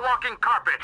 a 0.00 0.02
walking 0.02 0.36
carpet. 0.40 0.80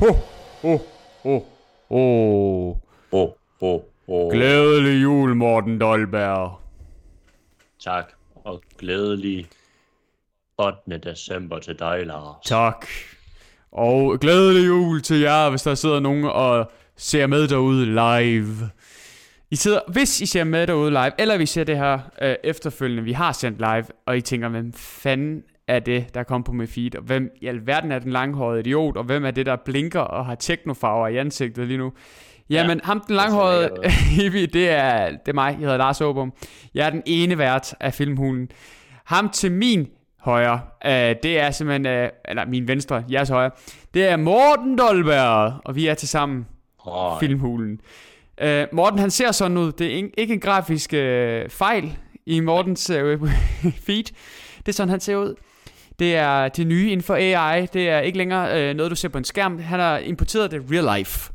Ho, 0.00 0.12
ho, 0.62 0.80
ho, 1.22 1.46
ho. 1.88 2.80
Åh, 3.12 3.32
åh, 3.60 3.80
åh. 4.08 4.32
Glædelig 4.32 5.02
jul, 5.02 5.34
Morten 5.34 5.80
Dolberg. 5.80 6.60
Tak, 7.84 8.12
og 8.34 8.62
glædelig 8.78 9.48
8. 10.58 10.98
december 10.98 11.58
til 11.58 11.78
dig, 11.78 12.06
Lars. 12.06 12.36
Tak. 12.44 12.86
Og 13.72 14.20
glædelig 14.20 14.66
jul 14.66 15.02
til 15.02 15.20
jer, 15.20 15.50
hvis 15.50 15.62
der 15.62 15.74
sidder 15.74 16.00
nogen 16.00 16.24
og 16.24 16.70
ser 16.96 17.26
med 17.26 17.48
derude 17.48 17.86
live. 17.86 18.70
I 19.50 19.56
sidder, 19.56 19.80
hvis 19.88 20.20
I 20.20 20.26
ser 20.26 20.44
med 20.44 20.66
derude 20.66 20.90
live, 20.90 21.10
eller 21.18 21.36
vi 21.36 21.46
ser 21.46 21.64
det 21.64 21.76
her 21.76 21.98
øh, 22.22 22.34
efterfølgende, 22.44 23.02
vi 23.02 23.12
har 23.12 23.32
sendt 23.32 23.58
live, 23.58 23.84
og 24.06 24.16
I 24.16 24.20
tænker, 24.20 24.48
hvem 24.48 24.72
fanden 24.72 25.42
er 25.68 25.78
det, 25.78 26.14
der 26.14 26.22
kommer 26.22 26.44
på 26.44 26.52
mit 26.52 26.70
feed, 26.70 26.96
og 26.96 27.02
hvem 27.02 27.30
i 27.40 27.46
alverden 27.46 27.92
er 27.92 27.98
den 27.98 28.12
langhårede 28.12 28.60
idiot, 28.60 28.96
og 28.96 29.04
hvem 29.04 29.24
er 29.24 29.30
det, 29.30 29.46
der 29.46 29.56
blinker 29.56 30.00
og 30.00 30.26
har 30.26 30.34
teknofarver 30.34 31.08
i 31.08 31.16
ansigtet 31.16 31.66
lige 31.66 31.78
nu? 31.78 31.92
Jamen, 32.50 32.78
ja, 32.78 32.84
ham 32.84 33.00
den 33.00 33.16
langhårede 33.16 33.70
hippie, 34.16 34.46
det 34.46 34.70
er, 34.70 35.10
det 35.10 35.28
er 35.28 35.32
mig, 35.32 35.50
jeg 35.50 35.58
hedder 35.58 35.76
Lars 35.76 36.00
Åbom. 36.00 36.32
Jeg 36.74 36.86
er 36.86 36.90
den 36.90 37.02
ene 37.06 37.38
vært 37.38 37.74
af 37.80 37.94
filmhulen. 37.94 38.48
Ham 39.04 39.28
til 39.28 39.52
min 39.52 39.86
højre, 40.24 40.60
øh, 40.86 41.16
det 41.22 41.40
er 41.40 41.50
simpelthen, 41.50 41.86
øh, 41.86 42.08
eller 42.24 42.46
min 42.46 42.68
venstre, 42.68 43.04
jeres 43.12 43.28
højre, 43.28 43.50
det 43.94 44.04
er 44.08 44.16
Morten 44.16 44.78
Dolberg, 44.78 45.52
og 45.64 45.76
vi 45.76 45.86
er 45.86 45.94
til 45.94 46.08
sammen 46.08 46.46
Åh, 46.86 47.20
filmhulen. 47.20 47.80
Øh, 48.40 48.66
Morten, 48.72 48.98
han 48.98 49.10
ser 49.10 49.32
sådan 49.32 49.56
ud. 49.56 49.72
Det 49.72 49.86
er 49.86 49.90
ikke- 49.96 50.10
ikke 50.18 50.34
en 50.34 50.40
grafisk 50.40 50.94
øh, 50.94 51.48
fejl 51.48 51.96
i 52.26 52.40
Mortens 52.40 52.90
øh, 52.90 53.20
feed. 53.86 54.04
Det 54.58 54.68
er 54.68 54.72
sådan, 54.72 54.88
han 54.90 55.00
ser 55.00 55.16
ud. 55.16 55.34
Det 55.98 56.16
er 56.16 56.48
det 56.48 56.66
nye 56.66 56.90
inden 56.90 57.02
for 57.04 57.14
AI. 57.14 57.66
Det 57.66 57.88
er 57.88 57.98
ikke 58.00 58.18
længere 58.18 58.62
øh, 58.70 58.76
noget, 58.76 58.90
du 58.90 58.96
ser 58.96 59.08
på 59.08 59.18
en 59.18 59.24
skærm. 59.24 59.58
Han 59.58 59.80
har 59.80 59.98
importeret 59.98 60.50
det 60.50 60.62
real 60.70 60.98
life. 60.98 61.30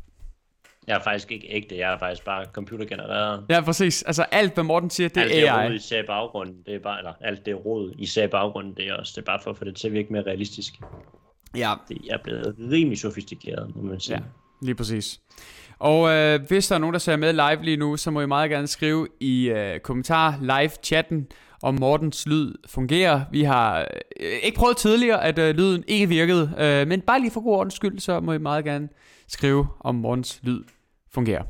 Jeg 0.90 0.98
er 0.98 1.04
faktisk 1.04 1.32
ikke 1.32 1.48
ægte, 1.50 1.78
jeg 1.78 1.94
er 1.94 1.98
faktisk 1.98 2.26
bare 2.26 2.46
computergenereret. 2.54 3.46
Ja, 3.50 3.62
præcis. 3.62 4.04
Altså 4.04 4.24
alt, 4.24 4.54
hvad 4.54 4.64
Morten 4.64 4.90
siger, 4.90 5.10
det 5.10 5.22
alt 5.22 5.32
det 5.32 5.48
er 5.48 5.54
rod, 5.54 5.94
AI. 5.94 6.00
I 6.00 6.06
baggrunden, 6.08 6.56
det 6.66 6.76
er 6.76 6.80
bare, 6.80 6.98
eller 6.98 7.14
alt 7.22 7.46
det 7.46 7.66
rod, 7.66 7.92
i 7.98 8.28
baggrunden, 8.32 8.74
det 8.78 8.88
er 8.88 8.94
også, 8.94 9.14
det 9.16 9.22
er 9.22 9.26
bare 9.26 9.40
for 9.44 9.52
at 9.52 9.58
få 9.58 9.66
det 9.66 9.76
til 9.76 9.88
at 9.88 9.94
virke 9.94 10.14
mere 10.14 10.24
realistisk. 10.24 10.74
Ja, 11.56 11.74
Det 11.90 11.98
er 12.10 12.18
blevet 12.24 12.56
rimelig 12.72 13.00
sofistikeret, 13.00 13.76
må 13.76 13.82
man 13.82 14.00
sige. 14.00 14.16
Ja, 14.16 14.22
lige 14.62 14.76
præcis. 14.76 15.20
Og 15.80 16.10
øh, 16.10 16.40
hvis 16.48 16.68
der 16.68 16.76
er 16.76 16.80
nogen, 16.80 16.94
der 16.94 17.00
ser 17.00 17.16
med 17.16 17.34
live 17.34 17.64
lige 17.64 17.78
nu, 17.78 17.98
så 17.98 18.12
må 18.12 18.22
I 18.22 18.26
meget 18.26 18.50
gerne 18.50 18.68
skrive 18.68 19.08
i 19.20 19.50
øh, 19.50 19.80
kommentar 19.80 20.38
live-chatten, 20.42 21.28
om 21.64 21.76
Mortens 21.80 22.28
lyd 22.28 22.54
fungerer. 22.68 23.22
Vi 23.32 23.44
har 23.44 23.80
øh, 24.20 24.30
ikke 24.44 24.58
prøvet 24.58 24.78
tidligere, 24.78 25.24
at 25.24 25.40
øh, 25.40 25.56
lyden 25.56 25.84
ikke 25.88 26.10
virkede, 26.10 26.52
øh, 26.60 26.88
men 26.88 27.02
bare 27.02 27.20
lige 27.20 27.32
for 27.32 27.42
god 27.42 27.58
ordens 27.58 27.74
skyld, 27.74 28.00
så 28.00 28.20
må 28.20 28.34
I 28.34 28.38
meget 28.38 28.66
gerne 28.66 28.90
skrive, 29.28 29.68
om 29.80 29.96
Mortens 29.96 30.40
lyd 30.44 30.64
fungerer. 31.20 31.44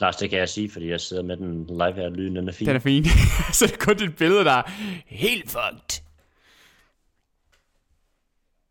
Lars, 0.00 0.16
det 0.16 0.30
kan 0.30 0.38
jeg 0.38 0.48
sige, 0.48 0.70
fordi 0.70 0.88
jeg 0.88 1.00
sidder 1.00 1.22
med 1.22 1.36
den 1.36 1.66
live 1.66 1.92
her, 1.92 2.08
lyden 2.10 2.36
den 2.36 2.48
er 2.48 2.52
fin. 2.52 2.66
Den 2.66 2.76
er 2.76 2.80
fin. 2.80 3.04
så 3.56 3.66
det 3.66 3.72
er 3.72 3.76
kun 3.84 3.96
dit 3.96 4.16
billede, 4.16 4.44
der 4.44 4.52
er 4.52 4.62
helt 5.06 5.50
fucked. 5.50 6.02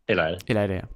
Eller 0.08 0.22
er 0.22 0.30
det? 0.30 0.42
Eller 0.48 0.62
er 0.62 0.66
det 0.66 0.76
her? 0.76 0.86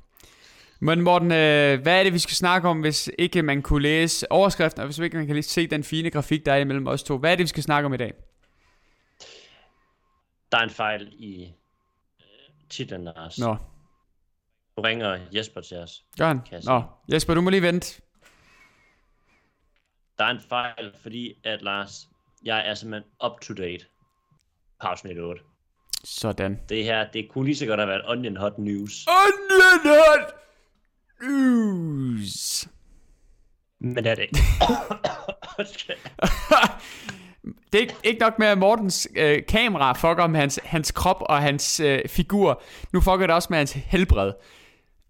Men 0.81 1.01
Morten, 1.01 1.33
øh, 1.33 1.83
hvad 1.83 1.99
er 1.99 2.03
det, 2.03 2.13
vi 2.13 2.19
skal 2.19 2.35
snakke 2.35 2.69
om, 2.69 2.81
hvis 2.81 3.11
ikke 3.19 3.43
man 3.43 3.63
kunne 3.63 3.83
læse 3.83 4.33
overskriften, 4.33 4.81
og 4.81 4.87
hvis 4.87 4.99
ikke 4.99 5.17
man 5.17 5.27
kan 5.27 5.35
lige 5.35 5.43
se 5.43 5.67
den 5.67 5.85
fine 5.85 6.11
grafik, 6.11 6.47
der 6.47 6.53
er 6.53 6.57
imellem 6.57 6.87
os 6.87 7.03
to? 7.03 7.19
Hvad 7.19 7.33
er 7.33 7.37
det, 7.37 7.43
vi 7.43 7.49
skal 7.49 7.63
snakke 7.63 7.87
om 7.87 7.95
i 7.95 7.97
dag? 7.97 8.13
Der 10.53 10.59
er 10.59 10.63
en 10.63 10.71
fejl 10.71 11.09
i 11.13 11.45
øh, 12.21 12.25
titlen, 12.71 13.05
Lars. 13.05 13.39
Nå, 13.39 13.57
Nu 14.77 14.83
ringer 14.83 15.19
Jesper 15.33 15.61
til 15.61 15.77
os. 15.77 16.05
gør 16.19 16.27
han? 16.27 16.41
Nå, 16.65 16.83
Jesper, 17.13 17.35
du 17.35 17.41
må 17.41 17.51
lige 17.51 17.63
vente. 17.63 18.01
Der 20.19 20.25
er 20.25 20.31
en 20.31 20.41
fejl, 20.49 20.93
fordi 21.03 21.35
at 21.45 21.63
Lars, 21.63 22.09
jeg 22.45 22.69
er 22.69 22.75
simpelthen 22.75 23.11
up 23.25 23.41
to 23.41 23.55
date 23.55 23.85
på 24.81 24.87
afsnit 24.87 25.19
8. 25.19 25.43
Sådan. 26.05 26.61
Det 26.69 26.85
her, 26.85 27.11
det 27.13 27.29
kunne 27.29 27.45
lige 27.45 27.57
så 27.57 27.67
godt 27.67 27.81
have 27.81 27.89
været 27.89 28.03
Onion 28.07 28.37
Hot 28.37 28.59
News. 28.59 29.07
Onion 29.07 29.97
Hot 29.97 30.35
News. 31.23 32.69
Men 33.81 33.97
det 33.97 34.07
er 34.07 34.15
det 34.15 34.23
ikke. 34.23 34.39
Det 37.73 37.79
er 37.79 37.83
ikke, 37.83 37.95
ikke 38.05 38.21
nok 38.21 38.39
med, 38.39 38.47
at 38.47 38.59
Mortens 38.59 39.09
øh, 39.17 39.47
kamera 39.49 39.93
fucker 39.93 40.27
med 40.27 40.41
hans, 40.41 40.61
hans 40.65 40.91
krop 40.91 41.17
og 41.21 41.43
hans 41.43 41.81
øh, 41.81 42.09
figur. 42.09 42.63
Nu 42.93 43.01
fucker 43.01 43.27
det 43.27 43.31
også 43.31 43.47
med 43.51 43.59
hans 43.59 43.73
helbred. 43.73 44.33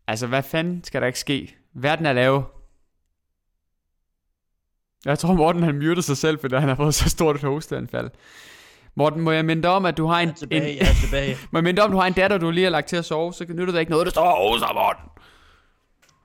Altså, 0.07 0.27
hvad 0.27 0.43
fanden 0.43 0.85
skal 0.85 1.01
der 1.01 1.07
ikke 1.07 1.19
ske? 1.19 1.57
Verden 1.75 2.07
er 2.07 2.13
lave. 2.13 2.45
Jeg 5.05 5.19
tror, 5.19 5.35
Morten 5.35 5.63
han 5.63 5.75
myrder 5.75 6.03
sig 6.03 6.17
selv, 6.17 6.39
fordi 6.41 6.57
han 6.57 6.69
har 6.69 6.75
fået 6.75 6.95
så 6.95 7.09
stort 7.09 7.37
et 7.37 7.43
hosteanfald. 7.43 8.11
Morten, 8.95 9.21
må 9.21 9.31
jeg 9.31 9.45
minde 9.45 9.63
dig 9.63 9.71
om, 9.71 9.85
at 9.87 9.97
du 9.97 10.07
har 10.07 10.21
en, 10.21 10.29
jeg 10.29 10.33
er 10.33 10.37
tilbage, 10.37 10.73
en, 10.73 10.79
jeg 10.79 10.89
er 10.89 10.95
tilbage. 11.05 11.37
må 11.51 11.59
jeg 11.59 11.65
minde 11.65 11.77
dig 11.77 11.85
om, 11.85 11.91
at 11.91 11.95
du 11.95 12.01
har 12.01 12.07
en 12.07 12.13
datter, 12.13 12.39
du 12.39 12.51
lige 12.51 12.65
har 12.65 12.71
lagt 12.71 12.89
til 12.89 12.97
at 12.97 13.05
sove, 13.05 13.33
så 13.35 13.47
nytter 13.49 13.73
det 13.73 13.81
ikke 13.81 13.91
noget, 13.93 14.07
der 14.07 14.11
står 14.11 14.23
og 14.23 14.51
hoster, 14.51 14.73
Morten. 14.75 15.05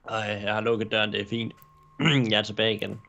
Ej, 0.10 0.42
jeg 0.44 0.54
har 0.54 0.62
lukket 0.62 0.92
døren, 0.92 1.12
det 1.12 1.22
er 1.22 1.26
fint. 1.30 1.54
jeg 2.32 2.38
er 2.38 2.44
tilbage 2.44 2.74
igen. 2.74 3.00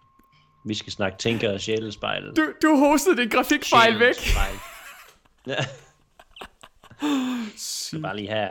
Vi 0.66 0.74
skal 0.74 0.92
snakke 0.92 1.18
tænker 1.18 1.52
og 1.52 1.60
sjælespejl. 1.60 2.32
Du, 2.36 2.42
du 2.62 2.76
hostede 2.76 3.16
din 3.16 3.28
grafikfejl 3.28 4.00
væk. 4.00 4.14
Ja. 5.46 5.54
skal 7.56 8.02
bare 8.02 8.16
lige 8.16 8.28
have... 8.28 8.48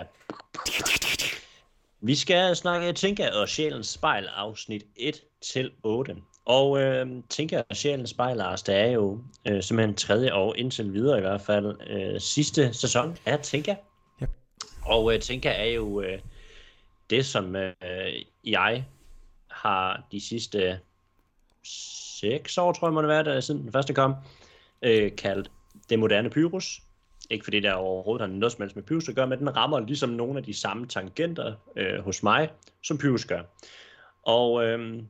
Vi 2.01 2.15
skal 2.15 2.55
snakke 2.55 2.93
Tinka 2.93 3.29
og 3.29 3.49
Sjælens 3.49 3.87
Spejl 3.87 4.27
afsnit 4.27 4.83
1 4.95 5.15
til 5.53 5.71
8. 5.83 6.15
Og 6.45 6.81
øh, 6.81 7.07
Tinka 7.29 7.61
og 7.69 7.75
Sjælens 7.75 8.09
Spejl, 8.09 8.37
Lars, 8.37 8.63
det 8.63 8.75
er 8.75 8.85
jo 8.85 9.19
øh, 9.47 9.63
simpelthen 9.63 9.95
tredje 9.95 10.33
år 10.33 10.55
indtil 10.55 10.93
videre 10.93 11.17
i 11.17 11.21
hvert 11.21 11.41
fald 11.41 11.77
øh, 11.89 12.19
sidste 12.19 12.73
sæson 12.73 13.17
af 13.25 13.39
Tinka. 13.39 13.75
Yep. 14.21 14.29
Og 14.85 15.13
øh, 15.13 15.19
Tinka 15.19 15.49
er 15.49 15.65
jo 15.65 16.01
øh, 16.01 16.19
det, 17.09 17.25
som 17.25 17.55
øh, 17.55 17.73
jeg 18.45 18.85
har 19.47 20.07
de 20.11 20.21
sidste 20.21 20.79
seks 22.19 22.57
år, 22.57 22.71
tror 22.71 22.87
jeg 22.87 22.93
må 22.93 23.01
det 23.01 23.09
være, 23.09 23.23
da 23.23 23.41
siden 23.41 23.63
den 23.63 23.71
første 23.71 23.93
kom, 23.93 24.15
øh, 24.81 25.15
kaldt 25.15 25.51
det 25.89 25.99
moderne 25.99 26.29
Pyrus. 26.29 26.81
Ikke 27.29 27.43
fordi 27.43 27.59
der 27.59 27.73
overhovedet 27.73 28.27
har 28.27 28.35
noget 28.35 28.51
som 28.51 28.61
helst 28.61 28.75
med 28.75 28.83
Pyrus 28.83 29.09
at 29.09 29.15
gøre, 29.15 29.27
men 29.27 29.39
den 29.39 29.55
rammer 29.55 29.79
ligesom 29.79 30.09
nogle 30.09 30.37
af 30.37 30.43
de 30.43 30.53
samme 30.53 30.87
tangenter 30.87 31.53
øh, 31.75 31.99
hos 31.99 32.23
mig, 32.23 32.49
som 32.83 32.97
Pyrus 32.97 33.25
gør. 33.25 33.41
Og 34.23 34.65
øh, 34.65 35.03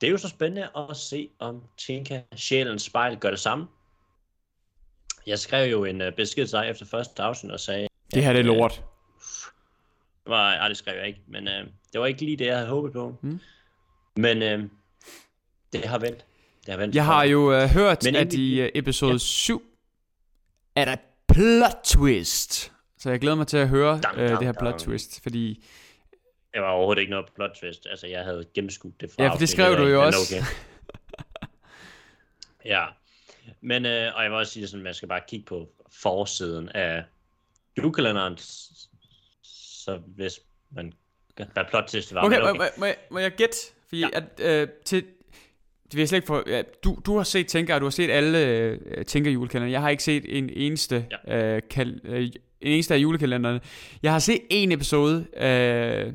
det 0.00 0.06
er 0.06 0.10
jo 0.10 0.16
så 0.18 0.28
spændende 0.28 0.68
at 0.90 0.96
se, 0.96 1.28
om 1.38 1.62
Tinka 1.78 2.20
Sjælens 2.36 2.82
Spejl 2.82 3.16
gør 3.18 3.30
det 3.30 3.40
samme. 3.40 3.66
Jeg 5.26 5.38
skrev 5.38 5.70
jo 5.70 5.84
en 5.84 6.00
øh, 6.00 6.12
besked 6.12 6.46
til 6.46 6.52
dig 6.52 6.68
efter 6.70 6.86
første 6.86 7.22
afsnit 7.22 7.52
og 7.52 7.60
sagde, 7.60 7.88
Det 8.14 8.24
her 8.24 8.32
det 8.32 8.40
er 8.40 8.44
lort. 8.44 8.72
det 10.24 10.30
var, 10.30 10.52
ej, 10.54 10.68
det 10.68 10.76
skrev 10.76 10.96
jeg 10.98 11.06
ikke, 11.06 11.20
men 11.28 11.48
øh, 11.48 11.66
det 11.92 12.00
var 12.00 12.06
ikke 12.06 12.20
lige 12.24 12.36
det, 12.36 12.46
jeg 12.46 12.56
havde 12.56 12.68
håbet 12.68 12.92
på. 12.92 13.16
Mm. 13.22 13.40
Men 14.16 14.42
øh, 14.42 14.62
det 15.72 15.84
har 15.84 15.98
vendt. 15.98 16.24
Det 16.66 16.72
har 16.74 16.76
vendt. 16.76 16.94
Jeg 16.94 17.04
har 17.04 17.24
jo 17.24 17.52
øh, 17.52 17.68
hørt, 17.68 18.04
Men 18.04 18.16
at 18.16 18.32
i 18.32 18.60
øh, 18.60 18.70
episode 18.74 19.12
ja. 19.12 19.18
7 19.18 19.62
er 20.76 20.84
der 20.84 20.96
plot 21.28 21.76
twist. 21.84 22.72
Så 22.98 23.10
jeg 23.10 23.20
glæder 23.20 23.36
mig 23.36 23.46
til 23.46 23.56
at 23.56 23.68
høre 23.68 24.00
Dam, 24.00 24.18
øh, 24.18 24.28
dam, 24.28 24.36
det 24.38 24.46
her 24.46 24.52
plot 24.52 24.72
dam. 24.72 24.78
twist, 24.78 25.22
fordi... 25.22 25.64
Det 26.58 26.64
var 26.64 26.70
overhovedet 26.70 27.00
ikke 27.00 27.10
noget 27.10 27.26
plot 27.34 27.50
twist. 27.50 27.86
Altså, 27.90 28.06
jeg 28.06 28.24
havde 28.24 28.44
gennemskudt 28.54 29.00
det 29.00 29.10
fra 29.10 29.22
Ja, 29.22 29.30
for 29.30 29.38
det 29.38 29.48
skrev 29.48 29.76
du 29.76 29.86
jo 29.86 30.04
også. 30.04 30.18
Okay. 30.36 30.42
ja. 32.74 32.84
Men, 33.60 33.86
øh, 33.86 34.16
og 34.16 34.22
jeg 34.22 34.30
vil 34.30 34.38
også 34.38 34.52
sige 34.52 34.64
at 34.64 34.82
man 34.82 34.94
skal 34.94 35.08
bare 35.08 35.20
kigge 35.28 35.46
på 35.46 35.68
forsiden 36.02 36.68
af 36.68 37.04
julekalenderen, 37.76 38.38
så 39.42 40.00
hvis 40.06 40.40
man 40.70 40.92
hvad 41.36 41.64
plot 41.70 41.84
twist 41.84 42.08
det 42.08 42.14
var. 42.14 42.22
Okay, 42.24 42.40
okay. 42.40 42.58
Må, 42.58 42.64
må, 42.76 42.86
må, 43.10 43.18
jeg 43.18 43.30
gætte? 43.30 43.56
Fordi 43.88 44.00
Ja. 44.00 44.08
at, 44.12 44.24
øh, 44.40 44.68
til... 44.84 45.02
Det 45.84 45.94
vil 45.94 45.98
jeg 46.00 46.08
slet 46.08 46.18
ikke 46.18 46.26
få... 46.26 46.44
Ja, 46.46 46.62
du, 46.84 46.98
du 47.06 47.16
har 47.16 47.24
set 47.24 47.46
Tænker, 47.46 47.74
og 47.74 47.80
du 47.80 47.86
har 47.86 47.90
set 47.90 48.10
alle 48.10 48.46
øh, 48.46 49.04
Tænker 49.04 49.30
julekalender. 49.30 49.70
Jeg 49.70 49.80
har 49.80 49.88
ikke 49.88 50.02
set 50.02 50.38
en 50.38 50.50
eneste, 50.50 51.06
ja. 51.28 51.54
øh, 51.54 51.62
kal, 51.70 52.00
øh, 52.04 52.22
en 52.22 52.32
eneste 52.60 52.94
af 52.94 52.98
julekalenderne. 52.98 53.60
Jeg 54.02 54.12
har 54.12 54.18
set 54.18 54.40
en 54.50 54.72
episode 54.72 55.26
øh, 55.36 56.12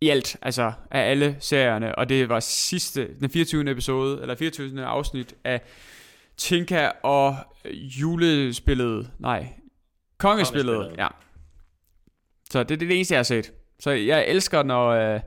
i 0.00 0.08
alt, 0.08 0.36
altså 0.42 0.72
af 0.90 1.10
alle 1.10 1.36
serierne, 1.40 1.94
og 1.94 2.08
det 2.08 2.28
var 2.28 2.40
sidste, 2.40 3.08
den 3.20 3.30
24. 3.30 3.70
episode, 3.70 4.20
eller 4.20 4.34
24. 4.34 4.84
afsnit 4.84 5.34
af 5.44 5.60
Tinka 6.36 6.90
og 7.02 7.36
julespillet, 8.00 9.10
nej, 9.18 9.46
kongespillet, 10.18 10.74
Kongespillet. 10.76 10.98
ja. 10.98 11.08
Så 12.50 12.62
det 12.62 12.74
er 12.74 12.78
det 12.78 12.94
eneste, 12.96 13.12
jeg 13.14 13.18
har 13.18 13.22
set. 13.24 13.52
Så 13.80 13.90
jeg 13.90 14.26
elsker, 14.28 14.62
når 14.62 14.88
øh, 14.88 15.20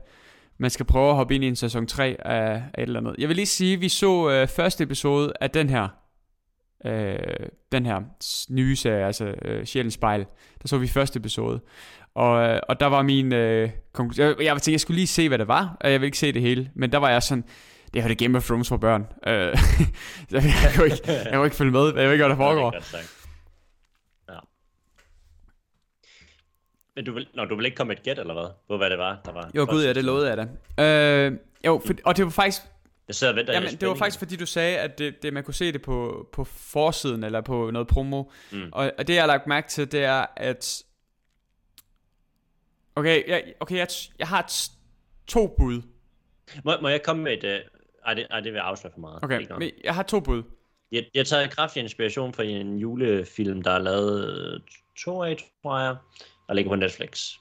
man 0.58 0.70
skal 0.70 0.86
prøve 0.86 1.10
at 1.10 1.16
hoppe 1.16 1.34
ind 1.34 1.44
i 1.44 1.48
en 1.48 1.56
sæson 1.56 1.86
3 1.86 2.16
af, 2.18 2.62
af 2.74 2.82
et 2.82 2.82
eller 2.82 3.00
andet. 3.00 3.14
Jeg 3.18 3.28
vil 3.28 3.36
lige 3.36 3.46
sige, 3.46 3.74
at 3.74 3.80
vi 3.80 3.88
så 3.88 4.30
øh, 4.30 4.48
første 4.48 4.84
episode 4.84 5.32
af 5.40 5.50
den 5.50 5.70
her, 5.70 5.88
øh, 6.84 7.18
den 7.72 7.86
her 7.86 8.00
nye 8.50 8.76
serie, 8.76 9.06
altså 9.06 9.34
øh, 9.42 9.66
Sjælens 9.66 9.94
Spejl. 9.94 10.20
Der 10.62 10.68
så 10.68 10.78
vi 10.78 10.86
første 10.88 11.18
episode. 11.18 11.60
Og, 12.14 12.48
øh, 12.48 12.60
og 12.68 12.80
der 12.80 12.86
var 12.86 13.02
min 13.02 13.32
øh, 13.32 13.70
konklusion. 13.92 14.26
Jeg, 14.26 14.40
jeg 14.40 14.52
tænkte, 14.52 14.72
jeg 14.72 14.80
skulle 14.80 14.96
lige 14.96 15.06
se, 15.06 15.28
hvad 15.28 15.38
det 15.38 15.48
var, 15.48 15.76
og 15.80 15.92
jeg 15.92 16.00
vil 16.00 16.06
ikke 16.06 16.18
se 16.18 16.32
det 16.32 16.42
hele. 16.42 16.70
Men 16.74 16.92
der 16.92 16.98
var 16.98 17.10
jeg 17.10 17.22
sådan, 17.22 17.44
det 17.94 18.02
her 18.02 18.08
det 18.08 18.20
er 18.20 18.26
Game 18.26 18.38
of 18.38 18.44
Thrones 18.46 18.68
for 18.68 18.76
børn. 18.76 19.06
Øh, 19.26 19.32
jeg, 19.32 19.56
jeg, 20.30 20.72
kunne 20.76 20.86
ikke, 20.86 21.12
jeg 21.12 21.32
kunne 21.32 21.44
ikke 21.44 21.56
følge 21.56 21.72
med, 21.72 21.84
jeg 21.86 21.94
ved 21.94 22.12
ikke, 22.12 22.24
hvad 22.24 22.28
der 22.28 22.36
foregår. 22.36 22.74
Ja. 22.74 24.38
Men 26.96 27.04
du 27.04 27.12
vil, 27.12 27.26
når 27.34 27.44
du 27.44 27.56
vil 27.56 27.64
ikke 27.64 27.76
komme 27.76 27.88
med 27.88 27.96
et 27.96 28.02
gæt, 28.02 28.18
eller 28.18 28.34
hvad? 28.34 28.50
På 28.68 28.76
hvad 28.76 28.90
det 28.90 28.98
var, 28.98 29.20
der 29.24 29.32
var? 29.32 29.50
Jo, 29.54 29.66
gud, 29.70 29.84
ja, 29.84 29.92
det 29.92 30.04
lovede 30.04 30.28
jeg 30.28 30.36
da. 30.36 31.26
Øh, 31.26 31.32
jo, 31.66 31.82
for, 31.86 31.94
og 32.04 32.16
det 32.16 32.24
var 32.24 32.30
faktisk, 32.30 32.62
Jeg 33.08 33.14
sidder 33.14 33.32
og 33.32 33.36
venter 33.36 33.52
jamen, 33.52 33.70
det 33.76 33.88
var 33.88 33.94
faktisk 33.94 34.18
fordi 34.18 34.36
du 34.36 34.46
sagde, 34.46 34.78
at 34.78 34.98
det, 34.98 35.22
det, 35.22 35.32
man 35.32 35.44
kunne 35.44 35.54
se 35.54 35.72
det 35.72 35.82
på, 35.82 36.28
på 36.32 36.44
forsiden, 36.44 37.24
eller 37.24 37.40
på 37.40 37.70
noget 37.70 37.88
promo. 37.88 38.24
Mm. 38.52 38.68
Og, 38.72 38.92
og 38.98 39.08
det, 39.08 39.14
jeg 39.14 39.22
har 39.22 39.26
lagt 39.26 39.46
mærke 39.46 39.68
til, 39.68 39.92
det 39.92 40.04
er, 40.04 40.26
at... 40.36 40.82
Okay, 42.96 43.28
jeg, 43.28 43.54
okay, 43.60 43.76
jeg, 43.76 43.88
jeg 44.18 44.28
har 44.28 44.52
to 45.26 45.54
bud. 45.58 45.82
Må, 46.64 46.72
må 46.82 46.88
jeg 46.88 47.02
komme 47.02 47.22
med 47.22 47.32
et... 47.32 47.44
Øh... 47.44 47.60
Ej, 48.06 48.14
det, 48.14 48.26
ej, 48.30 48.40
det 48.40 48.52
vil 48.52 48.58
jeg 48.58 48.66
afsløre 48.66 48.92
for 48.92 49.00
meget. 49.00 49.24
Okay, 49.24 49.46
men 49.58 49.70
jeg 49.84 49.94
har 49.94 50.02
to 50.02 50.20
bud. 50.20 50.42
Jeg, 50.92 51.04
jeg 51.14 51.20
har 51.20 51.24
taget 51.24 51.50
kraftig 51.50 51.82
inspiration 51.82 52.32
fra 52.32 52.42
en 52.42 52.78
julefilm, 52.78 53.62
der 53.62 53.70
er 53.70 53.78
lavet 53.78 54.38
øh, 54.54 54.60
to 54.96 55.22
af, 55.22 55.36
tror 55.62 55.78
jeg, 55.78 55.96
der 56.48 56.54
ligger 56.54 56.70
på 56.70 56.76
Netflix. 56.76 57.32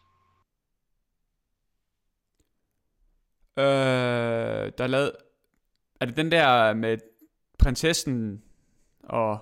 Øh, 3.58 4.72
der 4.78 4.84
er 4.84 4.88
lavet... 4.88 5.12
Er 6.02 6.06
det 6.06 6.18
den 6.18 6.32
der 6.32 6.74
med 6.74 6.98
prinsessen 7.60 8.44
og... 9.04 9.40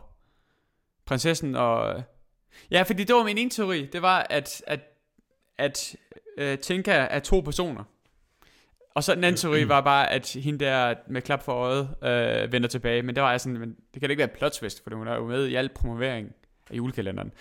Prinsessen 1.06 1.56
og... 1.56 2.04
Ja, 2.72 2.84
fordi 2.84 3.04
det 3.04 3.16
var 3.16 3.24
min 3.24 3.38
ene 3.38 3.50
teori. 3.50 3.86
Det 3.86 4.02
var, 4.02 4.28
at, 4.30 4.64
at, 4.68 4.80
at 5.58 5.96
øh, 6.38 6.58
Tinka 6.58 7.08
er 7.10 7.20
to 7.20 7.40
personer. 7.40 7.84
Og 8.96 9.04
så 9.04 9.16
den 9.16 9.24
anden 9.24 9.40
teori 9.40 9.68
var 9.68 9.82
bare, 9.82 10.12
at 10.12 10.34
hende 10.34 10.66
der 10.66 10.96
med 11.08 11.22
klap 11.22 11.44
for 11.44 11.54
øjet 11.54 11.90
øh, 12.04 12.52
vender 12.52 12.68
tilbage. 12.68 13.02
Men 13.02 13.16
det 13.16 13.24
var 13.24 13.32
jeg 13.32 13.42
sådan, 13.42 13.60
men 13.60 13.70
det 13.94 14.00
kan 14.00 14.02
da 14.02 14.12
ikke 14.12 14.20
være 14.20 14.28
plot 14.28 14.52
twist, 14.52 14.84
for 14.84 14.96
hun 14.96 15.08
er 15.08 15.16
jo 15.16 15.28
med 15.28 15.48
i 15.48 15.56
al 15.56 15.70
promovering 15.70 16.34
af 16.70 16.78
julekalenderen. 16.78 17.32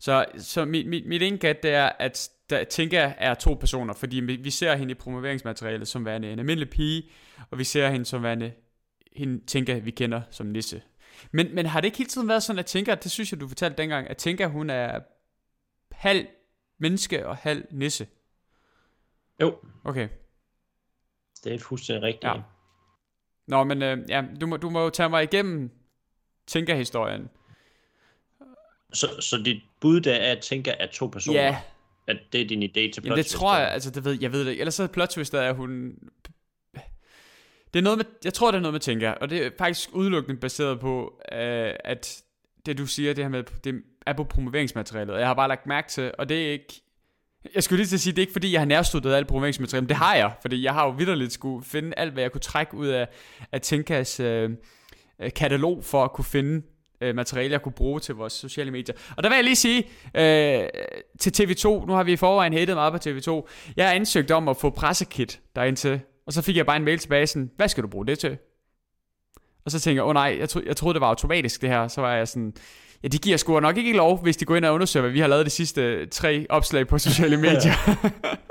Så, 0.00 0.24
så 0.38 0.64
mit, 0.64 0.88
mit, 0.88 1.06
mit 1.06 1.22
ene 1.22 1.38
gæt, 1.38 1.62
det 1.62 1.74
er, 1.74 1.90
at 1.98 2.30
der, 2.50 2.64
Tinka 2.64 3.12
er 3.18 3.34
to 3.34 3.54
personer, 3.54 3.94
fordi 3.94 4.20
vi, 4.20 4.36
vi 4.36 4.50
ser 4.50 4.76
hende 4.76 4.90
i 4.90 4.94
promoveringsmaterialet 4.94 5.88
som 5.88 6.04
værende 6.04 6.32
en 6.32 6.38
almindelig 6.38 6.70
pige, 6.70 7.02
og 7.50 7.58
vi 7.58 7.64
ser 7.64 7.90
hende 7.90 8.06
som 8.06 8.22
værende 8.22 8.52
hende 9.16 9.46
Tinka, 9.46 9.78
vi 9.78 9.90
kender 9.90 10.20
som 10.30 10.46
Nisse. 10.46 10.82
Men, 11.30 11.54
men 11.54 11.66
har 11.66 11.80
det 11.80 11.86
ikke 11.86 11.98
hele 11.98 12.10
tiden 12.10 12.28
været 12.28 12.42
sådan, 12.42 12.58
at 12.58 12.66
Tinka, 12.66 12.94
det 12.94 13.10
synes 13.10 13.32
jeg, 13.32 13.40
du 13.40 13.48
fortalte 13.48 13.82
dengang, 13.82 14.10
at 14.10 14.16
Tinka, 14.16 14.46
hun 14.46 14.70
er 14.70 15.00
halv 15.92 16.26
menneske 16.82 17.26
og 17.26 17.36
halv 17.36 17.64
nisse? 17.70 18.06
Jo, 19.40 19.58
Okay. 19.84 20.08
det 21.44 21.54
er 21.54 21.58
fuldstændig 21.58 22.02
rigtigt. 22.02 22.24
Ja. 22.24 22.34
Nå, 23.46 23.64
men 23.64 23.82
øh, 23.82 23.98
ja, 24.08 24.24
du, 24.40 24.46
må, 24.46 24.56
du 24.56 24.70
må 24.70 24.82
jo 24.82 24.90
tage 24.90 25.08
mig 25.08 25.22
igennem 25.22 25.70
Tinka-historien. 26.46 27.28
Så, 28.92 29.06
så 29.20 29.42
dit 29.44 29.62
bud 29.80 30.00
der 30.00 30.14
er, 30.14 30.32
at 30.32 30.40
tænker, 30.40 30.72
at 30.72 30.90
to 30.90 31.06
personer, 31.06 31.40
Ja, 31.42 31.60
at 32.06 32.16
det 32.32 32.40
er 32.40 32.48
din 32.48 32.62
idé 32.62 32.72
til 32.72 32.90
plot 32.92 33.04
Jamen 33.04 33.16
det 33.16 33.24
twist, 33.26 33.36
tror 33.36 33.56
jeg, 33.56 33.68
altså 33.68 33.90
det 33.90 34.04
ved 34.04 34.18
jeg 34.20 34.32
ved 34.32 34.44
det. 34.44 34.60
Ellers 34.60 34.74
så 34.74 34.82
er 34.82 34.86
plot 34.86 35.08
twistet, 35.08 35.38
at 35.38 35.56
hun... 35.56 35.98
Det 37.72 37.78
er 37.78 37.82
noget 37.82 37.98
med, 37.98 38.04
jeg 38.24 38.34
tror 38.34 38.50
det 38.50 38.56
er 38.58 38.62
noget 38.62 38.74
med 38.74 38.80
Tinka, 38.80 39.10
og 39.10 39.30
det 39.30 39.46
er 39.46 39.50
faktisk 39.58 39.90
udelukkende 39.92 40.40
baseret 40.40 40.80
på, 40.80 41.20
øh, 41.32 41.74
at 41.84 42.22
det 42.66 42.78
du 42.78 42.86
siger, 42.86 43.14
det 43.14 43.24
her 43.24 43.28
med, 43.28 43.42
det 43.64 43.82
er 44.06 44.12
på 44.12 44.24
promoveringsmaterialet. 44.24 45.18
Jeg 45.18 45.26
har 45.26 45.34
bare 45.34 45.48
lagt 45.48 45.66
mærke 45.66 45.88
til, 45.88 46.12
og 46.18 46.28
det 46.28 46.46
er 46.46 46.52
ikke... 46.52 46.82
Jeg 47.54 47.62
skulle 47.62 47.78
lige 47.78 47.86
til 47.86 47.96
at 47.96 48.00
sige, 48.00 48.12
det 48.12 48.18
er 48.18 48.22
ikke 48.22 48.32
fordi, 48.32 48.52
jeg 48.52 48.60
har 48.60 48.66
nærstuderet 48.66 49.14
alt 49.14 49.26
promoveringsmateriale, 49.26 49.82
men 49.82 49.88
det 49.88 49.96
har 49.96 50.14
jeg, 50.14 50.32
fordi 50.42 50.62
jeg 50.62 50.72
har 50.74 50.84
jo 50.84 50.90
vidderligt 50.90 51.32
skulle 51.32 51.64
finde 51.64 51.92
alt, 51.96 52.12
hvad 52.12 52.22
jeg 52.22 52.32
kunne 52.32 52.40
trække 52.40 52.74
ud 52.74 52.86
af, 52.86 53.08
af 53.52 53.60
Tinkas 53.60 54.20
øh, 54.20 54.50
øh, 55.20 55.32
katalog, 55.32 55.84
for 55.84 56.04
at 56.04 56.12
kunne 56.12 56.24
finde 56.24 56.62
øh, 57.00 57.14
materiale, 57.14 57.52
jeg 57.52 57.62
kunne 57.62 57.72
bruge 57.72 58.00
til 58.00 58.14
vores 58.14 58.32
sociale 58.32 58.70
medier. 58.70 58.94
Og 59.16 59.22
der 59.22 59.28
vil 59.28 59.36
jeg 59.36 59.44
lige 59.44 59.56
sige 59.56 59.78
øh, 60.14 60.68
til 61.18 61.42
TV2, 61.42 61.86
nu 61.86 61.92
har 61.92 62.02
vi 62.02 62.12
i 62.12 62.16
forvejen 62.16 62.52
hatet 62.52 62.76
meget 62.76 62.92
på 62.92 63.08
TV2, 63.08 63.48
jeg 63.76 63.86
har 63.86 63.94
ansøgt 63.94 64.30
om 64.30 64.48
at 64.48 64.56
få 64.56 64.70
pressekit 64.70 65.40
derind 65.56 65.76
til, 65.76 66.00
og 66.26 66.32
så 66.32 66.42
fik 66.42 66.56
jeg 66.56 66.66
bare 66.66 66.76
en 66.76 66.84
mail 66.84 66.98
tilbage 66.98 67.26
sådan, 67.26 67.50
hvad 67.56 67.68
skal 67.68 67.82
du 67.82 67.88
bruge 67.88 68.06
det 68.06 68.18
til? 68.18 68.38
Og 69.64 69.70
så 69.70 69.80
tænker 69.80 69.96
jeg, 69.96 70.02
åh 70.04 70.08
oh, 70.08 70.14
nej, 70.14 70.36
jeg, 70.40 70.48
tro, 70.48 70.60
jeg 70.66 70.76
troede 70.76 70.94
det 70.94 71.00
var 71.00 71.06
automatisk 71.06 71.60
det 71.62 71.68
her, 71.68 71.88
så 71.88 72.00
var 72.00 72.14
jeg 72.14 72.28
sådan, 72.28 72.54
ja 73.02 73.08
de 73.08 73.18
giver 73.18 73.36
sgu 73.36 73.60
nok 73.60 73.76
ikke 73.76 73.92
lov, 73.92 74.22
hvis 74.22 74.36
de 74.36 74.44
går 74.44 74.56
ind 74.56 74.64
og 74.64 74.74
undersøger, 74.74 75.02
hvad 75.02 75.12
vi 75.12 75.20
har 75.20 75.26
lavet 75.28 75.46
de 75.46 75.50
sidste 75.50 76.06
tre 76.06 76.46
opslag 76.48 76.86
på 76.88 76.98
sociale 76.98 77.36
medier. 77.46 77.98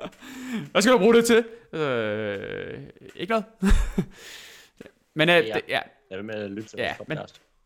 hvad 0.71 0.81
skal 0.81 0.93
du 0.93 0.97
bruge 0.97 1.13
det 1.15 1.25
til? 1.25 1.43
Øh, 1.79 2.79
ikke 3.15 3.29
noget. 3.31 3.45
Men 5.15 5.29
øh, 5.29 5.35
Ja. 5.35 5.41
det, 5.53 5.61
ja, 5.69 5.79
Jeg 6.09 6.17
vil 6.17 6.25
med 6.25 6.35
at 6.35 6.51
lytte 6.51 6.69
til 6.69 6.75
Ja, 6.79 6.83
ja, 6.85 6.93
men-. 7.07 7.17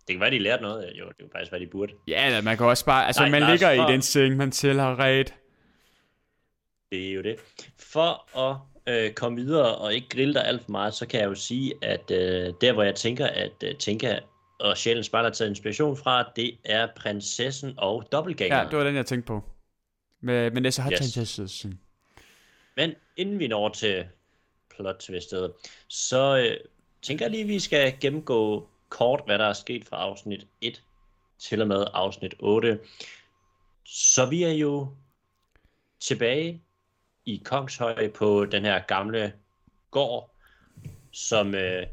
Det 0.08 0.14
kan 0.16 0.20
være, 0.20 0.32
de 0.32 0.40
lærte 0.40 0.64
noget. 0.64 0.84
Jo, 1.00 1.06
det 1.06 1.12
er 1.20 1.24
jo 1.24 1.28
faktisk, 1.32 1.52
hvad 1.52 1.60
de 1.60 1.68
burde. 1.68 1.94
Ja, 2.08 2.42
man 2.42 2.58
kan 2.58 2.66
også 2.66 2.86
bare... 2.86 3.08
Altså, 3.08 3.22
Nej, 3.22 3.30
man 3.32 3.42
Lars, 3.42 3.52
ligger 3.52 3.76
for- 3.76 3.90
i 3.90 3.94
den 3.94 4.02
seng, 4.02 4.38
man 4.38 4.52
selv 4.52 4.80
har 4.80 5.00
ret. 5.00 5.34
Det 6.92 7.10
er 7.10 7.14
jo 7.14 7.22
det. 7.22 7.36
For 7.80 8.40
at 8.40 8.58
øh, 8.88 9.14
komme 9.14 9.42
videre 9.42 9.76
og 9.76 9.94
ikke 9.94 10.10
grille 10.10 10.34
dig 10.34 10.46
alt 10.46 10.64
for 10.64 10.72
meget, 10.72 10.94
så 10.94 11.08
kan 11.08 11.20
jeg 11.20 11.28
jo 11.28 11.36
sige, 11.36 11.74
at 11.82 12.12
øh, 12.12 12.54
der 12.62 12.74
hvor 12.74 12.84
jeg 12.84 12.96
tænker, 12.96 13.28
at 13.28 13.64
øh, 13.64 13.76
Tinka 13.76 14.20
og 14.60 14.78
Sjælen 14.78 15.04
Spejler 15.04 15.30
har 15.30 15.34
taget 15.34 15.50
inspiration 15.50 15.98
fra, 15.98 16.32
det 16.36 16.58
er 16.64 16.88
prinsessen 16.96 17.74
og 17.78 18.08
dobbeltgænger. 18.12 18.58
Ja, 18.58 18.64
det 18.64 18.78
var 18.78 18.84
den, 18.84 18.96
jeg 18.96 19.06
tænkte 19.06 19.28
på. 19.28 19.44
Med, 20.22 20.52
med 20.52 20.62
Nessa 20.62 20.82
Hutchinson. 20.82 21.44
Yes. 21.44 21.66
Men 22.76 22.94
inden 23.18 23.40
vi 23.40 23.48
når 23.48 23.70
til 23.70 24.06
plot 24.76 24.96
twistet, 25.00 25.54
så 25.88 26.38
øh, 26.38 26.58
tænker 27.02 27.26
jeg 27.26 27.32
lige, 27.32 27.44
at 27.44 27.48
vi 27.48 27.60
skal 27.60 27.94
gennemgå 28.02 28.70
kort, 28.90 29.22
hvad 29.26 29.40
der 29.40 29.46
er 29.46 29.54
sket 29.54 29.86
fra 29.86 29.98
afsnit 29.98 30.48
1 30.62 30.84
til 31.40 31.62
og 31.62 31.68
med 31.68 31.86
afsnit 31.94 32.36
8. 32.40 32.80
Så 33.86 34.26
vi 34.26 34.44
er 34.44 34.52
jo 34.52 34.88
tilbage 36.00 36.62
i 37.26 37.42
Kongshøj 37.46 38.12
på 38.12 38.46
den 38.46 38.66
her 38.66 38.80
gamle 38.80 39.34
gård, 39.92 40.36
som 41.12 41.56
øh, 41.56 41.88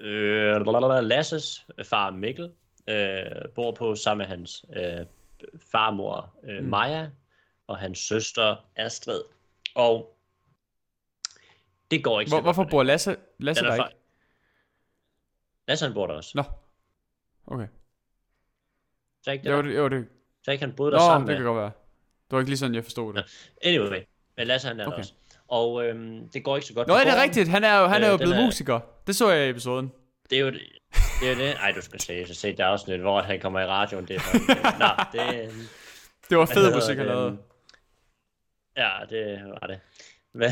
øh, 0.00 0.66
Lasses 1.02 1.66
far 1.84 2.10
Mikkel 2.10 2.52
øh, 2.86 3.48
bor 3.54 3.72
på 3.72 3.94
sammen 3.94 4.18
med 4.18 4.26
hans 4.36 4.64
øh, 4.76 5.06
farmor 5.72 6.34
øh, 6.42 6.62
Mm. 6.62 6.68
Maja 6.68 7.10
og 7.66 7.78
hans 7.78 7.98
søster 7.98 8.56
Astrid. 8.76 9.22
Og 9.74 10.16
det 11.90 12.04
går 12.04 12.20
ikke 12.20 12.30
Hvor, 12.30 12.40
hvorfor 12.40 12.64
bor 12.70 12.82
Lasse, 12.82 13.16
Lasse 13.38 13.64
er 13.64 13.68
der 13.70 13.86
ikke? 13.86 13.98
Lasse 15.68 15.84
han 15.86 15.94
bor 15.94 16.06
der 16.06 16.14
også. 16.14 16.32
Nå. 16.34 16.42
Okay. 17.46 17.68
Så 19.22 19.30
ikke 19.30 19.44
det, 19.44 19.50
Jo, 19.50 19.62
det, 19.62 19.76
jo, 19.76 19.88
det. 19.88 20.08
Så 20.44 20.50
ikke 20.50 20.64
han 20.64 20.76
boede 20.76 20.92
der 20.92 20.98
Nå, 20.98 21.04
sammen 21.04 21.28
det 21.28 21.32
med. 21.32 21.36
kan 21.36 21.44
godt 21.44 21.56
være. 21.62 21.70
Det 22.30 22.32
var 22.32 22.38
ikke 22.38 22.50
lige 22.50 22.58
sådan, 22.58 22.74
jeg 22.74 22.84
forstod 22.84 23.14
det. 23.14 23.24
Anyway, 23.62 24.00
men 24.36 24.46
Lasse 24.46 24.68
han 24.68 24.80
er 24.80 24.86
Okay. 24.86 24.98
også. 24.98 25.12
Og 25.48 25.84
øhm, 25.86 26.28
det 26.28 26.44
går 26.44 26.56
ikke 26.56 26.66
så 26.68 26.74
godt 26.74 26.88
Nå, 26.88 26.94
ja, 26.94 27.00
det 27.04 27.08
er 27.18 27.22
rigtigt. 27.22 27.48
Han 27.48 27.64
er 27.64 27.78
jo, 27.80 27.86
han 27.86 28.02
er 28.02 28.08
Øh, 28.08 28.12
jo 28.12 28.18
den 28.18 28.26
blevet 28.26 28.36
er- 28.40 28.44
musiker. 28.44 28.80
Det 29.06 29.16
så 29.16 29.30
jeg 29.30 29.46
i 29.46 29.50
episoden. 29.50 29.92
Det 30.30 30.36
er 30.38 30.40
jo 30.40 30.46
det. 30.50 30.60
Det 31.20 31.28
er 31.28 31.32
jo 31.34 31.38
det. 31.38 31.54
Ej, 31.54 31.72
du 31.76 31.80
skal 31.82 32.00
se, 32.00 32.26
så 32.26 32.34
se 32.34 32.48
det 32.52 32.60
afsnit, 32.60 33.00
hvor 33.00 33.20
han 33.22 33.40
kommer 33.40 33.60
i 33.60 33.66
radioen. 33.66 34.08
Det 34.08 34.16
er 34.16 34.20
for... 34.20 34.38
Nå, 34.78 35.04
det, 35.12 35.40
øhm, 35.42 35.60
Det 36.30 36.38
var 36.38 36.46
fed 36.46 36.74
musik, 36.74 36.96
han 36.96 37.06
lavede. 37.06 37.36
Ja, 38.76 38.90
det 39.10 39.42
var 39.60 39.66
det. 39.66 39.80
Men, 40.34 40.50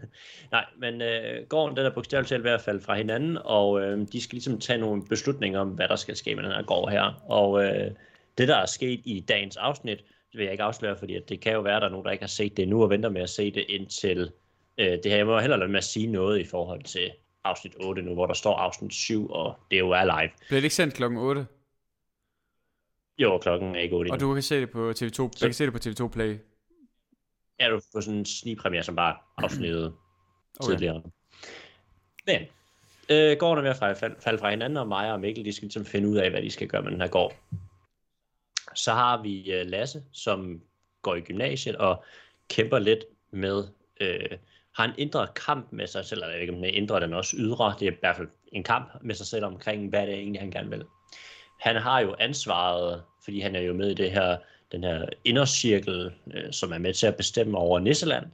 nej, 0.52 0.64
men 0.78 1.02
øh, 1.02 1.46
gården 1.48 1.76
den 1.76 1.86
er 1.86 1.90
bogstaveligt 1.90 2.28
talt 2.28 2.44
ved 2.44 2.50
at 2.50 2.60
falde 2.60 2.80
fra 2.80 2.94
hinanden, 2.94 3.38
og 3.44 3.80
øh, 3.80 4.06
de 4.12 4.22
skal 4.22 4.34
ligesom 4.34 4.60
tage 4.60 4.78
nogle 4.78 5.06
beslutninger 5.06 5.60
om, 5.60 5.68
hvad 5.68 5.88
der 5.88 5.96
skal 5.96 6.16
ske 6.16 6.34
med 6.34 6.42
den 6.44 6.52
her 6.52 6.62
gård 6.62 6.90
her. 6.90 7.22
Og 7.30 7.64
øh, 7.64 7.90
det, 8.38 8.48
der 8.48 8.56
er 8.56 8.66
sket 8.66 9.00
i 9.04 9.20
dagens 9.28 9.56
afsnit, 9.56 9.98
det 10.32 10.38
vil 10.38 10.44
jeg 10.44 10.52
ikke 10.52 10.64
afsløre, 10.64 10.96
fordi 10.96 11.14
at 11.14 11.28
det 11.28 11.40
kan 11.40 11.52
jo 11.52 11.60
være, 11.60 11.76
at 11.76 11.82
der 11.82 11.88
er 11.88 11.92
nogen, 11.92 12.04
der 12.04 12.10
ikke 12.12 12.22
har 12.22 12.28
set 12.28 12.56
det 12.56 12.68
nu, 12.68 12.82
og 12.82 12.90
venter 12.90 13.08
med 13.08 13.22
at 13.22 13.30
se 13.30 13.50
det 13.50 13.64
indtil 13.68 14.32
øh, 14.78 14.86
det 14.86 15.04
her. 15.04 15.16
Jeg 15.16 15.26
må 15.26 15.40
heller 15.40 15.56
lade 15.56 15.70
med 15.70 15.78
at 15.78 15.84
sige 15.84 16.06
noget 16.06 16.40
i 16.40 16.44
forhold 16.44 16.82
til 16.82 17.10
afsnit 17.44 17.74
8 17.80 18.02
nu, 18.02 18.14
hvor 18.14 18.26
der 18.26 18.34
står 18.34 18.56
afsnit 18.56 18.94
7, 18.94 19.30
og 19.30 19.58
det 19.70 19.78
jo 19.78 19.90
er 19.90 20.04
live. 20.04 20.30
Blev 20.48 20.56
det 20.56 20.64
ikke 20.64 20.74
sendt 20.74 20.94
klokken 20.94 21.18
8? 21.18 21.46
Jo, 23.18 23.38
klokken 23.38 23.76
er 23.76 23.80
ikke 23.80 23.96
8 23.96 24.10
Og 24.10 24.20
du 24.20 24.34
kan 24.34 24.42
se 24.42 24.60
det 24.60 24.70
på 24.70 24.90
TV2, 24.90 25.22
jeg 25.22 25.30
kan 25.40 25.52
se 25.52 25.66
det 25.66 25.72
på 25.72 26.04
TV2 26.04 26.08
Play. 26.08 26.38
er 27.58 27.68
du 27.68 27.80
på 27.94 28.00
sådan 28.00 28.18
en 28.18 28.24
snigpremiere, 28.24 28.82
som 28.82 28.96
bare 28.96 29.16
afsnittet 29.36 29.94
okay. 30.60 30.72
Tidligere. 30.72 31.02
Men, 32.26 32.42
øh, 33.10 33.36
gården 33.38 33.58
er 33.58 33.62
ved 33.62 33.70
at 33.70 33.96
falde, 34.22 34.38
fra 34.38 34.50
hinanden, 34.50 34.76
og 34.76 34.88
Maja 34.88 35.12
og 35.12 35.20
Mikkel, 35.20 35.44
de 35.44 35.52
skal 35.52 35.66
ligesom 35.66 35.84
finde 35.84 36.08
ud 36.08 36.16
af, 36.16 36.30
hvad 36.30 36.42
de 36.42 36.50
skal 36.50 36.68
gøre 36.68 36.82
med 36.82 36.92
den 36.92 37.00
her 37.00 37.08
gård. 37.08 37.36
Så 38.74 38.92
har 38.92 39.22
vi 39.22 39.52
øh, 39.52 39.66
Lasse, 39.66 40.02
som 40.12 40.62
går 41.02 41.14
i 41.14 41.20
gymnasiet 41.20 41.76
og 41.76 42.04
kæmper 42.48 42.78
lidt 42.78 43.04
med, 43.30 43.64
øh, 44.00 44.38
har 44.76 44.84
en 44.84 44.94
indre 44.98 45.26
kamp 45.26 45.72
med 45.72 45.86
sig 45.86 46.04
selv, 46.04 46.22
eller 46.22 46.28
jeg 46.28 46.34
ved 46.34 46.40
ikke 46.40 46.54
om 46.54 46.64
er 46.64 46.68
indre, 46.68 47.00
den 47.00 47.14
også 47.14 47.36
ydre, 47.38 47.74
det 47.80 47.88
er 47.88 47.92
i 47.92 47.96
hvert 48.00 48.16
fald 48.16 48.28
en 48.52 48.64
kamp 48.64 48.92
med 49.02 49.14
sig 49.14 49.26
selv 49.26 49.44
omkring, 49.44 49.88
hvad 49.88 50.06
det 50.06 50.14
er 50.14 50.18
egentlig, 50.18 50.40
han 50.40 50.50
gerne 50.50 50.70
vil. 50.70 50.84
Han 51.60 51.76
har 51.76 52.00
jo 52.00 52.16
ansvaret, 52.18 53.02
fordi 53.24 53.40
han 53.40 53.56
er 53.56 53.60
jo 53.60 53.72
med 53.74 53.90
i 53.90 53.94
det 53.94 54.10
her, 54.10 54.36
den 54.72 54.84
her 54.84 55.06
indercirkel, 55.24 56.12
øh, 56.34 56.52
som 56.52 56.72
er 56.72 56.78
med 56.78 56.94
til 56.94 57.06
at 57.06 57.16
bestemme 57.16 57.58
over 57.58 57.78
Nisseland, 57.78 58.26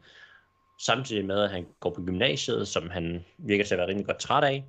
samtidig 0.80 1.24
med, 1.24 1.42
at 1.42 1.50
han 1.50 1.66
går 1.80 1.90
på 1.90 2.02
gymnasiet, 2.02 2.68
som 2.68 2.90
han 2.90 3.24
virker 3.38 3.64
til 3.64 3.74
at 3.74 3.78
være 3.78 3.88
rimelig 3.88 4.06
godt 4.06 4.18
træt 4.18 4.44
af, 4.44 4.64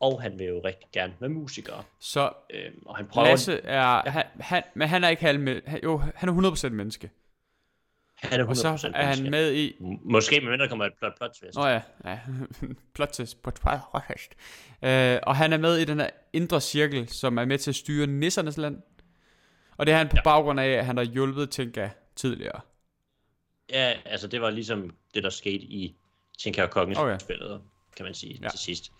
og 0.00 0.22
han 0.22 0.38
vil 0.38 0.46
jo 0.46 0.60
rigtig 0.64 0.88
gerne 0.92 1.14
være 1.20 1.30
musiker. 1.30 1.86
Så 2.00 2.32
Øh, 2.54 2.70
og 2.86 2.96
han 2.96 3.06
prøver, 3.06 3.28
Lasse 3.28 3.60
er, 3.60 4.10
han, 4.10 4.24
han, 4.40 4.62
men 4.74 4.88
han 4.88 5.04
er 5.04 5.08
ikke 5.08 5.22
halv 5.22 5.40
med, 5.40 5.60
han, 5.66 5.80
jo, 5.84 6.02
han 6.14 6.28
er 6.28 6.50
100% 6.56 6.68
menneske. 6.68 7.10
han 8.16 8.40
er 8.40 8.44
100% 8.44 8.48
Og 8.50 8.56
så 8.56 8.90
er 8.94 9.02
han 9.06 9.30
med 9.30 9.52
i, 9.54 9.70
M- 9.80 10.10
Måske 10.12 10.40
med 10.40 10.50
mindre 10.50 10.64
der 10.64 10.68
kommer 10.68 10.84
et 10.84 10.92
plot, 10.98 11.16
plot 11.18 11.30
twist. 11.40 11.56
Nå 11.56 11.66
ja, 11.66 11.80
ja. 12.04 12.18
plot 12.94 13.08
twist, 13.08 13.42
plot 13.42 13.54
twist. 13.54 14.34
Øh, 14.82 15.18
og 15.22 15.36
han 15.36 15.52
er 15.52 15.58
med 15.58 15.76
i 15.78 15.84
den 15.84 16.00
her 16.00 16.10
indre 16.32 16.60
cirkel, 16.60 17.08
som 17.08 17.38
er 17.38 17.44
med 17.44 17.58
til 17.58 17.70
at 17.70 17.74
styre 17.74 18.06
nissernes 18.06 18.56
land. 18.56 18.82
Og 19.76 19.86
det 19.86 19.92
er 19.92 19.98
han 19.98 20.08
på 20.08 20.16
Ja. 20.16 20.22
baggrund 20.22 20.60
af, 20.60 20.68
at 20.68 20.86
han 20.86 20.96
har 20.96 21.04
hjulpet 21.04 21.50
Tinka 21.50 21.88
tidligere. 22.16 22.60
Ja, 23.70 23.92
altså 24.04 24.26
det 24.28 24.40
var 24.40 24.50
ligesom 24.50 24.94
det, 25.14 25.22
der 25.22 25.30
skete 25.30 25.64
i 25.64 25.96
Tinka 26.38 26.62
og 26.62 26.70
Kongens 26.70 26.98
Okay. 26.98 27.10
okay. 27.14 27.18
spillet, 27.24 27.60
kan 27.96 28.04
man 28.04 28.14
sige, 28.14 28.34
Ja. 28.34 28.38
ja. 28.42 28.48
til 28.48 28.58
sidst. 28.58 28.92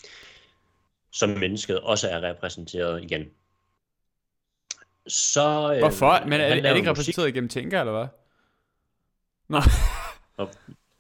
Som 1.16 1.28
mennesket 1.28 1.80
også 1.80 2.08
er 2.08 2.23
repræsenteret 2.23 3.02
igen. 3.02 3.30
Så, 5.08 5.73
øh, 5.73 5.78
Hvorfor? 5.78 6.25
Men 6.25 6.32
er, 6.40 6.44
er 6.44 6.49
det 6.49 6.56
ikke 6.56 6.70
musik- 6.73 6.88
repræsenteret 6.90 7.28
igennem 7.28 7.49
Tinka, 7.49 7.80
eller 7.80 7.92
hvad? 7.92 8.06
Nå, 9.49 9.61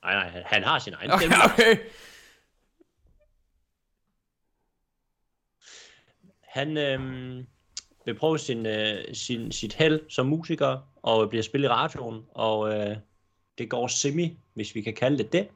Nej, 0.02 0.14
nej, 0.14 0.28
han, 0.28 0.42
han 0.46 0.62
har 0.64 0.78
sin 0.78 0.94
egen 0.94 1.10
okay, 1.10 1.26
stemme. 1.26 1.44
okay. 1.44 1.76
Han 6.42 6.76
øh, 6.76 7.00
vil 8.04 8.14
prøve 8.18 8.38
sin, 8.38 8.66
øh, 8.66 9.14
sin, 9.14 9.52
sit 9.52 9.72
held 9.74 10.10
som 10.10 10.26
musiker, 10.26 10.78
og 11.02 11.28
bliver 11.28 11.42
spillet 11.42 11.68
i 11.68 11.72
radioen, 11.72 12.26
og 12.30 12.74
øh, 12.74 12.96
det 13.58 13.70
går 13.70 13.86
semi, 13.86 14.38
hvis 14.54 14.74
vi 14.74 14.82
kan 14.82 14.94
kalde 14.94 15.18
det 15.18 15.32
det. 15.32 15.48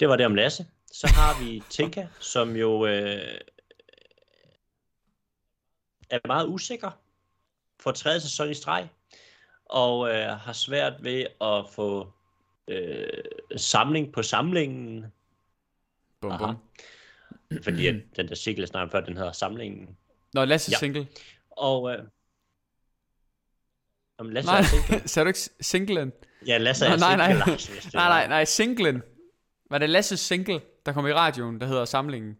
Det 0.00 0.08
var 0.08 0.16
det 0.16 0.26
om 0.26 0.34
Lasse. 0.34 0.66
Så 0.94 1.06
har 1.06 1.44
vi 1.44 1.62
Tinka, 1.70 2.06
som 2.20 2.56
jo 2.56 2.86
øh, 2.86 3.38
er 6.10 6.26
meget 6.26 6.46
usikker 6.48 6.90
for 7.80 7.90
tredje 7.92 8.20
sæson 8.20 8.50
i 8.50 8.54
streg, 8.54 8.88
og 9.64 10.08
øh, 10.10 10.26
har 10.28 10.52
svært 10.52 10.92
ved 11.04 11.26
at 11.40 11.64
få 11.74 12.12
øh, 12.68 13.06
samling 13.56 14.12
på 14.12 14.22
samlingen, 14.22 15.04
Bum, 16.20 16.30
Aha. 16.32 16.46
bum. 16.46 16.56
fordi 17.62 17.86
at 17.86 17.94
den 18.16 18.28
der 18.28 18.34
cykel, 18.34 18.60
jeg 18.60 18.68
snakker 18.68 18.84
om 18.84 18.90
før, 18.90 19.00
den 19.00 19.16
hedder 19.16 19.32
samlingen. 19.32 19.96
Nå, 20.34 20.44
Lasse 20.44 20.70
Ja. 20.72 20.78
single. 20.78 21.08
Og 21.50 21.92
øh, 21.92 22.04
om 24.18 24.28
Lasse 24.30 24.50
Nej, 24.50 24.58
er 24.58 24.62
single. 24.62 25.08
sagde 25.08 25.24
du 25.24 25.28
ikke 25.28 25.38
singlen? 25.60 26.12
Ja, 26.46 26.58
Lasse 26.58 26.86
er 26.86 26.90
Nå, 26.90 26.96
nej, 26.96 27.56
single, 27.56 27.82
nej. 27.94 28.08
Nej, 28.08 28.08
nej, 28.08 28.28
nej, 28.28 28.44
singlen. 28.44 29.02
Var 29.70 29.78
det 29.78 29.90
Lasses 29.90 30.20
single, 30.20 30.60
der 30.86 30.92
kom 30.92 31.06
i 31.06 31.12
radioen, 31.12 31.60
der 31.60 31.66
hedder 31.66 31.84
Samlingen? 31.84 32.38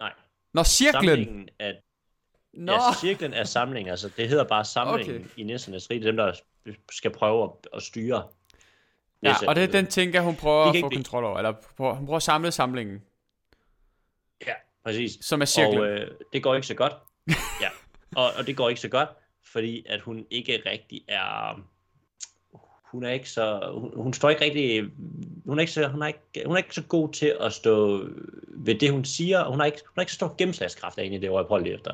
Nej. 0.00 0.12
Nå, 0.54 0.64
cirklen. 0.64 1.02
Samlingen 1.02 1.48
er, 1.58 1.72
Nå, 2.54 2.72
ja, 2.72 2.78
cirklen 3.00 3.34
er 3.34 3.44
samling, 3.44 3.88
altså 3.88 4.10
det 4.16 4.28
hedder 4.28 4.44
bare 4.44 4.64
samlingen 4.64 5.16
Okay. 5.16 5.28
i 5.36 5.42
Nissernes 5.42 5.90
Rige, 5.90 5.98
det 6.00 6.06
dem, 6.06 6.16
der 6.16 6.32
skal 6.92 7.10
prøve 7.10 7.44
at, 7.44 7.50
at 7.74 7.82
styre. 7.82 8.28
ja, 9.22 9.34
og 9.48 9.54
det 9.56 9.64
er 9.64 9.68
den 9.68 9.86
ting, 9.86 10.20
hun 10.20 10.36
prøver 10.36 10.64
at 10.64 10.68
få 10.68 10.74
ikke- 10.76 10.88
kontrol 10.96 11.24
over. 11.24 11.38
Eller 11.38 11.52
prøver, 11.76 11.94
hun 11.94 12.06
prøver 12.06 12.16
at 12.16 12.22
samle 12.22 12.52
samlingen, 12.52 13.02
Ja, 14.46 14.54
præcis. 14.84 15.24
som 15.24 15.40
er 15.40 15.44
cirklen. 15.44 15.78
Og 15.80 15.86
øh, 15.88 16.10
det 16.32 16.42
går 16.42 16.54
ikke 16.54 16.66
så 16.66 16.74
godt. 16.74 16.92
ja, 17.62 17.68
og, 18.16 18.32
og 18.38 18.46
det 18.46 18.56
går 18.56 18.68
ikke 18.68 18.80
så 18.80 18.88
godt, 18.88 19.08
fordi 19.52 19.84
at 19.88 20.00
hun 20.00 20.26
ikke 20.30 20.62
rigtig 20.66 21.04
er... 21.08 21.60
Hun 22.92 23.04
er 23.04 23.10
ikke 23.10 23.30
så... 23.30 23.70
Hun, 23.74 23.92
hun 23.96 24.12
står 24.12 24.30
ikke 24.30 24.44
rigtig... 24.44 24.84
Hun 25.46 25.58
er 25.58 25.60
ikke, 25.60 25.72
så, 25.72 25.88
hun, 25.88 26.02
er 26.02 26.06
ikke, 26.06 26.20
hun 26.46 26.54
er 26.54 26.58
ikke 26.58 26.74
så 26.74 26.82
god 26.82 27.12
til 27.12 27.36
at 27.40 27.52
stå 27.52 28.04
ved 28.48 28.74
det, 28.74 28.90
hun 28.90 29.04
siger. 29.04 29.44
Hun 29.44 29.58
har 29.58 29.66
ikke, 29.66 29.78
hun 29.78 29.92
har 29.94 30.02
ikke 30.02 30.12
så 30.12 30.16
stor 30.16 30.34
gennemslagskraft 30.38 30.98
egentlig 30.98 31.22
det, 31.22 31.30
ord, 31.30 31.40
jeg 31.40 31.46
prøver 31.46 31.74
efter. 31.74 31.92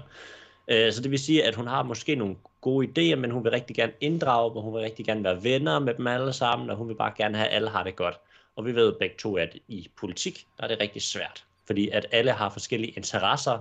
Øh, 0.69 0.93
Så 0.93 1.02
det 1.02 1.11
vil 1.11 1.19
sige, 1.19 1.45
at 1.45 1.55
hun 1.55 1.67
har 1.67 1.83
måske 1.83 2.14
nogle 2.14 2.37
gode 2.61 2.87
idéer, 2.87 3.17
men 3.17 3.31
hun 3.31 3.45
vil 3.45 3.52
rigtig 3.52 3.76
gerne 3.76 3.93
inddrage 4.00 4.50
dem, 4.50 4.57
og 4.57 4.62
hun 4.62 4.75
vil 4.75 4.83
rigtig 4.83 5.07
gerne 5.07 5.25
være 5.25 5.45
venner 5.45 5.78
med 5.78 5.95
dem 5.95 6.07
alle 6.07 6.33
sammen, 6.33 6.71
og 6.71 6.76
hun 6.76 6.88
vil 6.88 6.95
bare 6.95 7.12
gerne 7.17 7.37
have, 7.37 7.49
at 7.49 7.57
alle 7.57 7.69
har 7.69 7.85
det 7.85 7.97
godt. 7.97 8.21
Og 8.57 8.67
vi 8.67 8.75
ved 8.75 8.93
begge 8.99 9.17
to, 9.19 9.37
at 9.37 9.57
i 9.69 9.88
politik, 9.97 10.47
der 10.59 10.64
er 10.64 10.69
det 10.69 10.81
rigtig 10.81 11.02
svært, 11.02 11.45
fordi 11.67 11.88
at 11.88 12.07
alle 12.12 12.33
har 12.33 12.50
forskellige 12.50 12.93
interesser 12.97 13.59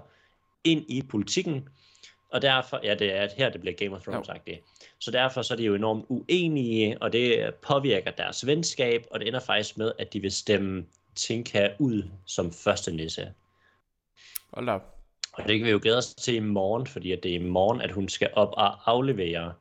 ind 0.63 0.86
i 0.88 1.01
politikken, 1.10 1.70
og 2.29 2.41
derfor, 2.41 2.79
ja, 2.84 2.96
det 2.96 3.15
er 3.15 3.22
at 3.22 3.34
her, 3.34 3.50
det 3.50 3.62
bliver 3.62 3.75
Game 3.75 3.96
of 3.96 4.01
Thrones 4.01 4.27
det. 4.46 4.60
Så 5.00 5.12
derfor 5.12 5.41
så 5.41 5.53
er 5.53 5.57
de 5.57 5.63
jo 5.63 5.75
enormt 5.75 6.05
uenige, 6.10 7.01
og 7.01 7.13
det 7.13 7.55
påvirker 7.55 8.12
deres 8.12 8.46
venskab, 8.46 9.05
og 9.12 9.19
det 9.19 9.27
ender 9.27 9.39
faktisk 9.39 9.77
med, 9.77 9.91
at 10.00 10.13
de 10.13 10.19
vil 10.19 10.31
stemme 10.31 10.86
Tinka 11.15 11.69
ud 11.79 12.03
som 12.25 12.51
første 12.51 12.91
nisse. 12.91 13.34
Hold 14.53 14.69
op. 14.69 14.98
Og 15.34 15.48
det 15.48 15.57
kan 15.57 15.65
vi 15.65 15.72
jo 15.72 15.79
glæde 15.81 15.98
os 15.98 16.13
til 16.13 16.36
i 16.36 16.39
morgen, 16.39 16.88
fordi 16.88 17.12
at 17.12 17.24
det 17.24 17.31
er 17.31 17.36
i 17.36 17.43
morgen, 17.43 17.81
at 17.81 17.91
hun 17.91 18.10
skal 18.10 18.29
op 18.34 18.53
og 18.53 18.91
aflevere, 18.91 19.53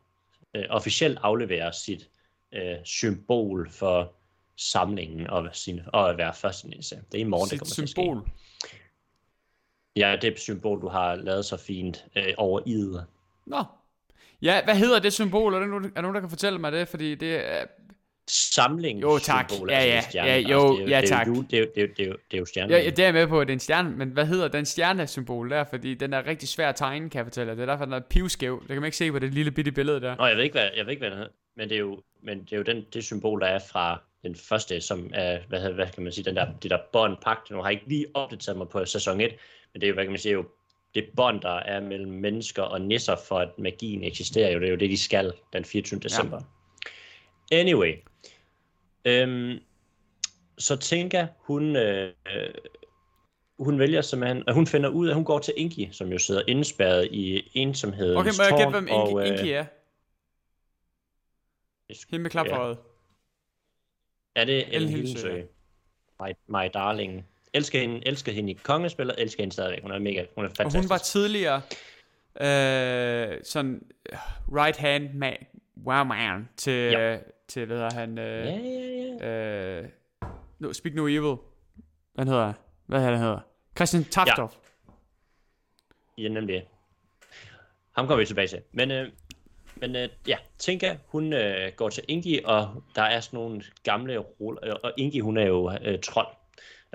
øh, 0.54 0.64
officielt 0.70 1.18
aflevere 1.22 1.72
sit 1.72 2.08
øh, 2.54 2.76
symbol 2.84 3.70
for 3.70 4.12
samlingen 4.56 5.26
og, 5.26 5.48
sin, 5.52 5.80
og 5.92 6.10
at 6.10 6.18
være 6.18 6.34
første 6.34 6.68
nisse. 6.68 6.96
Det 7.12 7.20
er 7.20 7.24
i 7.24 7.28
morgen, 7.28 7.44
det 7.44 7.50
Sit 7.50 7.58
kommer 7.58 7.74
til 7.74 7.82
at 7.82 7.88
symbol. 7.88 8.22
ske. 8.22 8.45
Ja, 9.96 10.16
det 10.22 10.38
symbol, 10.40 10.80
du 10.82 10.88
har 10.88 11.14
lavet 11.14 11.44
så 11.44 11.56
fint 11.56 12.04
øh, 12.16 12.24
over 12.36 12.60
idet. 12.66 13.04
Nå. 13.46 13.64
Ja, 14.42 14.64
hvad 14.64 14.74
hedder 14.76 14.98
det 14.98 15.12
symbol? 15.12 15.54
Er 15.54 15.58
der 15.58 15.66
nogen, 15.66 15.84
er 15.84 15.88
der, 15.94 16.00
nogen, 16.02 16.14
der 16.14 16.20
kan 16.20 16.30
fortælle 16.30 16.58
mig 16.58 16.72
det? 16.72 16.88
Fordi 16.88 17.14
det 17.14 17.34
er... 17.52 17.64
Samling. 18.28 19.02
Jo, 19.02 19.18
tak. 19.18 19.50
Symbol, 19.50 19.70
Ja, 19.70 19.76
altså 19.76 20.10
ja. 20.14 20.24
Ja, 20.24 20.38
jo, 20.38 20.76
det 20.78 20.84
er, 20.84 20.88
ja, 20.88 21.00
det 21.00 21.10
er 21.10 21.16
tak. 21.16 21.26
det 21.26 21.32
er, 21.32 21.58
jo- 21.58 21.66
det 21.74 21.82
er, 21.82 21.86
det 21.96 22.08
er, 22.08 22.12
det 22.30 22.34
er 22.34 22.38
jo 22.38 22.44
stjernen. 22.44 22.70
Ja, 22.70 22.90
det 22.90 22.98
er 22.98 23.04
jeg 23.04 23.14
med 23.14 23.26
på, 23.26 23.40
at 23.40 23.46
det 23.46 23.52
er 23.52 23.56
en 23.56 23.60
stjerne, 23.60 23.90
men 23.90 24.08
hvad 24.08 24.26
hedder 24.26 24.48
den 24.48 24.66
stjernesymbol 24.66 25.50
der? 25.50 25.64
Fordi 25.64 25.94
den 25.94 26.12
er 26.12 26.26
rigtig 26.26 26.48
svær 26.48 26.68
at 26.68 26.76
tegne, 26.76 27.10
kan 27.10 27.18
jeg 27.18 27.26
fortælle 27.26 27.48
jer. 27.50 27.54
Det 27.54 27.62
er 27.62 27.66
derfor, 27.66 27.84
den 27.84 27.94
er 27.94 28.00
pivskæv. 28.10 28.60
Det 28.60 28.68
kan 28.68 28.76
man 28.76 28.84
ikke 28.84 28.96
se 28.96 29.12
på 29.12 29.18
det 29.18 29.34
lille 29.34 29.50
bitte 29.50 29.72
billede 29.72 30.00
der. 30.00 30.16
Nå, 30.16 30.26
jeg 30.26 30.36
ved 30.36 30.44
ikke, 30.44 30.52
hvad, 30.54 30.68
jeg 30.76 30.86
ved 30.86 30.90
ikke, 30.90 31.00
hvad 31.00 31.10
den 31.10 31.18
hedder, 31.18 31.32
men 31.56 31.68
det 31.68 31.74
er 31.74 31.80
jo, 31.80 32.02
men 32.22 32.38
det, 32.40 32.52
er 32.52 32.56
jo 32.56 32.62
den, 32.62 32.84
det 32.94 33.04
symbol, 33.04 33.40
der 33.40 33.46
er 33.46 33.58
fra 33.72 34.00
den 34.22 34.34
første, 34.34 34.80
som 34.80 35.10
er, 35.14 35.38
hvad, 35.48 35.72
hvad 35.72 35.86
kan 35.94 36.02
man 36.02 36.12
sige, 36.12 36.24
den 36.24 36.36
der, 36.36 36.46
det 36.62 36.70
der 36.70 36.78
bånd 36.92 37.16
pagt. 37.22 37.50
Nu 37.50 37.56
har 37.56 37.64
jeg 37.64 37.72
ikke 37.72 37.88
lige 37.88 38.06
opdateret 38.14 38.58
mig 38.58 38.68
på 38.68 38.84
sæson 38.84 39.20
1, 39.20 39.34
men 39.76 39.80
det 39.80 39.86
er 39.86 39.88
jo, 39.88 39.94
hvad 39.94 40.04
kan 40.04 40.12
man 40.12 40.20
sige, 40.20 40.32
jo 40.32 40.44
det 40.94 41.08
bånd, 41.16 41.40
der 41.40 41.54
er 41.54 41.80
mellem 41.80 42.12
mennesker 42.12 42.62
og 42.62 42.80
nisser, 42.80 43.16
for 43.16 43.38
at 43.38 43.58
magien 43.58 44.04
eksisterer 44.04 44.52
jo. 44.52 44.60
Det 44.60 44.66
er 44.66 44.70
jo 44.70 44.76
det, 44.76 44.90
de 44.90 44.96
skal 44.96 45.32
den 45.52 45.64
24. 45.64 46.00
december. 46.00 46.40
Anyway. 47.52 47.94
Øhm, 49.04 49.58
så 50.58 50.76
tænker 50.76 51.26
hun, 51.38 51.76
øh, 51.76 52.12
øh, 52.36 52.54
hun 53.58 53.78
vælger 53.78 54.00
simpelthen, 54.00 54.44
at 54.46 54.54
hun 54.54 54.66
finder 54.66 54.88
ud 54.88 55.06
af, 55.06 55.10
at 55.10 55.14
hun 55.14 55.24
går 55.24 55.38
til 55.38 55.54
Inki, 55.56 55.88
som 55.92 56.12
jo 56.12 56.18
sidder 56.18 56.42
indespærret 56.48 57.08
i 57.12 57.50
ensomhedens 57.54 58.18
Okay, 58.18 58.30
må 58.38 58.42
jeg 58.42 58.58
gætte, 58.58 58.70
hvem 58.70 58.88
Inki, 58.88 59.14
og, 59.14 59.20
øh, 59.20 59.28
Inki 59.28 59.50
er? 59.50 59.66
Hende 62.10 62.22
med 62.22 62.30
klap 62.30 62.46
for 62.48 62.68
ja. 62.68 62.74
Er 64.34 64.44
det 64.44 64.74
Ellen? 64.74 64.90
Hilsø, 64.90 65.42
My, 66.20 66.32
my 66.46 66.70
darling. 66.74 67.26
Elsker 67.54 67.80
hende, 67.80 68.06
elsker 68.06 68.32
hende 68.32 68.50
i 68.50 68.54
kongespillet, 68.54 69.14
elsker 69.18 69.42
hende 69.42 69.52
stadigvæk. 69.52 69.82
Hun 69.82 69.90
er 69.90 69.98
mega, 69.98 70.24
hun 70.34 70.44
er 70.44 70.48
Og 70.48 70.56
fantastisk. 70.56 70.82
hun 70.82 70.90
var 70.90 70.98
tidligere 70.98 71.62
øh, 72.40 73.38
sådan 73.44 73.82
øh, 74.12 74.18
right 74.56 74.76
hand 74.76 75.14
man, 75.14 75.36
wow 75.86 76.04
man 76.04 76.48
til, 76.56 76.72
Ja. 76.92 77.12
ja. 77.12 77.18
til 77.48 77.66
hvad 77.66 77.76
hedder 77.76 77.94
han? 78.00 78.18
Øh, 78.18 78.46
Ja, 78.46 78.50
ja, 78.50 79.26
ja. 79.26 79.80
øh, 79.82 79.88
no, 80.58 80.72
Speak 80.72 80.94
No 80.94 81.06
Evil. 81.06 81.36
Hvad 82.14 82.26
hedder? 82.26 82.52
Hvad 82.86 82.98
hedder 82.98 83.12
han 83.12 83.22
hedder? 83.22 83.40
Christian 83.76 84.04
Taftoff. 84.04 84.54
Ja, 86.18 86.28
nemlig. 86.28 86.68
Ham 87.96 88.06
kommer 88.06 88.20
vi 88.20 88.26
tilbage 88.26 88.48
til. 88.48 88.62
Men, 88.72 88.90
øh, 88.90 89.08
men 89.76 89.96
øh, 89.96 90.08
ja, 90.28 90.36
Tinka, 90.58 90.96
hun 91.06 91.32
øh, 91.32 91.72
går 91.76 91.88
til 91.88 92.04
Ingi, 92.08 92.40
og 92.44 92.82
der 92.94 93.02
er 93.02 93.20
sådan 93.20 93.36
nogle 93.36 93.62
gamle 93.82 94.18
ruller. 94.18 94.74
Og 94.74 94.92
Ingi, 94.96 95.20
hun 95.20 95.36
er 95.36 95.46
jo 95.46 95.70
øh, 95.82 95.98
trold, 96.00 96.26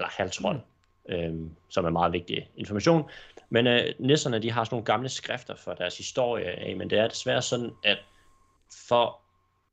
eller 0.01 0.12
halvtrold, 0.17 0.60
mm. 1.10 1.15
øh, 1.15 1.34
som 1.70 1.86
er 1.86 1.89
meget 1.89 2.13
vigtig 2.13 2.50
information. 2.58 3.03
Men 3.50 3.67
øh, 3.67 3.93
nisserne, 4.00 4.39
de 4.39 4.51
har 4.51 4.63
sådan 4.63 4.75
nogle 4.75 4.86
gamle 4.86 5.10
skrifter 5.10 5.55
for 5.55 5.74
deres 5.74 5.98
historie 5.98 6.46
af, 6.46 6.75
men 6.75 6.89
det 6.89 7.00
er 7.00 7.08
desværre 7.08 7.41
sådan, 7.41 7.72
at 7.84 7.98
for 8.88 9.20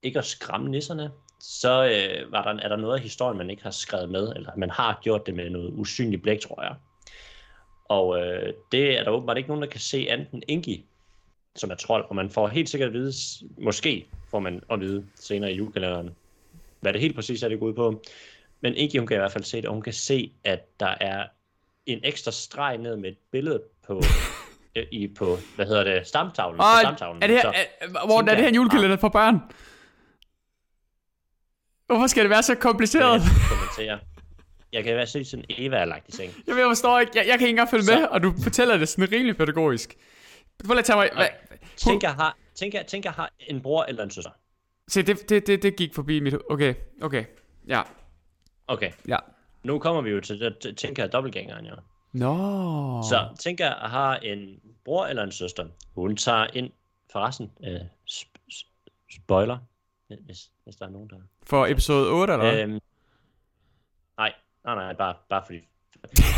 ikke 0.03 0.19
at 0.19 0.25
skræmme 0.25 0.71
nisserne, 0.71 1.11
så 1.41 1.85
øh, 1.85 2.33
var 2.33 2.43
der, 2.43 2.63
er 2.63 2.69
der 2.69 2.77
noget 2.77 2.97
af 2.97 3.03
historien, 3.03 3.39
man 3.39 3.51
ikke 3.51 3.63
har 3.63 3.71
skrevet 3.71 4.11
med, 4.11 4.33
eller 4.37 4.53
man 4.57 4.71
har 4.71 4.99
gjort 5.03 5.27
det 5.27 5.35
med 5.35 5.51
noget 5.51 5.73
usynligt 5.73 6.23
blæk, 6.23 6.41
tror 6.41 6.63
jeg. 6.63 6.75
Og 7.85 8.21
øh, 8.21 8.53
det 8.73 8.99
er 8.99 9.05
der 9.05 9.11
åbenbart 9.11 9.37
ikke 9.37 9.49
nogen, 9.49 9.63
der 9.63 9.69
kan 9.69 9.81
se 9.81 10.07
andet 10.11 10.29
end 10.33 10.43
Ingi, 10.49 10.85
som 11.57 11.71
er 11.71 11.75
trold, 11.75 12.05
og 12.09 12.17
man 12.17 12.31
får 12.31 12.49
helt 12.49 12.69
sikkert 12.69 12.87
at 12.87 12.93
vide, 12.93 13.13
måske, 13.59 14.07
får 14.31 14.39
man 14.39 14.63
at 14.71 14.81
vide 14.81 15.07
senere 15.15 15.53
i 15.53 15.57
julekalenderen, 15.57 16.11
hvad 16.81 16.93
det 16.93 17.01
helt 17.01 17.15
præcis 17.15 17.43
er, 17.43 17.49
det 17.49 17.61
går 17.61 17.67
ud 17.67 17.75
på. 17.75 18.03
Men 18.61 18.75
ikke 18.75 18.99
hun 18.99 19.07
kan 19.07 19.17
i 19.17 19.19
hvert 19.19 19.33
fald 19.33 19.45
se 19.45 19.57
det, 19.57 19.67
og 19.67 19.73
hun 19.73 19.83
kan 19.83 19.93
se, 19.93 20.33
at 20.45 20.81
der 20.81 20.95
er 21.01 21.27
en 21.87 22.01
ekstra 22.05 22.31
streg 22.33 22.79
ned 22.79 22.97
med 22.97 23.11
et 23.11 23.19
billede 23.33 23.63
på, 23.87 24.03
øh, 24.77 24.87
i, 24.93 25.09
på 25.19 25.39
hvad 25.57 25.67
hedder 25.67 25.85
det, 25.85 26.07
stamtavlen. 26.07 26.61
Og 26.61 26.67
på 26.67 26.81
stamtavlen. 26.81 27.23
er 27.23 27.27
det 27.27 27.37
her, 27.37 27.43
Så 27.43 27.49
er, 27.81 28.07
hvor, 28.07 28.19
er 28.19 28.23
det 28.23 28.31
her 28.37 28.39
en 28.39 28.45
jeg- 28.45 28.55
julekalender 28.57 28.97
for 28.97 29.09
børn? 29.09 29.39
Hvorfor 31.87 32.07
skal 32.07 32.23
det 32.23 32.31
være 32.31 32.43
så 32.43 32.55
kompliceret? 32.55 33.23
jeg. 33.79 33.99
Jeg 34.73 34.85
kan 34.85 34.93
i 34.93 34.95
hvert 34.95 35.09
fald 35.13 35.25
se, 35.25 35.31
sådan 35.31 35.45
Eva 35.49 35.77
er 35.77 35.85
lagt 35.85 36.09
i 36.09 36.13
seng. 36.13 36.33
Jeg, 36.47 36.55
ved, 36.55 36.63
jeg 36.63 36.71
forstår 36.71 37.01
ikke. 37.01 37.13
Jeg, 37.15 37.27
jeg 37.27 37.39
kan 37.39 37.47
ikke 37.49 37.51
engang 37.51 37.71
følge 37.71 37.85
Så- 37.85 37.95
med, 37.99 38.05
og 38.05 38.23
du 38.23 38.35
fortæller 38.43 38.77
det 38.77 38.89
sådan 38.89 39.13
rimelig 39.13 39.37
pædagogisk. 39.37 39.97
Prøv 40.67 40.73
lige 40.75 40.79
at 40.79 40.85
tage 40.85 40.97
mig... 40.97 41.11
Hvad? 41.15 41.27
Tænker 41.77 42.09
har, 42.09 42.37
tænker, 42.55 42.83
tænker 42.83 43.11
har 43.13 43.31
en 43.41 43.61
bror 43.63 43.85
eller 43.85 44.05
en 44.05 44.11
søster. 44.11 44.31
Se, 44.89 45.03
det, 45.03 45.29
det, 45.31 45.47
det, 45.47 45.63
det 45.63 45.77
gik 45.77 45.95
forbi 45.95 46.21
mit... 46.21 46.35
Okay, 46.51 46.75
okay. 47.03 47.25
Ja, 47.69 47.83
Okay, 48.69 48.93
ja. 49.09 49.17
nu 49.63 49.79
kommer 49.79 50.03
vi 50.03 50.11
jo 50.11 50.21
til 50.21 50.55
til- 50.61 50.75
tænker 50.77 51.03
jeg 51.03 51.13
dobbeltgængeren, 51.13 51.67
jo. 51.67 51.75
Nå. 52.13 53.03
Så 53.03 53.29
tænker 53.41 53.75
har 53.75 54.17
en 54.17 54.61
bror 54.85 55.07
eller 55.07 55.23
en 55.23 55.33
søster. 55.33 55.67
Hun 55.95 56.17
tager 56.17 56.47
ind, 56.55 56.71
forresten, 57.13 57.51
øh, 57.65 57.81
sp- 58.11 58.53
sp- 58.53 59.07
spoiler, 59.17 59.59
hvis, 60.09 60.51
hvis 60.65 60.77
der 60.77 60.87
er 60.87 60.91
nogen, 60.91 61.11
der... 61.11 61.17
For 61.43 61.67
episode 61.67 62.11
8, 62.11 62.33
eller? 62.33 62.63
Øhm, 62.63 62.71
nej, 64.19 64.33
nej, 64.65 64.75
nej, 64.75 64.93
bare, 64.95 65.15
bare 65.29 65.43
fordi... 65.47 65.59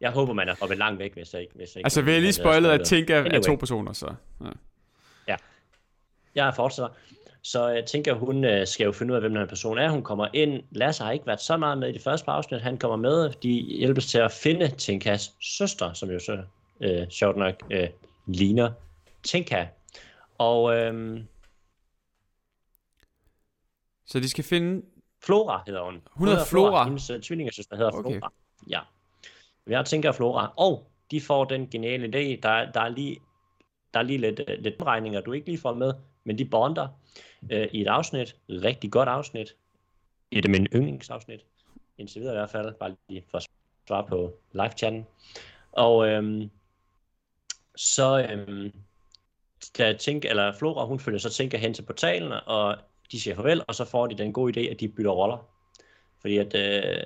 Jeg 0.00 0.10
håber, 0.10 0.32
man 0.32 0.48
er 0.48 0.54
hoppet 0.60 0.78
langt 0.78 0.98
væk, 0.98 1.12
hvis 1.14 1.32
jeg 1.34 1.42
ikke... 1.42 1.54
Hvis 1.54 1.76
jeg 1.76 1.84
Altså, 1.84 2.02
vi 2.02 2.10
har 2.12 2.18
lige 2.20 2.26
jeg 2.26 2.30
er 2.38 2.42
spoilet, 2.52 2.70
at. 2.70 2.86
Tinka 2.86 3.14
er 3.14 3.24
Anyway. 3.24 3.40
to 3.42 3.54
personer, 3.56 3.92
så... 3.92 4.14
Ja. 5.26 5.36
Jeg 6.34 6.54
fortsætter. 6.54 6.90
Så 7.42 7.68
jeg 7.68 7.84
tænker, 7.86 8.14
hun 8.14 8.44
øh, 8.44 8.66
skal 8.66 8.84
jo 8.84 8.92
finde 8.92 9.12
ud 9.12 9.16
af, 9.16 9.22
hvem 9.22 9.30
den 9.32 9.40
her 9.40 9.46
person 9.48 9.78
er. 9.78 9.90
Hun 9.90 10.02
kommer 10.02 10.28
ind. 10.34 10.62
Lasse 10.70 11.04
har 11.04 11.12
ikke 11.12 11.26
været 11.26 11.40
så 11.40 11.56
meget 11.56 11.78
med 11.78 11.88
i 11.88 11.92
det 11.92 12.02
første 12.02 12.24
par 12.24 12.32
afsnit. 12.32 12.60
Han 12.60 12.78
kommer 12.78 12.96
med. 12.96 13.30
De 13.42 13.48
hjælpes 13.52 14.06
til 14.06 14.18
at 14.18 14.32
finde 14.32 14.68
Tinkas 14.68 15.34
søster, 15.40 15.92
som 15.92 16.10
jo 16.10 16.18
så 16.18 16.42
øh, 16.80 17.08
sjovt 17.10 17.36
nok 17.36 17.54
øh, 17.70 17.88
ligner 18.26 18.70
Tinka. 19.22 19.66
Og 20.38 20.76
øh, 20.76 21.20
Så 24.06 24.20
de 24.20 24.28
skal 24.28 24.44
finde... 24.44 24.82
Flora 25.24 25.62
hedder 25.66 25.84
hun. 25.84 26.02
Hun 26.12 26.28
hedder 26.28 26.44
Flora? 26.44 26.84
Hendes 26.84 27.10
uh, 27.10 27.20
tvillingesøster 27.20 27.76
hedder 27.76 27.90
Okay. 27.92 28.10
Flora. 28.18 28.32
Ja. 28.70 28.80
Har 29.76 29.82
tænker 29.82 30.12
Flora. 30.12 30.52
Og 30.56 30.90
de 31.10 31.20
får 31.20 31.44
den 31.44 31.68
geniale 31.70 32.04
idé. 32.06 32.40
Der, 32.42 32.48
er- 32.48 32.72
der 32.72 32.80
er 32.80 32.88
lige, 32.88 33.16
der 33.94 34.00
er 34.00 34.04
lige 34.04 34.18
lidt, 34.18 34.40
uh, 34.40 34.54
lidt 34.58 34.82
regninger, 34.82 35.20
du 35.20 35.32
ikke 35.32 35.46
lige 35.46 35.58
får 35.58 35.74
med, 35.74 35.92
men 36.28 36.38
de 36.38 36.44
bonder 36.44 36.88
øh, 37.52 37.68
i 37.72 37.80
et 37.80 37.86
afsnit. 37.86 38.36
Rigtig 38.48 38.92
godt 38.92 39.08
afsnit. 39.08 39.56
Et 40.30 40.44
af 40.44 40.50
mine 40.50 40.68
yndlingsafsnit. 40.74 41.40
Indtil 41.98 42.20
videre 42.20 42.34
i 42.34 42.38
hvert 42.38 42.50
fald. 42.50 42.74
Bare 42.74 42.96
lige 43.08 43.24
for 43.30 43.38
at 43.38 43.46
svare 43.88 44.06
på 44.06 44.34
live-chatten. 44.52 45.06
Og 45.72 46.08
øhm, 46.08 46.50
så 47.76 48.26
øhm, 48.30 48.72
da 49.78 49.92
tænke, 49.92 50.28
eller 50.28 50.52
Flora, 50.52 50.84
hun 50.84 51.00
følger 51.00 51.18
så 51.18 51.30
tænker 51.30 51.58
hen 51.58 51.74
til 51.74 51.82
portalen, 51.82 52.32
og 52.46 52.76
de 53.12 53.20
siger 53.20 53.34
farvel, 53.34 53.62
og 53.68 53.74
så 53.74 53.84
får 53.84 54.06
de 54.06 54.18
den 54.18 54.32
gode 54.32 54.60
idé, 54.60 54.70
at 54.70 54.80
de 54.80 54.88
bytter 54.88 55.10
roller. 55.10 55.48
Fordi 56.20 56.38
at, 56.38 56.54
øh, 56.54 57.04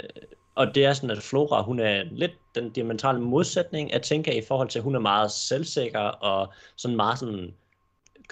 og 0.55 0.75
det 0.75 0.85
er 0.85 0.93
sådan, 0.93 1.11
at 1.11 1.23
Flora, 1.23 1.63
hun 1.63 1.79
er 1.79 2.05
lidt 2.05 2.33
den 2.55 2.71
diametrale 2.71 3.21
modsætning 3.21 3.93
af 3.93 4.01
Tinka 4.01 4.31
i 4.31 4.43
forhold 4.49 4.69
til, 4.69 4.79
at 4.79 4.83
hun 4.83 4.95
er 4.95 5.01
meget 5.01 5.31
selvsikker, 5.31 6.01
og 6.01 6.53
sådan 6.77 6.97
meget 6.97 7.19
sådan 7.19 7.55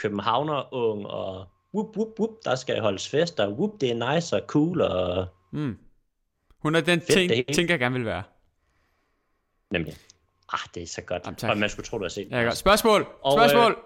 københavner-ung, 0.01 1.07
og 1.07 1.47
whoop, 1.75 1.97
whoop, 1.97 2.09
whoop, 2.19 2.31
der 2.45 2.55
skal 2.55 2.81
holdes 2.81 3.09
fest, 3.09 3.41
og 3.41 3.53
whoop, 3.53 3.81
det 3.81 3.91
er 3.91 4.15
nice 4.15 4.37
og 4.37 4.43
cool, 4.47 4.81
og 4.81 5.27
Mm. 5.53 5.79
Hun 6.59 6.75
er 6.75 6.81
den 6.81 7.01
ting, 7.01 7.31
hele. 7.31 7.45
Tinka 7.53 7.77
gerne 7.77 7.95
vil 7.95 8.05
være. 8.05 8.23
nemlig, 9.71 9.95
ah, 10.53 10.59
det 10.75 10.83
er 10.83 10.87
så 10.87 11.03
godt, 11.03 11.23
Jamen, 11.25 11.37
tak. 11.37 11.51
og 11.51 11.59
man 11.59 11.69
skulle 11.71 11.87
tro, 11.87 11.99
du 11.99 12.05
har 12.05 12.09
set 12.09 12.29
Ja, 12.31 12.43
godt. 12.43 12.57
Spørgsmål! 12.57 13.07
Og, 13.23 13.33
Spørgsmål! 13.33 13.71
øh, 13.73 13.77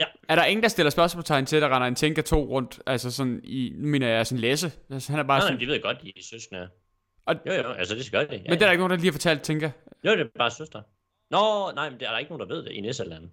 ja. 0.00 0.04
Er 0.28 0.36
der 0.36 0.44
ingen, 0.44 0.62
der 0.62 0.68
stiller 0.68 0.90
spørgsmålstegn 0.90 1.46
til, 1.46 1.56
at 1.56 1.62
der 1.62 1.68
render 1.74 1.88
en 1.88 1.94
Tinka 1.94 2.20
2 2.22 2.44
rundt? 2.44 2.80
Altså 2.86 3.10
sådan 3.10 3.40
i... 3.44 3.72
Nu 3.76 3.88
mener 3.88 4.08
jeg 4.08 4.26
sådan 4.26 4.40
læse. 4.40 4.72
Altså, 4.90 5.12
han 5.12 5.18
er 5.20 5.24
bare 5.24 5.38
Nej, 5.38 5.46
sådan... 5.46 5.54
nej, 5.58 5.60
de 5.66 5.72
ved 5.72 5.82
godt, 5.82 6.02
de 6.02 6.08
er 6.08 6.22
søskende. 6.30 6.68
Og- 7.26 7.34
Jo, 7.46 7.52
jo, 7.52 7.70
altså 7.72 7.94
det 7.94 8.04
skal 8.04 8.20
det. 8.28 8.32
Ja, 8.32 8.38
Men 8.38 8.50
det 8.50 8.52
er 8.62 8.66
der 8.66 8.70
ikke 8.70 8.80
nogen, 8.80 8.90
der 8.90 8.96
lige 8.96 9.06
har 9.06 9.12
fortalt 9.12 9.42
Tinka. 9.42 9.70
Jo, 10.04 10.10
det 10.10 10.20
er 10.20 10.24
bare 10.38 10.50
søster. 10.50 10.82
Nå, 11.30 11.72
nej, 11.74 11.90
men 11.90 12.00
det 12.00 12.06
er 12.06 12.10
der 12.12 12.18
ikke 12.18 12.30
nogen, 12.36 12.48
der 12.48 12.54
ved 12.56 12.64
det 12.64 12.72
i 12.72 12.80
Nisseland. 12.80 13.28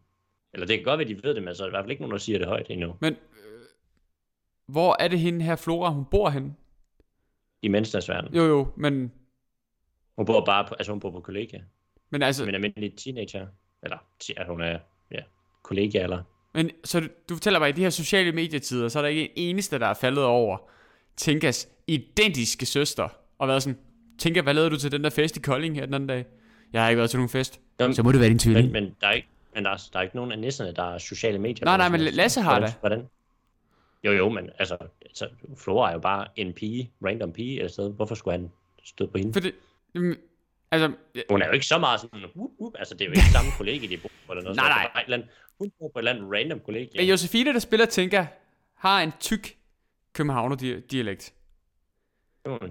Eller 0.54 0.68
det 0.68 0.78
kan 0.78 0.84
godt 0.84 1.00
være, 1.00 1.08
de 1.08 1.24
ved 1.24 1.36
det, 1.36 1.44
men 1.44 1.56
så 1.56 1.64
er 1.64 1.68
der 1.68 1.72
i 1.72 1.76
hvert 1.76 1.84
fald 1.84 1.92
ikke 1.92 2.02
nogen, 2.02 2.12
der 2.12 2.18
siger 2.18 2.40
det 2.40 2.48
højt 2.48 2.68
endnu. 2.70 2.96
Men... 3.02 3.14
Øh, 3.14 3.20
hvor 4.68 4.96
er 5.00 5.08
det 5.08 5.20
hende 5.20 5.46
her, 5.46 5.56
Flora, 5.56 5.90
hun 5.90 6.06
bor 6.12 6.30
henne? 6.30 6.54
I 7.62 7.68
menneskenes 7.68 8.10
verden. 8.10 8.36
Jo, 8.36 8.44
jo, 8.44 8.68
men... 8.78 9.12
Hun 10.16 10.26
bor 10.26 10.46
bare 10.46 10.66
på, 10.68 10.76
altså 10.76 10.92
hun 10.92 11.00
bor 11.00 11.12
på 11.12 11.20
kollegia. 11.20 11.62
Men 12.10 12.22
altså... 12.22 12.42
Som 12.42 12.50
en 12.50 12.56
almindelig 12.56 12.94
teenager. 12.98 13.48
Eller, 13.84 13.98
at 14.38 14.48
hun 14.48 14.62
er, 14.62 14.80
ja, 15.12 15.20
kollegia 15.64 16.04
eller... 16.04 16.24
Men, 16.54 16.72
så 16.84 17.00
du, 17.00 17.08
du 17.30 17.36
fortæller 17.36 17.60
mig, 17.60 17.68
at 17.68 17.76
i 17.76 17.78
de 17.78 17.84
her 17.84 17.90
sociale 17.90 18.32
medietider, 18.32 18.88
så 18.88 19.00
er 19.00 19.02
der 19.04 19.10
ikke 19.10 19.22
en 19.22 19.30
eneste, 19.36 19.80
der 19.80 19.88
er 19.88 19.94
faldet 19.94 20.24
over 20.24 20.58
Tinkas 21.18 21.70
identiske 21.88 22.66
søster, 22.66 23.10
og 23.38 23.48
været 23.48 23.64
sådan, 23.64 23.80
Tinka, 24.20 24.42
hvad 24.42 24.54
lavede 24.54 24.70
du 24.70 24.78
til 24.78 24.92
den 24.92 25.04
der 25.04 25.10
fest 25.10 25.38
i 25.38 25.40
Kolding 25.40 25.76
her 25.76 25.86
den 25.86 25.94
anden 25.94 26.08
dag? 26.08 26.26
Jeg 26.74 26.82
har 26.82 26.90
ikke 26.90 26.98
været 26.98 27.10
til 27.10 27.18
nogen 27.18 27.30
fest. 27.30 27.60
Jamen, 27.80 27.96
Så 27.96 28.04
må 28.04 28.12
det 28.12 28.20
være 28.20 28.30
din 28.30 28.40
tvilling. 28.40 28.72
Men, 28.72 28.84
men 28.84 28.96
der 29.02 29.08
er 29.08 29.12
ikke, 29.12 29.28
men 29.56 29.66
der 29.66 29.72
er, 29.72 29.90
der 29.94 30.00
er 30.00 30.04
ikke 30.04 30.16
nogen 30.16 30.32
af 30.32 30.40
nisserne, 30.40 30.72
der 30.74 30.94
er 30.94 30.98
sociale 30.98 31.40
medier. 31.40 31.66
Nej, 31.66 31.78
nej, 31.78 31.86
sådan 31.88 32.00
men. 32.06 32.14
Lasse 32.14 32.42
har 32.42 32.52
hvordan, 32.52 32.70
det. 32.70 32.78
Hvordan? 32.80 33.08
Jo, 34.04 34.12
jo, 34.12 34.30
men 34.30 34.50
altså, 34.60 34.78
altså, 35.02 35.30
Flora 35.58 35.90
er 35.90 35.94
jo 35.94 36.00
bare 36.00 36.28
en 36.36 36.54
pige, 36.54 36.92
random 37.06 37.34
pige 37.34 37.64
et 37.64 37.72
sted. 37.72 37.94
Hvorfor 37.94 38.16
skulle 38.16 38.38
han 38.38 38.52
støde 38.84 39.10
på 39.10 39.18
hende? 39.18 39.34
For 39.34 39.40
det, 39.40 39.54
mm, 39.96 40.16
altså, 40.72 40.92
jeg- 41.16 41.24
Hun 41.30 41.42
er 41.42 41.46
jo 41.48 41.52
ikke 41.52 41.66
så 41.66 41.78
meget 41.78 42.00
sådan, 42.02 42.20
whoop, 42.36 42.52
whoop. 42.60 42.74
altså 42.80 42.94
det 42.94 43.02
er 43.02 43.06
jo 43.06 43.12
ikke 43.12 43.22
samme 43.34 43.52
kollega, 43.58 43.88
de 43.88 43.98
bor 43.98 44.10
på, 44.28 44.32
eller 44.34 44.44
noget. 44.44 44.56
Nej, 44.56 44.66
sådan. 44.66 44.78
nej. 44.94 45.02
Et 45.02 45.06
eller 45.06 45.18
andet- 45.18 45.30
Hun 45.60 45.72
bor 45.80 45.88
på 45.94 46.00
et 46.00 46.02
eller 46.02 46.12
andet 46.12 46.32
random 46.34 46.60
kollega. 46.60 46.90
men 46.98 47.08
Josefine, 47.10 47.54
der 47.54 47.60
spiller 47.60 47.86
Tinka, 47.86 48.26
har 48.78 49.02
en 49.02 49.12
tyk 49.20 49.58
københavner-dialekt. 50.14 51.34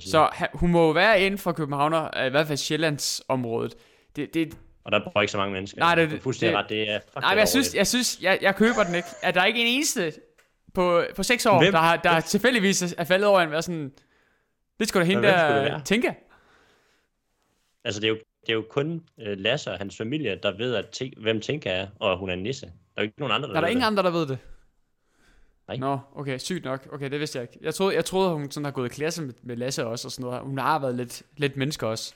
Så 0.00 0.48
hun 0.54 0.70
må 0.70 0.86
jo 0.86 0.90
være 0.90 1.22
inden 1.22 1.38
for 1.38 1.52
Københavner, 1.52 2.24
i 2.26 2.30
hvert 2.30 2.46
fald 2.46 2.58
Sjællands 2.58 3.22
området. 3.28 3.74
Det, 4.16 4.34
det, 4.34 4.58
Og 4.84 4.92
der 4.92 5.00
bor 5.14 5.20
ikke 5.20 5.30
så 5.32 5.38
mange 5.38 5.52
mennesker. 5.52 5.78
Nej, 5.78 5.94
det- 5.94 6.10
det- 6.10 6.26
ret, 6.26 6.68
det 6.68 6.90
er 6.90 6.98
nej, 7.20 7.30
men 7.34 7.38
jeg 7.38 7.48
synes, 7.48 7.74
jeg, 7.74 7.86
synes 7.86 8.18
jeg, 8.22 8.38
jeg 8.42 8.56
køber 8.56 8.82
den 8.84 8.94
ikke. 8.94 9.08
At 9.22 9.34
der 9.34 9.40
er 9.40 9.44
ikke 9.44 9.60
en 9.60 9.66
eneste 9.66 10.12
på, 10.74 11.04
på 11.16 11.22
seks 11.22 11.46
år, 11.46 11.58
Hvem? 11.58 11.72
der, 11.72 11.78
har, 11.78 11.96
der 11.96 12.20
tilfældigvis 12.20 12.94
er 12.98 13.04
faldet 13.04 13.28
over 13.28 13.40
en, 13.40 13.50
være 13.50 13.62
sådan, 13.62 13.92
det 14.80 14.88
skulle 14.88 15.00
da 15.06 15.08
hende 15.08 15.22
det 15.22 15.32
der? 15.34 15.80
Tinka. 15.84 16.12
Altså, 17.84 18.00
det 18.00 18.06
er 18.06 18.10
jo, 18.10 18.14
det 18.40 18.48
er 18.48 18.52
jo 18.54 18.64
kun 18.70 18.92
uh, 18.92 19.24
Lasse 19.26 19.70
og 19.72 19.78
hans 19.78 19.96
familie, 19.96 20.38
der 20.42 20.56
ved, 20.56 20.74
at 20.74 20.88
ting, 20.88 21.14
hvem 21.22 21.40
Tinka 21.40 21.70
er, 21.70 21.86
og 22.00 22.18
hun 22.18 22.28
er 22.30 22.34
en 22.34 22.42
nisse. 22.42 22.66
Der 22.66 22.72
er 22.96 23.02
jo 23.02 23.02
ikke 23.02 23.20
nogen 23.20 23.34
andre, 23.34 23.48
der 23.48 23.54
Er 23.56 23.60
der 23.60 23.68
ingen 23.68 23.80
det. 23.80 23.86
andre, 23.86 24.02
der 24.02 24.10
ved 24.10 24.26
det? 24.26 24.38
Nej. 25.68 25.76
Nå, 25.76 25.98
okay, 26.16 26.38
sygt 26.38 26.64
nok. 26.64 26.88
Okay, 26.92 27.10
det 27.10 27.20
vidste 27.20 27.38
jeg 27.38 27.42
ikke. 27.42 27.58
Jeg 27.64 27.74
troede, 27.74 27.94
jeg 27.96 28.04
troede 28.04 28.30
hun 28.34 28.50
sådan 28.50 28.64
har 28.64 28.72
gået 28.72 28.86
i 28.92 28.94
klasse 28.94 29.22
med, 29.22 29.34
med 29.42 29.56
Lasse 29.56 29.86
også, 29.86 30.08
og 30.08 30.12
sådan 30.12 30.24
noget. 30.30 30.40
Hun 30.42 30.58
har 30.58 30.78
været 30.78 30.94
lidt, 30.94 31.22
lidt 31.36 31.56
menneske 31.56 31.86
også. 31.86 32.14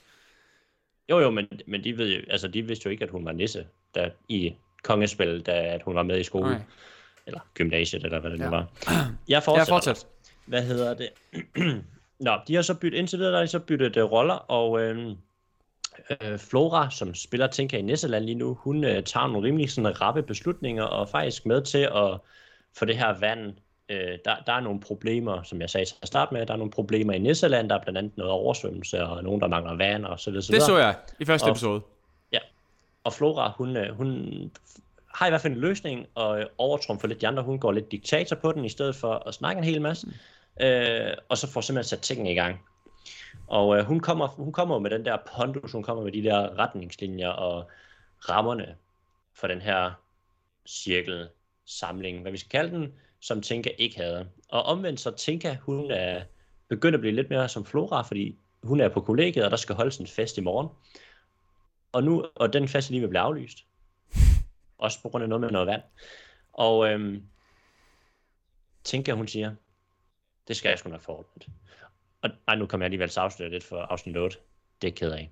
Jo, 1.09 1.19
jo, 1.19 1.29
men, 1.29 1.47
men 1.67 1.83
de, 1.83 1.97
ved 1.97 2.13
jo, 2.15 2.21
altså, 2.29 2.47
de 2.47 2.61
vidste 2.61 2.85
jo 2.85 2.91
ikke, 2.91 3.03
at 3.03 3.09
hun 3.09 3.25
var 3.25 3.31
nisse 3.31 3.67
der, 3.95 4.09
i 4.29 4.55
kongespil, 4.83 5.41
da 5.41 5.51
at 5.51 5.81
hun 5.83 5.95
var 5.95 6.03
med 6.03 6.19
i 6.19 6.23
skole. 6.23 6.45
Okay. 6.45 6.59
Eller 7.27 7.39
gymnasiet, 7.53 8.03
eller 8.03 8.19
hvad 8.19 8.31
det 8.31 8.39
Ja. 8.39 8.43
nu 8.43 8.49
var. 8.49 8.67
Jeg 9.27 9.43
fortsætter. 9.43 9.73
fortsæt. 9.73 10.07
Hvad 10.45 10.63
hedder 10.63 10.93
det? 10.93 11.09
Nå, 12.19 12.31
de 12.47 12.55
har 12.55 12.61
så 12.61 12.73
byttet, 12.73 12.99
indtil 12.99 13.19
videre 13.19 13.31
der 13.31 13.37
har 13.37 13.45
de 13.45 13.51
så 13.51 13.59
byttet 13.59 13.97
uh, 13.97 14.11
roller, 14.11 14.33
og 14.33 14.81
øh, 14.81 15.11
øh, 16.21 16.37
Flora, 16.39 16.91
som 16.91 17.13
spiller 17.13 17.47
Tinka 17.47 17.77
i 17.77 17.81
Nisseland 17.81 18.25
lige 18.25 18.35
nu, 18.35 18.53
hun 18.53 18.83
øh, 18.83 19.03
tager 19.03 19.27
nogle 19.27 19.47
rimelig 19.47 19.71
sådan 19.71 20.01
rappe 20.01 20.23
beslutninger, 20.23 20.83
og 20.83 21.09
faktisk 21.09 21.45
med 21.45 21.61
til 21.61 21.89
at 21.95 22.19
få 22.77 22.85
det 22.85 22.97
her 22.97 23.19
vand, 23.19 23.53
øh, 23.89 24.17
der, 24.25 24.35
der 24.47 24.53
er 24.53 24.59
nogle 24.59 24.79
problemer, 24.79 25.43
som 25.43 25.61
jeg 25.61 25.69
sagde 25.69 25.85
til 25.85 25.95
at 26.01 26.07
starte 26.07 26.33
med, 26.33 26.45
der 26.45 26.53
er 26.53 26.57
nogle 26.57 26.71
problemer 26.71 27.13
i 27.13 27.19
Nisseland, 27.19 27.69
der 27.69 27.75
er 27.75 27.81
blandt 27.81 27.97
andet 27.97 28.17
noget 28.17 28.31
oversvømmelse, 28.33 29.03
og 29.03 29.23
nogen, 29.23 29.41
der 29.41 29.47
mangler 29.47 29.75
vand, 29.75 30.05
og 30.05 30.19
så 30.19 30.31
videre. 30.31 30.55
Det 30.55 30.63
så 30.63 30.77
jeg 30.77 30.95
i 31.19 31.25
første 31.25 31.43
Og- 31.45 31.51
episode. 31.51 31.81
Og 33.03 33.13
Flora, 33.13 33.53
hun, 33.57 33.77
øh, 33.77 33.95
hun 33.95 34.51
har 35.15 35.27
i 35.27 35.29
hvert 35.29 35.41
fald 35.41 35.53
en 35.53 35.59
løsning, 35.59 36.05
og 36.15 36.39
øh, 36.39 36.45
overtrumfer 36.57 37.07
lidt 37.07 37.21
de 37.21 37.27
andre. 37.27 37.43
Hun 37.43 37.59
går 37.59 37.71
lidt 37.71 37.91
diktator 37.91 38.35
på 38.35 38.51
den, 38.51 38.65
i 38.65 38.69
stedet 38.69 38.95
for 38.95 39.13
at 39.27 39.33
snakke 39.33 39.59
en 39.59 39.63
hel 39.63 39.81
masse. 39.81 40.07
Øh, 40.61 41.11
og 41.29 41.37
så 41.37 41.51
får 41.51 41.61
simpelthen 41.61 41.89
sat 41.89 41.99
tingene 41.99 42.31
i 42.31 42.35
gang. 42.35 42.61
Og 43.47 43.77
øh, 43.77 43.83
hun, 43.85 43.99
kommer, 43.99 44.27
hun 44.27 44.51
kommer 44.51 44.79
med 44.79 44.89
den 44.89 45.05
der 45.05 45.17
pondus, 45.35 45.71
hun 45.71 45.83
kommer 45.83 46.03
med 46.03 46.11
de 46.11 46.23
der 46.23 46.59
retningslinjer 46.59 47.29
og 47.29 47.69
rammerne 48.29 48.75
for 49.35 49.47
den 49.47 49.61
her 49.61 49.91
cirkelsamling, 50.67 52.21
hvad 52.21 52.31
vi 52.31 52.37
skal 52.37 52.49
kalde 52.49 52.75
den, 52.77 52.93
som 53.19 53.41
Tinka 53.41 53.69
ikke 53.77 53.97
havde. 53.97 54.29
Og 54.49 54.63
omvendt 54.63 54.99
så 54.99 55.11
Tinka, 55.11 55.55
hun 55.55 55.91
er 55.91 56.23
begyndt 56.67 56.95
at 56.95 57.01
blive 57.01 57.15
lidt 57.15 57.29
mere 57.29 57.49
som 57.49 57.65
Flora, 57.65 58.01
fordi 58.01 58.37
hun 58.63 58.79
er 58.79 58.89
på 58.89 59.01
kollegiet, 59.01 59.45
og 59.45 59.51
der 59.51 59.57
skal 59.57 59.75
holdes 59.75 59.97
en 59.97 60.07
fest 60.07 60.37
i 60.37 60.41
morgen. 60.41 60.67
Og 61.91 62.03
nu, 62.03 62.25
og 62.35 62.53
den 62.53 62.67
fest 62.67 62.89
er 62.89 62.91
lige 62.91 63.01
ved 63.01 63.07
at 63.07 63.09
blive 63.09 63.21
aflyst. 63.21 63.57
Også 64.77 65.01
på 65.01 65.09
grund 65.09 65.23
af 65.23 65.29
noget 65.29 65.41
med 65.41 65.49
noget 65.49 65.67
vand. 65.67 65.81
Og 66.53 66.89
øhm, 66.89 67.23
tænker 68.83 69.13
hun 69.13 69.27
siger, 69.27 69.55
det 70.47 70.57
skal 70.57 70.69
jeg 70.69 70.79
sgu 70.79 70.89
nok 70.89 71.01
forordnet. 71.01 71.47
Og 72.21 72.29
nej, 72.47 72.55
nu 72.55 72.65
kommer 72.65 72.83
jeg 72.83 72.87
alligevel 72.87 73.09
til 73.09 73.19
at 73.19 73.23
afsløre 73.23 73.49
lidt 73.49 73.63
for 73.63 73.77
afsnit 73.77 74.17
8. 74.17 74.37
Det 74.81 74.87
er 74.87 74.91
ked 74.91 75.11
af. 75.11 75.31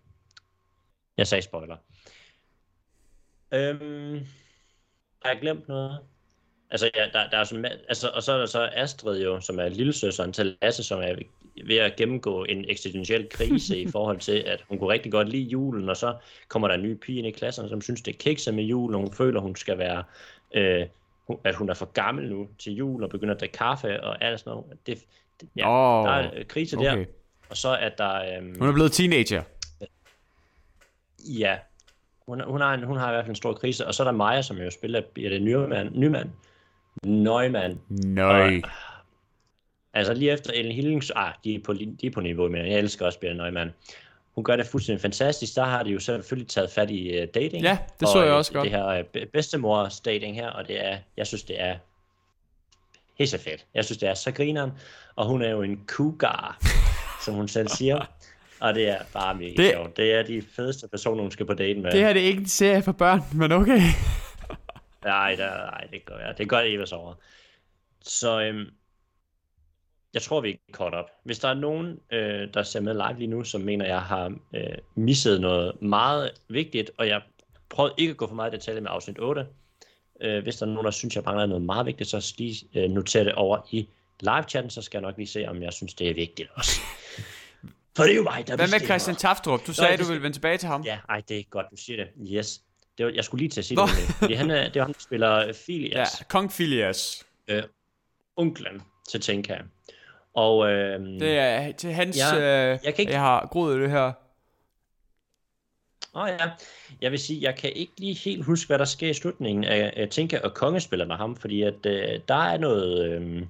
Jeg 1.17 1.27
sagde 1.27 1.41
spoiler. 1.41 1.77
Øhm, 3.51 4.27
har 5.21 5.29
jeg 5.29 5.41
glemt 5.41 5.67
noget? 5.67 5.99
Altså, 6.71 6.89
ja, 6.95 7.05
der, 7.13 7.29
der 7.29 7.37
er 7.37 7.43
sådan, 7.43 7.65
altså, 7.65 8.09
og 8.09 8.23
så 8.23 8.33
er 8.33 8.37
der 8.37 8.45
så 8.45 8.69
Astrid 8.75 9.23
jo, 9.23 9.41
som 9.41 9.59
er 9.59 9.69
lillesøsteren 9.69 10.33
til 10.33 10.57
Lasse, 10.61 10.83
som 10.83 10.99
er 10.99 11.15
ved 11.65 11.77
at 11.77 11.95
gennemgå 11.95 12.43
en 12.43 12.65
eksistentiel 12.69 13.29
krise 13.29 13.77
i 13.85 13.87
forhold 13.87 14.19
til, 14.19 14.43
at 14.47 14.63
hun 14.69 14.79
kunne 14.79 14.89
rigtig 14.89 15.11
godt 15.11 15.29
lide 15.29 15.43
julen, 15.43 15.89
og 15.89 15.97
så 15.97 16.15
kommer 16.47 16.67
der 16.67 16.75
en 16.75 16.83
ny 16.83 16.93
pige 16.93 17.17
ind 17.17 17.27
i 17.27 17.31
klassen, 17.31 17.69
som 17.69 17.81
synes, 17.81 18.01
det 18.01 18.13
er 18.13 18.17
kikset 18.17 18.53
med 18.53 18.63
jul, 18.63 18.95
og 18.95 19.01
hun 19.01 19.13
føler, 19.13 19.39
hun 19.39 19.55
skal 19.55 19.77
være, 19.77 20.03
øh, 20.53 20.85
at 21.43 21.55
hun 21.55 21.69
er 21.69 21.73
for 21.73 21.85
gammel 21.85 22.29
nu 22.29 22.47
til 22.59 22.73
jul, 22.73 23.03
og 23.03 23.09
begynder 23.09 23.33
at 23.33 23.39
drikke 23.39 23.57
kaffe 23.57 24.03
og 24.03 24.23
alt 24.23 24.39
sådan 24.39 24.51
noget. 24.51 24.65
Det, 24.87 25.05
det, 25.41 25.49
ja, 25.55 25.69
Åh, 25.69 26.07
der 26.07 26.13
er 26.13 26.43
krise 26.43 26.77
okay. 26.77 26.97
der. 26.97 27.05
Og 27.49 27.57
så 27.57 27.69
er 27.69 27.89
der... 27.89 28.37
Øhm, 28.37 28.59
Hun 28.59 28.69
er 28.69 28.73
blevet 28.73 28.91
teenager. 28.91 29.43
Ja, 31.19 31.57
hun, 32.27 32.41
hun, 32.41 32.61
har 32.61 32.73
en, 32.73 32.83
hun 32.83 32.97
har 32.97 33.09
i 33.09 33.13
hvert 33.13 33.25
fald 33.25 33.29
en 33.29 33.35
stor 33.35 33.53
krise. 33.53 33.87
Og 33.87 33.93
så 33.93 34.03
er 34.03 34.05
der 34.05 34.11
Maja, 34.11 34.41
som 34.41 34.57
jo 34.57 34.71
spiller 34.71 35.01
Birte 35.01 35.39
Nyman. 35.39 35.89
Nyman. 35.93 36.31
Nøgman. 37.03 37.79
Nøj. 37.89 38.61
Altså 39.93 40.13
lige 40.13 40.31
efter 40.31 40.53
Ellen 40.53 40.75
Hillings... 40.75 41.11
Ah, 41.15 41.33
de 41.43 41.55
er 41.55 41.59
på, 41.65 41.73
de 41.73 42.07
er 42.07 42.11
på 42.11 42.21
niveau 42.21 42.49
med. 42.49 42.65
Jeg 42.65 42.79
elsker 42.79 43.05
også 43.05 43.19
Birte 43.19 43.35
Nøgman. 43.35 43.71
Hun 44.35 44.43
gør 44.43 44.55
det 44.55 44.65
fuldstændig 44.65 45.01
fantastisk. 45.01 45.55
Der 45.55 45.63
har 45.63 45.83
de 45.83 45.89
jo 45.89 45.99
selvfølgelig 45.99 46.49
taget 46.49 46.69
fat 46.69 46.91
i 46.91 47.21
uh, 47.21 47.27
dating. 47.33 47.63
Ja, 47.63 47.77
det 47.99 48.07
så 48.07 48.17
og, 48.17 48.23
jeg 48.23 48.31
øh, 48.31 48.37
også 48.37 48.53
godt. 48.53 48.63
Det 48.63 48.71
her 48.71 48.99
uh, 48.99 49.21
bedstemors 49.33 49.99
dating 49.99 50.35
her, 50.35 50.49
og 50.49 50.67
det 50.67 50.85
er, 50.85 50.97
jeg 51.17 51.27
synes, 51.27 51.43
det 51.43 51.61
er 51.61 51.75
helt 53.17 53.29
så 53.29 53.37
fedt. 53.37 53.65
Jeg 53.73 53.85
synes, 53.85 53.97
det 53.97 54.09
er 54.09 54.13
så 54.13 54.31
grineren, 54.31 54.71
og 55.15 55.25
hun 55.25 55.41
er 55.41 55.49
jo 55.49 55.61
en 55.61 55.79
cougar, 55.87 56.57
som 57.25 57.33
hun 57.33 57.47
selv 57.47 57.67
siger. 57.67 58.05
Og 58.59 58.75
det 58.75 58.89
er 58.89 58.97
bare 59.13 59.35
mega 59.35 59.53
det... 59.63 59.71
sjovt. 59.71 59.97
Det 59.97 60.13
er 60.13 60.23
de 60.23 60.43
fedeste 60.55 60.87
personer, 60.87 61.21
hun 61.21 61.31
skal 61.31 61.45
på 61.45 61.53
date 61.53 61.79
med. 61.79 61.91
Det 61.91 61.99
her 61.99 62.13
det 62.13 62.21
er 62.21 62.27
ikke 62.27 62.41
en 62.41 62.47
serie 62.47 62.83
for 62.83 62.91
børn, 62.91 63.21
men 63.33 63.51
okay. 63.51 63.81
Nej, 65.05 65.35
der, 65.35 65.71
nej, 65.71 65.87
det 65.91 66.05
gør 66.05 66.17
jeg. 66.17 66.37
Det 66.37 66.49
gør 66.49 66.59
Evas 66.59 66.91
over. 66.91 67.13
Så 68.01 68.41
øhm, 68.41 68.69
jeg 70.13 70.21
tror, 70.21 70.41
vi 70.41 70.51
er 70.51 70.57
caught 70.71 70.95
up. 70.95 71.05
Hvis 71.23 71.39
der 71.39 71.47
er 71.47 71.53
nogen, 71.53 71.99
øh, 72.11 72.53
der 72.53 72.63
ser 72.63 72.79
med 72.79 72.93
live 72.93 73.19
lige 73.19 73.27
nu, 73.27 73.43
som 73.43 73.61
mener, 73.61 73.85
jeg 73.85 74.01
har 74.01 74.35
øh, 74.53 74.77
misset 74.95 75.41
noget 75.41 75.81
meget 75.81 76.31
vigtigt, 76.47 76.91
og 76.97 77.07
jeg 77.07 77.21
prøvede 77.69 77.93
ikke 77.97 78.11
at 78.11 78.17
gå 78.17 78.27
for 78.27 78.35
meget 78.35 78.53
i 78.53 78.55
detalje 78.55 78.81
med 78.81 78.89
afsnit 78.91 79.19
8. 79.19 79.47
Øh, 80.21 80.43
hvis 80.43 80.55
der 80.55 80.65
er 80.65 80.69
nogen, 80.69 80.85
der 80.85 80.91
synes, 80.91 81.15
jeg 81.15 81.23
mangler 81.23 81.45
noget 81.45 81.63
meget 81.63 81.85
vigtigt, 81.85 82.09
så 82.09 82.33
lige 82.37 82.67
øh, 82.75 82.89
noter 82.89 83.23
det 83.23 83.33
over 83.33 83.67
i 83.71 83.87
live-chatten, 84.19 84.69
så 84.69 84.81
skal 84.81 84.97
jeg 84.97 85.01
nok 85.01 85.17
lige 85.17 85.27
se, 85.27 85.45
om 85.47 85.63
jeg 85.63 85.73
synes, 85.73 85.93
det 85.93 86.09
er 86.09 86.13
vigtigt 86.13 86.49
også. 86.53 86.79
For 87.95 88.03
det 88.03 88.11
er 88.11 88.15
jo 88.15 88.23
mig, 88.23 88.47
der 88.47 88.55
Hvad 88.55 88.67
med. 88.67 88.79
Christian 88.79 89.15
Taftrup? 89.15 89.67
Du 89.67 89.73
sagde, 89.73 89.91
det 89.91 89.99
du 89.99 90.05
ville 90.05 90.23
vende 90.23 90.35
tilbage 90.35 90.57
til 90.57 90.67
ham. 90.67 90.81
Ja, 90.81 90.99
ej, 91.09 91.21
det 91.29 91.39
er 91.39 91.43
godt, 91.43 91.65
du 91.71 91.75
siger 91.75 92.03
det. 92.03 92.31
Yes. 92.31 92.61
Det 92.97 93.05
var, 93.05 93.11
jeg 93.11 93.23
skulle 93.25 93.39
lige 93.41 93.49
til 93.49 93.61
at 93.61 93.65
sige 93.65 93.75
Nå. 93.75 93.85
det. 93.85 94.15
Fordi 94.19 94.33
han 94.33 94.51
er, 94.51 94.63
det 94.69 94.75
er 94.75 94.81
ham, 94.83 94.93
der 94.93 94.99
spiller 94.99 95.53
Filias. 95.65 96.19
Ja, 96.19 96.25
Kong 96.29 96.51
Filias. 96.51 97.25
øh, 97.47 97.63
onklen 98.35 98.81
til 99.09 99.21
Tenka. 99.21 99.57
Og 100.33 100.71
øh, 100.71 100.99
Det 101.19 101.37
er 101.37 101.71
til 101.71 101.93
hans... 101.93 102.17
Ja, 102.17 102.35
øh, 102.35 102.79
jeg 102.83 102.93
kan 102.95 103.01
ikke- 103.01 103.11
jeg 103.13 103.19
har 103.21 103.47
groet 103.51 103.79
det 103.81 103.89
her. 103.91 104.11
åh 106.13 106.27
ja, 106.29 106.51
jeg 107.01 107.11
vil 107.11 107.19
sige, 107.19 107.41
jeg 107.41 107.55
kan 107.55 107.71
ikke 107.73 107.93
lige 107.97 108.13
helt 108.13 108.45
huske, 108.45 108.67
hvad 108.67 108.79
der 108.79 108.85
sker 108.85 109.09
i 109.09 109.13
slutningen 109.13 109.63
af, 109.63 109.93
af 109.95 110.41
og 110.43 110.53
Konge 110.53 110.79
spiller 110.79 111.05
med 111.05 111.15
ham, 111.15 111.35
fordi 111.35 111.61
at 111.61 111.85
øh, 111.85 112.19
der 112.27 112.35
er 112.43 112.57
noget... 112.57 113.11
Øh, 113.11 113.41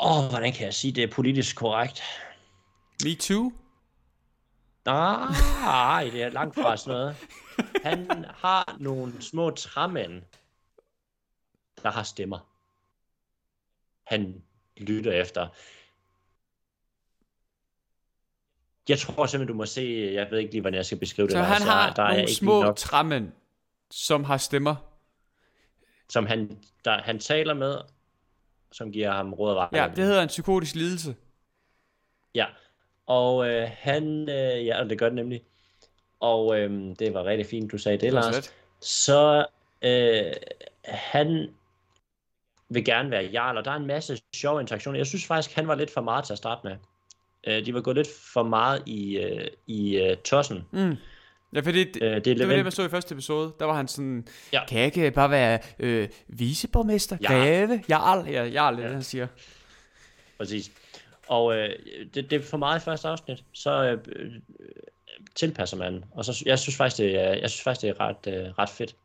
Åh, 0.00 0.28
hvordan 0.30 0.52
kan 0.52 0.64
jeg 0.64 0.74
sige, 0.74 0.92
det 0.92 1.04
er 1.04 1.08
politisk 1.12 1.56
korrekt? 1.56 2.02
Me 3.04 3.14
too? 3.14 3.52
Nej, 4.86 6.08
det 6.12 6.22
er 6.22 6.28
langt 6.28 6.54
fra 6.54 6.76
sådan 6.76 6.98
noget. 6.98 7.16
Han 7.84 8.24
har 8.28 8.76
nogle 8.80 9.22
små 9.22 9.50
træmænd, 9.50 10.22
der 11.82 11.90
har 11.90 12.02
stemmer. 12.02 12.38
Han 14.06 14.42
lytter 14.76 15.12
efter. 15.12 15.48
Jeg 18.88 18.98
tror 18.98 19.26
simpelthen, 19.26 19.48
du 19.48 19.54
må 19.54 19.66
se, 19.66 20.10
jeg 20.14 20.30
ved 20.30 20.38
ikke 20.38 20.50
lige, 20.52 20.60
hvordan 20.60 20.76
jeg 20.76 20.86
skal 20.86 20.98
beskrive 20.98 21.26
det. 21.26 21.32
Så 21.32 21.38
der, 21.38 21.44
han 21.44 21.62
har 21.62 21.92
der 21.94 22.02
er 22.02 22.08
nogle 22.08 22.20
ikke 22.20 22.34
små 22.34 22.62
nok, 22.62 22.76
træmænd, 22.76 23.32
som 23.90 24.24
har 24.24 24.36
stemmer. 24.36 24.76
som 26.08 26.26
han, 26.26 26.62
der, 26.84 27.02
han 27.02 27.18
taler 27.18 27.54
med, 27.54 27.78
som 28.72 28.92
giver 28.92 29.12
ham 29.12 29.32
råd 29.34 29.50
og 29.50 29.56
vej. 29.56 29.68
Ja, 29.72 29.88
det 29.96 30.04
hedder 30.04 30.22
en 30.22 30.28
psykotisk 30.28 30.74
lidelse. 30.74 31.16
Ja, 32.34 32.46
og 33.10 33.48
øh, 33.48 33.68
han, 33.78 34.28
øh, 34.28 34.66
ja, 34.66 34.84
det 34.88 34.98
gør 34.98 35.06
det 35.06 35.14
nemlig. 35.14 35.42
Og 36.20 36.58
øh, 36.60 36.70
det 36.98 37.14
var 37.14 37.24
rigtig 37.24 37.46
fint, 37.46 37.72
du 37.72 37.78
sagde 37.78 37.96
det, 37.98 38.02
Det 38.04 38.12
Lars. 38.12 38.34
slet. 38.34 38.54
så 38.80 39.46
øh, 39.82 40.32
han 40.84 41.48
vil 42.68 42.84
gerne 42.84 43.10
være 43.10 43.22
jarl, 43.24 43.56
og 43.56 43.64
der 43.64 43.70
er 43.70 43.76
en 43.76 43.86
masse 43.86 44.18
sjove 44.36 44.60
interaktioner. 44.60 44.98
Jeg 44.98 45.06
synes 45.06 45.26
faktisk, 45.26 45.56
han 45.56 45.68
var 45.68 45.74
lidt 45.74 45.90
for 45.90 46.00
meget 46.00 46.24
til 46.24 46.32
at 46.32 46.38
starte 46.38 46.60
med. 46.64 46.76
Øh, 47.46 47.66
de 47.66 47.74
var 47.74 47.80
gået 47.80 47.96
lidt 47.96 48.08
for 48.32 48.42
meget 48.42 48.82
i, 48.86 49.18
øh, 49.18 49.48
i 49.66 49.96
øh, 49.96 50.16
tossen. 50.16 50.64
Mm. 50.70 50.96
Ja, 51.54 51.60
fordi 51.60 51.84
det, 51.84 52.02
Øh, 52.02 52.08
det 52.10 52.14
er 52.16 52.20
det 52.20 52.48
var 52.48 52.54
det, 52.54 52.64
man 52.64 52.72
så 52.72 52.82
i 52.82 52.88
første 52.88 53.12
episode. 53.12 53.52
Der 53.58 53.64
var 53.64 53.74
han 53.74 53.88
sådan, 53.88 54.26
Ja. 54.52 54.66
kan 54.68 54.78
jeg 54.78 54.86
ikke 54.86 55.10
bare 55.10 55.30
være 55.30 55.58
øh, 55.78 56.08
viceborgmester, 56.28 57.16
Ja. 57.22 57.26
greve, 57.28 57.82
jarl? 57.88 58.28
Ja, 58.28 58.44
jarl, 58.44 58.76
det 58.76 58.80
er 58.82 58.86
det, 58.86 58.94
han 58.94 59.02
siger. 59.02 59.26
Præcis. 60.38 60.70
Og 61.30 61.56
øh, 61.56 61.68
det, 62.14 62.30
det 62.30 62.32
er 62.32 62.42
for 62.42 62.56
meget 62.56 62.80
i 62.80 62.84
første 62.84 63.08
afsnit, 63.08 63.44
så 63.52 63.98
øh, 64.08 64.34
tilpasser 65.34 65.76
man. 65.76 66.04
Og 66.10 66.24
så 66.24 66.42
jeg 66.46 66.58
synes 66.58 66.76
faktisk 66.76 66.98
det 66.98 67.18
er, 67.20 67.32
jeg 67.34 67.50
synes 67.50 67.62
faktisk 67.62 67.82
det 67.82 67.90
er 67.90 68.00
ret 68.00 68.26
øh, 68.26 68.58
ret 68.58 68.68
fedt. 68.68 68.96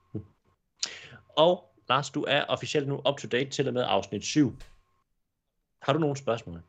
Og 1.37 1.73
Lars, 1.89 2.09
du 2.09 2.25
er 2.27 2.43
officielt 2.43 2.87
nu 2.87 3.01
up 3.09 3.17
to 3.19 3.27
date 3.27 3.49
til 3.49 3.67
og 3.67 3.73
med 3.73 3.83
afsnit 3.87 4.23
7. 4.23 4.57
Har 5.81 5.93
du 5.93 5.99
nogle 5.99 6.17
spørgsmål? 6.17 6.61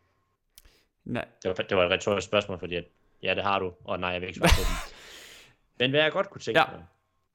Nej. 1.05 1.25
Det 1.42 1.49
var, 1.49 1.55
det 1.55 1.77
var 1.77 1.85
et 1.85 1.90
retorisk 1.90 2.27
spørgsmål, 2.27 2.59
fordi 2.59 2.75
at, 2.75 2.85
ja, 3.23 3.35
det 3.35 3.42
har 3.42 3.59
du, 3.59 3.73
og 3.85 4.01
nej, 4.01 4.11
jeg 4.11 4.21
vil 4.21 4.27
ikke 4.27 4.38
svare 4.38 4.49
på 4.49 4.62
dem. 4.69 4.92
Men 5.81 5.90
hvad 5.90 6.01
jeg 6.01 6.12
godt 6.12 6.31
kunne 6.31 6.40
tænke 6.40 6.61
Ja. 6.61 6.66
mig, 6.73 6.85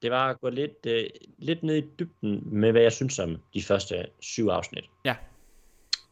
det 0.02 0.10
var 0.10 0.30
at 0.30 0.40
gå 0.40 0.48
lidt, 0.48 0.86
øh, 0.86 1.10
lidt 1.38 1.62
ned 1.62 1.76
i 1.76 1.84
dybden 1.98 2.42
med, 2.60 2.72
hvad 2.72 2.82
jeg 2.82 2.92
synes 2.92 3.18
om 3.18 3.42
de 3.54 3.62
første 3.62 4.06
syv 4.20 4.48
afsnit. 4.48 4.84
Ja. 5.04 5.16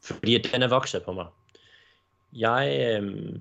Fordi 0.02 0.34
at 0.34 0.50
den 0.52 0.62
er 0.62 0.68
vokset 0.68 1.02
på 1.02 1.12
mig. 1.12 1.26
Jeg, 2.32 2.96
øh, 3.02 3.32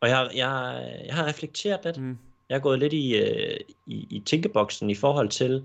og 0.00 0.08
jeg, 0.08 0.30
jeg, 0.34 0.82
jeg 1.06 1.14
har 1.14 1.26
reflekteret 1.26 1.80
lidt. 1.84 2.00
Mm. 2.00 2.18
Jeg 2.48 2.54
har 2.54 2.60
gået 2.60 2.78
lidt 2.78 2.92
i, 2.92 3.16
øh, 3.16 3.56
i, 3.86 4.06
i 4.10 4.22
tænkeboksen 4.26 4.90
i 4.90 4.94
forhold 4.94 5.28
til, 5.28 5.64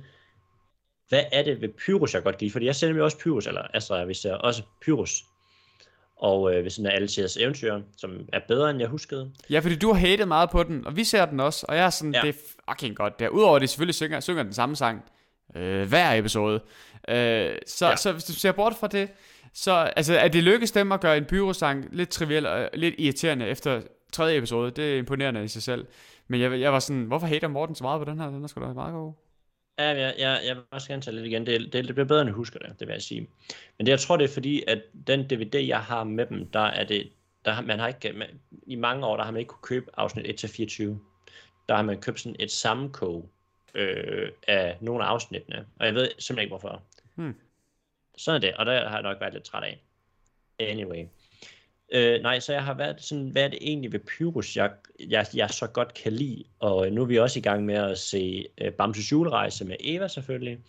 hvad 1.10 1.24
er 1.32 1.44
det 1.44 1.62
ved 1.62 1.70
Pyrus, 1.86 2.14
jeg 2.14 2.24
godt 2.24 2.38
kan 2.38 2.46
lide? 2.46 2.52
Fordi 2.52 2.66
jeg 2.66 2.76
ser 2.76 2.88
nemlig 2.88 3.04
også 3.04 3.18
Pyrus, 3.18 3.48
eller 3.48 3.62
Astra, 3.74 4.04
vi 4.04 4.14
ser 4.14 4.34
også 4.34 4.64
Pyrus. 4.82 5.24
Og 6.18 6.56
øh, 6.56 6.64
ved 6.64 6.70
sådan 6.70 6.92
af 6.92 6.96
alle 6.96 7.08
tiders 7.08 7.38
eventyr, 7.38 7.82
som 7.98 8.30
er 8.34 8.40
bedre, 8.48 8.70
end 8.70 8.80
jeg 8.80 8.88
huskede. 8.90 9.32
Ja, 9.50 9.60
fordi 9.60 9.76
du 9.76 9.88
har 9.88 10.00
hatet 10.00 10.28
meget 10.28 10.50
på 10.50 10.64
den, 10.64 10.88
og 10.88 10.96
vi 10.96 11.04
ser 11.04 11.26
den 11.26 11.40
også, 11.40 11.66
og 11.70 11.76
jeg 11.76 11.86
er 11.86 11.90
sådan, 11.90 12.14
ja. 12.14 12.22
Det 12.22 12.30
er 12.30 12.40
fucking 12.70 12.96
godt 12.96 13.20
der. 13.20 13.30
Udover 13.30 13.56
at 13.56 13.62
det 13.62 13.70
selvfølgelig 13.70 13.96
synger, 13.96 14.20
synger 14.20 14.44
den 14.44 14.54
samme 14.54 14.76
sang 14.76 15.06
øh, 15.56 15.88
hver 15.88 16.14
episode. 16.14 16.60
Øh, 17.08 17.56
så. 17.68 17.88
Ja. 17.88 17.96
så 17.96 18.12
hvis 18.12 18.24
du 18.24 18.34
ser 18.34 18.52
bort 18.52 18.76
fra 18.76 18.88
det, 18.88 19.10
så 19.56 19.72
altså, 19.96 20.20
at 20.20 20.34
det 20.34 20.44
lykkes 20.44 20.72
dem 20.72 20.92
at 20.92 21.02
gøre 21.02 21.18
en 21.18 21.26
pyrosang 21.26 21.88
lidt 21.92 22.10
triviel 22.10 22.46
og 22.46 22.70
lidt 22.74 22.96
irriterende 22.98 23.48
efter 23.48 23.82
tredje 24.14 24.38
episode, 24.38 24.72
det 24.72 24.94
er 24.94 24.98
imponerende 24.98 25.44
i 25.44 25.48
sig 25.48 25.64
selv. 25.64 25.88
Men 26.28 26.42
jeg, 26.42 26.60
jeg 26.60 26.74
var 26.74 26.80
sådan, 26.80 27.04
hvorfor 27.04 27.28
hater 27.28 27.48
Morten 27.48 27.76
så 27.76 27.84
meget 27.84 28.00
på 28.06 28.12
den 28.12 28.20
her? 28.20 28.28
Den 28.30 28.44
er 28.44 28.48
sgu 28.48 28.62
da 28.62 28.74
meget 28.74 28.94
god. 28.94 29.14
Ja, 29.80 29.88
jeg, 29.88 30.14
jeg, 30.20 30.42
jeg 30.48 30.56
vil 30.56 30.64
også 30.72 30.88
gerne 30.88 31.02
tage 31.02 31.16
lidt 31.16 31.26
igen. 31.26 31.46
Det, 31.46 31.62
det, 31.74 31.86
det 31.86 31.96
bliver 31.96 32.06
bedre, 32.08 32.22
end 32.22 32.28
jeg 32.28 32.36
husker 32.36 32.60
det, 32.60 32.80
det 32.80 32.88
vil 32.88 32.94
jeg 32.94 33.02
sige. 33.02 33.28
Men 33.78 33.86
det, 33.86 33.92
jeg 33.92 34.00
tror, 34.00 34.18
det 34.18 34.24
er 34.24 34.34
fordi, 34.34 34.64
at 34.68 34.82
den 35.08 35.24
DVD, 35.30 35.56
jeg 35.56 35.80
har 35.80 36.04
med 36.04 36.26
dem, 36.26 36.48
der 36.52 36.60
er 36.60 36.84
det, 36.84 37.10
der, 37.46 37.52
har- 37.52 37.62
man 37.62 37.80
har 37.80 37.88
ikke, 37.88 38.14
man, 38.14 38.28
i 38.68 38.76
mange 38.76 39.06
år, 39.06 39.18
der 39.18 39.24
har 39.24 39.32
man 39.32 39.40
ikke 39.40 39.50
kunne 39.50 39.62
købe 39.64 39.86
afsnit 39.98 40.46
1-24. 40.46 40.84
Der 41.70 41.76
har 41.76 41.82
man 41.82 42.02
købt 42.02 42.20
sådan 42.20 42.36
et 42.40 42.52
sammenkog 42.52 43.30
øh, 43.76 44.30
af 44.48 44.78
nogle 44.82 45.04
af 45.04 45.08
afsnittene, 45.08 45.66
og 45.80 45.86
jeg 45.86 45.94
ved 45.96 46.10
simpelthen 46.20 46.40
ikke, 46.44 46.52
hvorfor. 46.52 46.84
Hmm. 47.16 47.36
Sådan 48.18 48.36
er 48.36 48.40
det, 48.40 48.58
og 48.58 48.66
der 48.66 48.90
har 48.90 48.96
jeg 48.96 49.04
nok 49.04 49.22
været 49.22 49.34
lidt 49.34 49.44
træt 49.44 49.64
af. 49.64 49.82
Anyway. 50.60 51.06
Øh, 51.92 52.22
nej, 52.22 52.40
så 52.40 52.54
jeg 52.54 52.64
har 52.64 52.74
været 52.74 53.02
sådan, 53.02 53.28
hvad 53.30 53.44
er 53.44 53.48
det 53.48 53.60
egentlig 53.62 53.92
ved 53.92 54.00
Pyrus, 54.00 54.58
jeg, 54.58 54.72
jeg, 55.10 55.26
jeg 55.34 55.50
så 55.50 55.68
godt 55.68 55.94
kan 55.94 56.14
lide, 56.14 56.44
og 56.60 56.92
nu 56.92 57.02
er 57.02 57.06
vi 57.06 57.20
også 57.20 57.40
i 57.40 57.42
gang 57.42 57.66
med 57.66 57.76
at 57.76 57.98
se 57.98 58.46
øh, 58.58 58.72
Bamses 58.74 59.12
julerejse 59.12 59.66
med 59.66 59.76
Eva 59.80 60.08
selvfølgelig, 60.08 60.60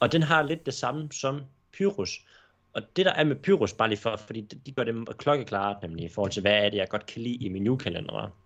og 0.00 0.12
den 0.12 0.22
har 0.22 0.42
lidt 0.42 0.66
det 0.66 0.74
samme 0.74 1.08
som 1.12 1.42
Pyrus, 1.72 2.24
og 2.72 2.82
det 2.96 3.06
der 3.06 3.12
er 3.12 3.24
med 3.24 3.36
Pyrus, 3.36 3.72
bare 3.72 3.88
lige 3.88 3.98
for, 3.98 4.16
fordi 4.16 4.40
de 4.40 4.72
gør 4.72 4.84
det 4.84 5.18
klokkeklart 5.18 5.82
nemlig, 5.82 6.04
i 6.04 6.08
forhold 6.08 6.32
til, 6.32 6.40
hvad 6.40 6.64
er 6.64 6.70
det, 6.70 6.78
jeg 6.78 6.88
godt 6.88 7.06
kan 7.06 7.22
lide 7.22 7.44
i 7.44 7.48
min 7.48 7.64
julekalender. 7.64 8.36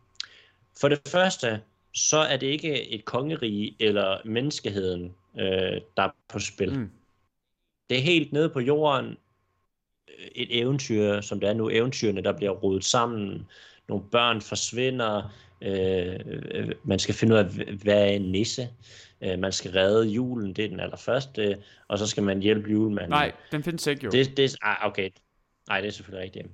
For 0.81 0.89
det 0.89 1.01
første, 1.09 1.61
så 1.95 2.19
er 2.19 2.37
det 2.37 2.47
ikke 2.47 2.91
et 2.91 3.05
kongerige 3.05 3.77
eller 3.81 4.19
menneskeheden, 4.25 5.15
øh, 5.39 5.81
der 5.97 6.03
er 6.03 6.11
på 6.29 6.39
spil. 6.39 6.79
Mm 6.79 6.91
det 7.91 7.99
er 7.99 8.03
helt 8.03 8.33
nede 8.33 8.49
på 8.49 8.61
jorden 8.61 9.17
et 10.35 10.59
eventyr, 10.59 11.21
som 11.21 11.41
det 11.41 11.49
er 11.49 11.55
nu, 11.55 11.71
eventyrene, 11.71 12.23
der 12.23 12.33
bliver 12.33 12.51
rodet 12.51 12.85
sammen, 12.85 13.47
nogle 13.89 14.05
børn 14.13 14.41
forsvinder, 14.41 15.33
øh, 15.63 16.17
øh, 16.27 16.73
man 16.85 16.99
skal 16.99 17.15
finde 17.15 17.35
ud 17.35 17.39
af, 17.39 17.45
hvad 17.83 18.03
er 18.03 18.07
en 18.07 18.23
nisse, 18.23 18.69
øh, 19.21 19.39
man 19.39 19.53
skal 19.53 19.71
redde 19.71 20.09
julen, 20.09 20.53
det 20.53 20.65
er 20.65 20.69
den 20.69 20.81
allerførste, 20.81 21.59
og 21.89 21.99
så 21.99 22.07
skal 22.07 22.23
man 22.23 22.43
hjælpe 22.43 22.71
julemanden. 22.71 23.11
Nej, 23.11 23.33
den 23.53 23.63
findes 23.63 23.87
ikke 23.87 24.05
jo. 24.05 24.11
Det, 24.11 24.37
det, 24.37 24.57
ah, 24.63 24.87
okay, 24.87 25.11
nej, 25.69 25.81
det 25.81 25.89
er 25.89 25.93
selvfølgelig 25.93 26.25
rigtigt. 26.25 26.47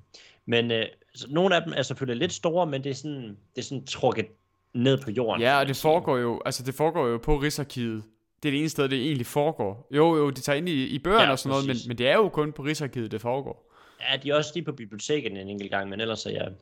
Men 0.46 0.70
øh, 0.70 0.86
så 1.14 1.26
nogle 1.30 1.56
af 1.56 1.62
dem 1.62 1.72
er 1.76 1.82
selvfølgelig 1.82 2.20
lidt 2.20 2.32
store, 2.32 2.66
men 2.66 2.84
det 2.84 2.90
er 2.90 2.94
sådan, 2.94 3.36
det 3.54 3.58
er 3.58 3.62
sådan 3.62 3.86
trukket 3.86 4.26
ned 4.74 4.98
på 4.98 5.10
jorden. 5.10 5.42
Ja, 5.42 5.58
og 5.58 5.68
det 5.68 5.76
foregår 5.76 6.18
jo, 6.18 6.42
altså 6.44 6.62
det 6.62 6.74
foregår 6.74 7.06
jo 7.08 7.18
på 7.18 7.36
Rigsarkivet. 7.36 8.02
Det 8.44 8.48
er 8.48 8.52
det 8.52 8.60
eneste 8.60 8.74
sted, 8.74 8.88
det 8.88 8.98
egentlig 8.98 9.26
foregår. 9.26 9.88
Jo, 9.90 10.16
jo, 10.16 10.30
det 10.30 10.42
tager 10.44 10.56
ind 10.56 10.68
i, 10.68 10.86
i 10.86 10.98
bøgerne 10.98 11.24
ja, 11.24 11.30
og 11.30 11.38
sådan 11.38 11.50
noget, 11.50 11.66
men, 11.66 11.76
men 11.88 11.98
det 11.98 12.08
er 12.08 12.14
jo 12.14 12.28
kun 12.28 12.52
på 12.52 12.62
Rigsarkivet, 12.62 13.10
det 13.10 13.20
foregår. 13.20 13.72
Ja, 14.00 14.16
de 14.16 14.30
er 14.30 14.34
også 14.34 14.50
lige 14.54 14.64
på 14.64 14.72
biblioteket 14.72 15.32
en 15.32 15.48
enkelt 15.48 15.70
gang, 15.70 15.88
men 15.88 16.00
ellers 16.00 16.26
er 16.26 16.30
jeg... 16.30 16.52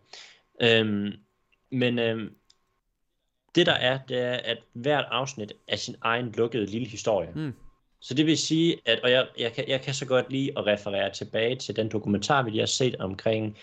Øhm, 0.62 1.12
men 1.70 1.98
øhm, 1.98 2.30
det 3.54 3.66
der 3.66 3.72
er, 3.72 3.98
det 4.08 4.18
er, 4.18 4.32
at 4.32 4.58
hvert 4.72 5.04
afsnit 5.10 5.52
er 5.68 5.76
sin 5.76 5.96
egen 6.00 6.32
lukkede 6.36 6.66
lille 6.66 6.88
historie. 6.88 7.28
Mm. 7.34 7.52
Så 8.00 8.14
det 8.14 8.26
vil 8.26 8.38
sige, 8.38 8.76
at, 8.86 9.00
og 9.00 9.10
jeg, 9.10 9.26
jeg, 9.38 9.52
kan, 9.52 9.68
jeg 9.68 9.80
kan 9.80 9.94
så 9.94 10.06
godt 10.06 10.30
lige 10.30 10.58
at 10.58 10.66
referere 10.66 11.12
tilbage 11.12 11.56
til 11.56 11.76
den 11.76 11.88
dokumentar, 11.88 12.42
vi 12.42 12.50
lige 12.50 12.60
har 12.60 12.66
set 12.66 12.96
omkring 12.96 13.58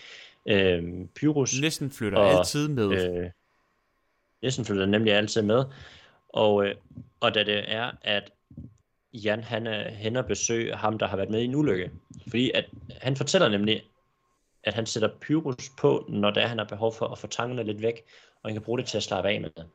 øhm, 0.46 1.08
Pyrus. 1.08 1.60
Næsten 1.60 1.90
flytter 1.90 2.18
og, 2.18 2.38
altid 2.38 2.68
med. 2.68 3.16
Øh, 3.16 3.30
næsten 4.42 4.64
flytter 4.64 4.86
nemlig 4.86 5.12
altid 5.12 5.42
med. 5.42 5.64
Og, 6.32 6.66
øh, 6.66 6.74
og 7.20 7.34
da 7.34 7.44
det 7.44 7.64
er, 7.72 7.90
at 8.02 8.32
Jan 9.12 9.42
han 9.42 9.66
er 9.66 9.90
hen 9.90 10.16
og 10.16 10.26
besøger 10.26 10.76
ham, 10.76 10.98
der 10.98 11.06
har 11.06 11.16
været 11.16 11.30
med 11.30 11.40
i 11.40 11.44
en 11.44 11.54
ulykke. 11.54 11.90
Fordi 12.28 12.50
at, 12.54 12.64
han 13.00 13.16
fortæller 13.16 13.48
nemlig, 13.48 13.82
at 14.64 14.74
han 14.74 14.86
sætter 14.86 15.08
Pyrus 15.20 15.70
på, 15.78 16.06
når 16.08 16.30
der 16.30 16.46
han 16.46 16.58
har 16.58 16.64
behov 16.64 16.94
for 16.94 17.06
at 17.06 17.18
få 17.18 17.26
tankerne 17.26 17.62
lidt 17.62 17.82
væk, 17.82 18.02
og 18.42 18.48
han 18.48 18.54
kan 18.54 18.62
bruge 18.62 18.78
det 18.78 18.86
til 18.86 18.96
at 18.96 19.02
slappe 19.02 19.30
af 19.30 19.40
med 19.40 19.50
det. 19.50 19.66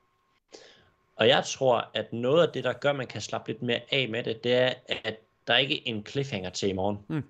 Og 1.15 1.27
jeg 1.27 1.43
tror, 1.45 1.89
at 1.93 2.13
noget 2.13 2.47
af 2.47 2.53
det, 2.53 2.63
der 2.63 2.73
gør, 2.73 2.89
at 2.89 2.95
man 2.95 3.07
kan 3.07 3.21
slappe 3.21 3.51
lidt 3.51 3.61
mere 3.61 3.79
af 3.91 4.09
med 4.09 4.23
det, 4.23 4.43
det 4.43 4.53
er, 4.53 4.73
at 5.03 5.15
der 5.47 5.57
ikke 5.57 5.75
er 5.75 5.81
en 5.85 6.05
cliffhanger 6.05 6.49
til 6.49 6.69
i 6.69 6.73
morgen. 6.73 6.97
Mm. 7.07 7.23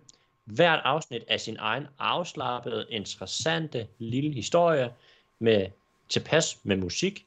Hvert 0.46 0.82
afsnit 0.84 1.24
er 1.28 1.38
sin 1.38 1.58
egen 1.60 1.88
afslappede, 2.00 2.86
interessante 2.90 3.88
lille 3.98 4.34
historie 4.34 4.94
med 5.40 5.68
tilpas 6.10 6.60
med 6.64 6.78
musik, 6.78 7.26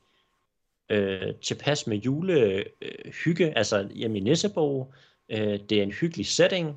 øh, 0.91 1.35
tilpas 1.43 1.87
med 1.87 1.97
julehygge, 1.97 3.47
øh, 3.47 3.53
altså 3.57 3.89
hjemme 3.95 4.19
i 4.19 4.21
Nissebo. 4.21 4.93
Øh, 5.29 5.61
det 5.71 5.73
er 5.73 5.83
en 5.83 5.93
hyggelig 5.93 6.27
setting, 6.27 6.77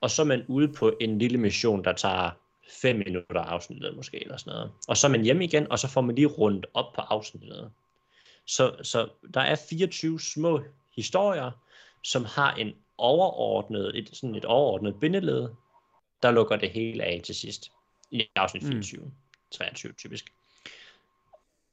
og 0.00 0.10
så 0.10 0.22
er 0.22 0.26
man 0.26 0.44
ude 0.48 0.72
på 0.72 0.96
en 1.00 1.18
lille 1.18 1.38
mission, 1.38 1.84
der 1.84 1.92
tager 1.92 2.30
5 2.70 2.96
minutter 2.96 3.40
afsnittet 3.40 3.96
måske, 3.96 4.22
eller 4.22 4.36
sådan 4.36 4.50
noget. 4.50 4.70
Og 4.88 4.96
så 4.96 5.06
er 5.06 5.10
man 5.10 5.22
hjemme 5.22 5.44
igen, 5.44 5.70
og 5.70 5.78
så 5.78 5.88
får 5.88 6.00
man 6.00 6.14
lige 6.14 6.26
rundt 6.26 6.66
op 6.74 6.92
på 6.94 7.00
afsnittet. 7.00 7.70
Så, 8.46 8.76
så 8.82 9.08
der 9.34 9.40
er 9.40 9.56
24 9.68 10.20
små 10.20 10.60
historier, 10.96 11.50
som 12.04 12.24
har 12.24 12.54
en 12.54 12.72
overordnet, 12.98 13.98
et, 13.98 14.10
sådan 14.12 14.34
et 14.34 14.44
overordnet 14.44 15.00
bindeled, 15.00 15.48
der 16.22 16.30
lukker 16.30 16.56
det 16.56 16.70
hele 16.70 17.04
af 17.04 17.20
til 17.24 17.34
sidst. 17.34 17.70
I 18.10 18.26
afsnit 18.36 18.62
24, 18.62 19.04
mm. 19.04 19.12
23 19.52 19.92
typisk. 19.92 20.32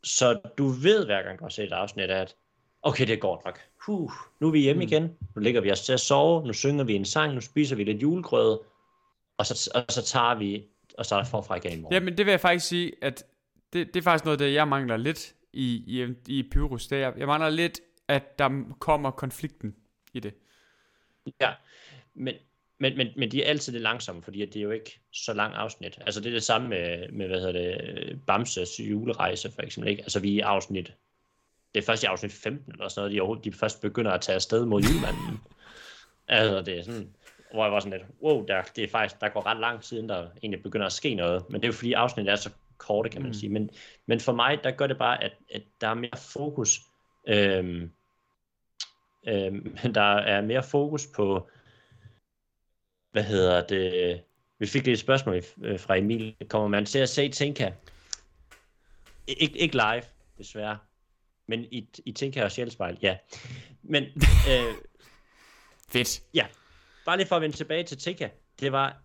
Så 0.04 0.40
du 0.58 0.68
ved 0.68 1.06
hver 1.06 1.24
gang 1.24 1.40
du 1.40 1.44
har 1.44 1.50
set 1.50 1.64
et 1.66 1.72
afsnit, 1.72 2.10
at 2.10 2.36
okay, 2.82 3.08
det 3.08 3.20
går 3.20 3.42
nok. 3.46 3.60
Huh, 3.86 4.12
nu 4.40 4.48
er 4.48 4.52
vi 4.52 4.60
hjemme 4.60 4.86
mm. 4.86 4.88
igen. 4.92 5.18
Nu 5.36 5.42
ligger 5.42 5.62
vi 5.62 5.72
os 5.72 5.86
til 5.86 5.94
at 5.94 6.00
sove. 6.00 6.48
Nu 6.48 6.54
synger 6.54 6.84
vi 6.84 6.94
en 6.94 7.06
sang. 7.06 7.34
Nu 7.34 7.42
spiser 7.42 7.76
vi 7.76 7.84
lidt 7.84 8.02
julegrød. 8.02 8.60
Og 9.38 9.46
så, 9.46 9.72
og 9.76 9.86
så 9.90 10.02
tager 10.02 10.36
vi 10.36 10.68
og 10.98 11.06
starter 11.06 11.30
forfra 11.30 11.56
igen 11.56 11.72
i 11.72 11.82
morgen. 11.82 11.94
Jamen, 11.94 12.18
det 12.18 12.26
vil 12.26 12.32
jeg 12.32 12.40
faktisk 12.40 12.68
sige, 12.68 12.92
at 13.02 13.24
det, 13.74 13.88
det 13.88 13.96
er 13.96 14.04
faktisk 14.04 14.26
noget, 14.26 14.40
det 14.40 14.54
jeg 14.54 14.68
mangler 14.68 14.98
lidt 14.98 15.36
i, 15.54 15.84
i, 15.88 16.16
i 16.28 16.50
Pyrus. 16.52 16.88
Det 16.88 17.04
er, 17.04 17.12
jeg 17.18 17.28
mangler 17.28 17.50
lidt, 17.50 17.80
at 18.08 18.40
der 18.40 18.64
kommer 18.80 19.12
konflikten 19.12 19.76
i 20.14 20.20
det. 20.20 20.34
Ja, 21.42 21.54
men 22.14 22.36
men, 22.82 22.98
men, 22.98 23.08
men 23.18 23.32
de 23.32 23.44
er 23.44 23.50
altid 23.50 23.74
lidt 23.74 23.84
langsomme, 23.84 24.24
fordi 24.24 24.46
det 24.46 24.56
er 24.56 24.62
jo 24.64 24.72
ikke 24.72 25.00
så 25.12 25.34
lang 25.34 25.54
afsnit. 25.54 26.00
Altså 26.02 26.22
det 26.22 26.30
er 26.30 26.34
det 26.34 26.44
samme 26.44 26.68
med, 26.68 27.12
med 27.12 27.28
hvad 27.28 27.40
hedder 27.40 27.52
det, 27.52 28.20
Bamses 28.28 28.80
julerejse 28.80 29.52
for 29.52 29.62
eksempel. 29.62 29.92
Ikke? 29.92 30.02
Altså 30.02 30.20
vi 30.20 30.32
er 30.32 30.38
i 30.38 30.40
afsnit, 30.40 30.94
det 31.74 31.82
er 31.82 31.86
først 31.86 32.04
i 32.04 32.06
afsnit 32.06 32.32
15 32.32 32.72
eller 32.72 32.88
sådan 32.88 33.12
noget, 33.12 33.44
de, 33.44 33.50
de 33.50 33.58
først 33.58 33.82
begynder 33.82 34.12
at 34.12 34.22
tage 34.22 34.36
afsted 34.36 34.66
mod 34.66 34.82
julemanden. 34.82 35.40
altså 36.28 36.62
det 36.62 36.80
er 36.80 36.84
sådan, 36.84 37.10
hvor 37.54 37.64
jeg 37.64 37.72
var 37.72 37.80
sådan 37.80 38.00
lidt, 38.00 38.10
wow, 38.22 38.46
der, 38.46 38.62
det 38.76 38.84
er 38.84 38.88
faktisk, 38.88 39.22
der 39.22 39.30
går 39.30 39.46
ret 39.46 39.60
lang 39.60 39.82
tid, 39.82 39.98
inden 39.98 40.10
der 40.10 40.28
egentlig 40.44 40.64
begynder 40.64 40.86
at 40.86 40.92
ske 40.92 41.14
noget. 41.14 41.44
Men 41.50 41.62
det 41.62 41.68
er 41.68 41.70
jo 41.70 41.74
fordi 41.74 41.94
afsnittet 41.94 42.32
er 42.32 42.36
så 42.36 42.50
korte, 42.78 43.10
kan 43.10 43.22
man 43.22 43.30
mm. 43.30 43.34
sige. 43.34 43.50
Men, 43.50 43.70
men 44.06 44.20
for 44.20 44.34
mig, 44.34 44.60
der 44.64 44.72
gør 44.72 44.88
det 44.88 44.98
bare, 44.98 45.24
at, 45.24 45.34
at 45.54 45.62
der 45.82 45.88
er 45.88 45.94
mere 45.94 46.18
fokus, 46.18 46.80
øhm, 47.28 47.92
øhm, 49.28 49.78
der 49.96 50.16
er 50.16 50.42
mere 50.42 50.64
fokus 50.64 51.08
på, 51.16 51.50
hvad 53.12 53.24
hedder 53.24 53.68
det, 53.68 54.22
vi 54.60 54.66
fik 54.68 54.86
lidt 54.86 55.00
spørgsmål 55.00 55.42
øh, 55.64 55.80
fra 55.80 55.96
Emil, 55.98 56.36
kommer 56.50 56.68
man 56.68 56.86
til 56.86 57.00
at 57.00 57.10
se 57.10 57.30
Tinka? 57.30 57.72
Ik- 59.32 59.56
ikke 59.56 59.76
live, 59.76 60.02
desværre, 60.38 60.78
men 61.48 61.64
i, 61.72 61.88
i 62.06 62.12
Tinka 62.12 62.44
og 62.44 62.52
Sjælspejl, 62.52 62.98
ja. 63.02 63.18
Men, 63.82 64.04
øh, 64.50 64.74
Fedt. 65.92 66.22
Ja, 66.34 66.46
bare 67.06 67.18
lige 67.18 67.28
for 67.28 67.36
at 67.36 67.42
vende 67.42 67.56
tilbage 67.56 67.84
til 67.84 67.98
Tinka, 67.98 68.30
det 68.60 68.72
var 68.72 68.98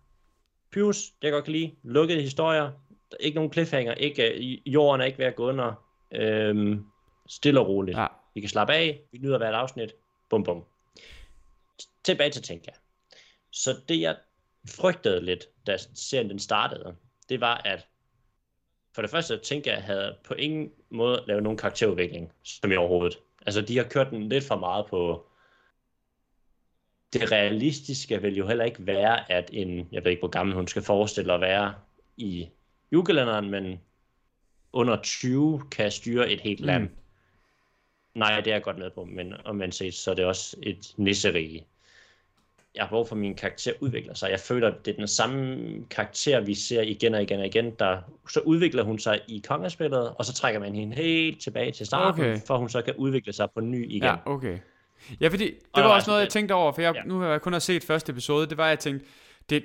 Pyrus, 0.71 0.97
det 0.97 1.23
jeg 1.23 1.31
godt 1.31 1.43
kan 1.45 1.53
lide, 1.53 1.75
lukkede 1.83 2.21
historier, 2.21 2.71
ikke 3.19 3.35
nogen 3.35 3.53
cliffhanger, 3.53 3.93
ikke, 3.93 4.33
uh, 4.37 4.73
jorden 4.73 5.01
er 5.01 5.05
ikke 5.05 5.17
ved 5.17 5.25
at 5.25 5.35
gå 5.35 5.49
under, 5.49 5.73
øhm, 6.11 6.85
stille 7.27 7.59
og 7.59 7.67
roligt. 7.67 7.97
Ja. 7.97 8.07
Vi 8.33 8.39
kan 8.41 8.49
slappe 8.49 8.73
af, 8.73 9.01
vi 9.11 9.17
nyder 9.17 9.37
hvert 9.37 9.53
afsnit, 9.53 9.93
bum 10.29 10.43
bum. 10.43 10.63
Tilbage 12.03 12.29
til 12.31 12.41
Tinka. 12.41 12.71
Så 13.57 13.75
det 13.89 14.01
jeg 14.01 14.17
frygtede 14.69 15.25
lidt, 15.25 15.45
da 15.67 15.77
serien 15.93 16.29
den 16.29 16.39
startede, 16.39 16.95
det 17.29 17.41
var, 17.41 17.61
at 17.65 17.87
for 18.95 19.01
det 19.01 19.11
første 19.11 19.37
tænkte 19.37 19.69
jeg, 19.69 19.77
at 19.77 19.83
jeg 19.83 19.95
havde 19.95 20.17
på 20.23 20.33
ingen 20.33 20.71
måde 20.89 21.23
lavet 21.27 21.43
nogen 21.43 21.57
karakterudvikling, 21.57 22.33
som 22.43 22.71
i 22.71 22.75
overhovedet. 22.75 23.19
Altså, 23.45 23.61
de 23.61 23.77
har 23.77 23.83
kørt 23.83 24.09
den 24.09 24.29
lidt 24.29 24.43
for 24.43 24.55
meget 24.55 24.85
på... 24.85 25.27
Det 27.13 27.31
realistiske 27.31 28.21
vil 28.21 28.37
jo 28.37 28.47
heller 28.47 28.65
ikke 28.65 28.85
være, 28.85 29.31
at 29.31 29.49
en, 29.53 29.89
jeg 29.91 30.03
ved 30.03 30.11
ikke, 30.11 30.21
hvor 30.21 30.29
gammel 30.29 30.55
hun 30.55 30.67
skal 30.67 30.81
forestille 30.81 31.33
at 31.33 31.41
være 31.41 31.75
i 32.17 32.49
julekalenderen, 32.91 33.49
men 33.49 33.81
under 34.73 35.01
20 35.01 35.61
kan 35.71 35.91
styre 35.91 36.29
et 36.29 36.41
helt 36.41 36.59
land. 36.59 36.83
Mm. 36.83 36.95
Nej, 38.15 38.41
det 38.41 38.51
er 38.51 38.55
jeg 38.55 38.63
godt 38.63 38.77
med 38.77 38.89
på, 38.89 39.05
men 39.05 39.33
om 39.45 39.55
man 39.55 39.71
set, 39.71 39.93
så 39.93 40.11
er 40.11 40.15
det 40.15 40.25
også 40.25 40.57
et 40.63 40.93
nisserige 40.97 41.67
jeg 42.77 42.83
har 42.83 42.89
behov 42.89 43.07
for, 43.07 43.15
at 43.15 43.19
min 43.19 43.35
karakter 43.35 43.71
udvikler 43.79 44.13
sig. 44.13 44.31
Jeg 44.31 44.39
føler, 44.39 44.67
at 44.67 44.85
det 44.85 44.91
er 44.91 44.95
den 44.95 45.07
samme 45.07 45.57
karakter, 45.89 46.39
vi 46.39 46.53
ser 46.53 46.81
igen 46.81 47.13
og 47.13 47.21
igen 47.21 47.39
og 47.39 47.45
igen. 47.45 47.71
Der, 47.79 47.97
så 48.29 48.39
udvikler 48.39 48.83
hun 48.83 48.99
sig 48.99 49.19
i 49.27 49.43
kongespillet, 49.47 50.09
og 50.09 50.25
så 50.25 50.33
trækker 50.33 50.59
man 50.59 50.75
hende 50.75 50.95
helt 50.95 51.41
tilbage 51.41 51.71
til 51.71 51.85
starten, 51.85 52.21
okay. 52.21 52.39
for 52.47 52.57
hun 52.57 52.69
så 52.69 52.81
kan 52.81 52.93
udvikle 52.97 53.33
sig 53.33 53.47
på 53.53 53.61
ny 53.61 53.85
igen. 53.89 54.03
Ja, 54.03 54.15
okay. 54.25 54.57
Ja, 55.21 55.27
fordi 55.27 55.45
det 55.45 55.59
og 55.73 55.83
var 55.83 55.95
også 55.95 56.09
noget, 56.09 56.21
jeg 56.21 56.29
tænkte 56.29 56.53
over, 56.53 56.71
for 56.71 56.81
jeg, 56.81 56.95
ja. 56.95 57.01
nu 57.05 57.19
har 57.19 57.27
jeg 57.27 57.41
kun 57.41 57.53
har 57.53 57.59
set 57.59 57.83
første 57.83 58.11
episode, 58.11 58.47
det 58.47 58.57
var, 58.57 58.67
jeg 58.67 58.79
tænkte, 58.79 59.05
det, 59.49 59.63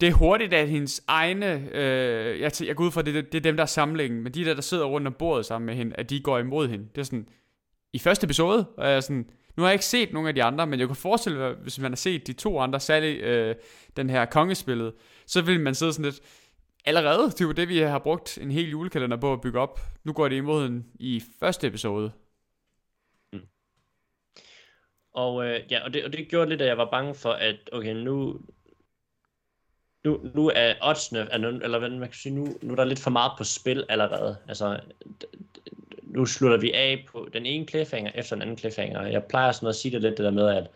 det 0.00 0.08
er 0.08 0.12
hurtigt, 0.12 0.54
at 0.54 0.68
hendes 0.68 1.02
egne, 1.08 1.68
øh, 1.72 2.40
jeg, 2.40 2.52
jeg 2.66 2.76
går 2.76 2.84
ud 2.84 2.90
fra, 2.90 3.02
det, 3.02 3.14
det, 3.14 3.32
det 3.32 3.38
er 3.38 3.42
dem, 3.42 3.56
der 3.56 3.62
er 3.62 3.66
samlingen, 3.66 4.22
men 4.22 4.34
de 4.34 4.44
der, 4.44 4.54
der 4.54 4.62
sidder 4.62 4.84
rundt 4.84 5.06
om 5.06 5.12
bordet 5.12 5.46
sammen 5.46 5.66
med 5.66 5.74
hende, 5.74 5.96
at 5.96 6.10
de 6.10 6.20
går 6.20 6.38
imod 6.38 6.68
hende. 6.68 6.88
Det 6.94 7.00
er 7.00 7.04
sådan, 7.04 7.28
i 7.92 7.98
første 7.98 8.24
episode, 8.24 8.66
og 8.76 8.88
jeg 8.88 8.96
er 8.96 9.00
sådan, 9.00 9.30
nu 9.56 9.62
har 9.62 9.70
jeg 9.70 9.74
ikke 9.74 9.84
set 9.84 10.12
nogen 10.12 10.28
af 10.28 10.34
de 10.34 10.42
andre, 10.42 10.66
men 10.66 10.80
jeg 10.80 10.88
kan 10.88 10.96
forestille 10.96 11.38
mig, 11.38 11.52
hvis 11.52 11.78
man 11.78 11.90
har 11.90 11.96
set 11.96 12.26
de 12.26 12.32
to 12.32 12.60
andre, 12.60 12.80
særligt 12.80 13.22
øh, 13.22 13.54
den 13.96 14.10
her 14.10 14.24
kongespillet, 14.24 14.92
så 15.26 15.42
vil 15.42 15.60
man 15.60 15.74
sidde 15.74 15.92
sådan 15.92 16.04
lidt, 16.04 16.20
allerede, 16.84 17.24
det 17.24 17.40
er 17.40 17.44
jo 17.44 17.52
det, 17.52 17.68
vi 17.68 17.78
har 17.78 17.98
brugt 17.98 18.38
en 18.38 18.50
hel 18.50 18.70
julekalender 18.70 19.16
på 19.16 19.32
at 19.32 19.40
bygge 19.40 19.60
op. 19.60 19.80
Nu 20.04 20.12
går 20.12 20.28
det 20.28 20.36
imod 20.36 20.64
den 20.64 20.86
i 20.94 21.22
første 21.40 21.66
episode. 21.66 22.12
Mm. 23.32 23.40
Og, 25.14 25.46
øh, 25.46 25.60
ja, 25.70 25.84
og, 25.84 25.94
det, 25.94 26.04
og 26.04 26.12
det 26.12 26.28
gjorde 26.28 26.50
lidt, 26.50 26.62
at 26.62 26.68
jeg 26.68 26.78
var 26.78 26.90
bange 26.90 27.14
for, 27.14 27.32
at 27.32 27.56
okay, 27.72 27.94
nu, 27.94 28.40
nu, 30.04 30.30
nu 30.34 30.50
er 30.54 30.74
oddsene, 30.82 31.28
eller 31.34 31.78
hvad 31.78 31.90
man 31.90 32.08
kan 32.08 32.12
sige, 32.12 32.34
nu, 32.34 32.58
nu 32.62 32.72
er 32.72 32.76
der 32.76 32.84
lidt 32.84 33.00
for 33.00 33.10
meget 33.10 33.32
på 33.38 33.44
spil 33.44 33.84
allerede. 33.88 34.36
Altså, 34.48 34.80
nu 36.12 36.26
slutter 36.26 36.58
vi 36.58 36.72
af 36.72 37.06
på 37.12 37.28
den 37.32 37.46
ene 37.46 37.66
cliffhanger 37.66 38.10
efter 38.14 38.36
den 38.36 38.42
anden 38.42 38.58
cliffhanger. 38.58 39.06
Jeg 39.06 39.24
plejer 39.24 39.52
sådan 39.52 39.68
at 39.68 39.74
sige 39.74 39.92
det 39.92 40.02
lidt 40.02 40.18
det 40.18 40.24
der 40.24 40.30
med, 40.30 40.48
at 40.48 40.70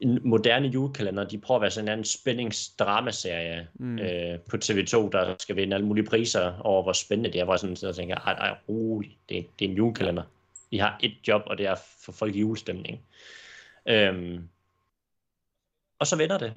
en 0.00 0.18
moderne 0.24 0.68
julekalender, 0.68 1.24
de 1.24 1.38
prøver 1.38 1.58
at 1.58 1.62
være 1.62 1.70
sådan 1.70 1.88
en 1.88 1.92
anden 1.92 2.04
spændingsdramaserie 2.04 3.68
mm. 3.74 3.98
øh, 3.98 4.38
på 4.50 4.56
TV2, 4.56 5.10
der 5.10 5.34
skal 5.38 5.56
vinde 5.56 5.74
alle 5.74 5.86
mulige 5.86 6.06
priser 6.06 6.58
over, 6.60 6.82
hvor 6.82 6.92
spændende 6.92 7.32
det 7.32 7.40
er. 7.40 7.44
Hvor 7.44 7.52
jeg 7.52 7.60
sådan 7.60 7.76
så 7.76 7.92
tænker, 7.92 8.16
ej, 8.16 8.32
ej, 8.32 8.56
rolig, 8.68 9.18
det, 9.28 9.46
det 9.58 9.64
er 9.64 9.70
en 9.70 9.76
julekalender. 9.76 10.22
Vi 10.70 10.78
har 10.78 10.98
et 11.02 11.14
job, 11.28 11.42
og 11.46 11.58
det 11.58 11.66
er 11.66 11.74
for 12.04 12.12
folk 12.12 12.36
julestemning. 12.36 13.00
Øhm, 13.88 14.48
og 15.98 16.06
så 16.06 16.16
vender 16.16 16.38
det. 16.38 16.52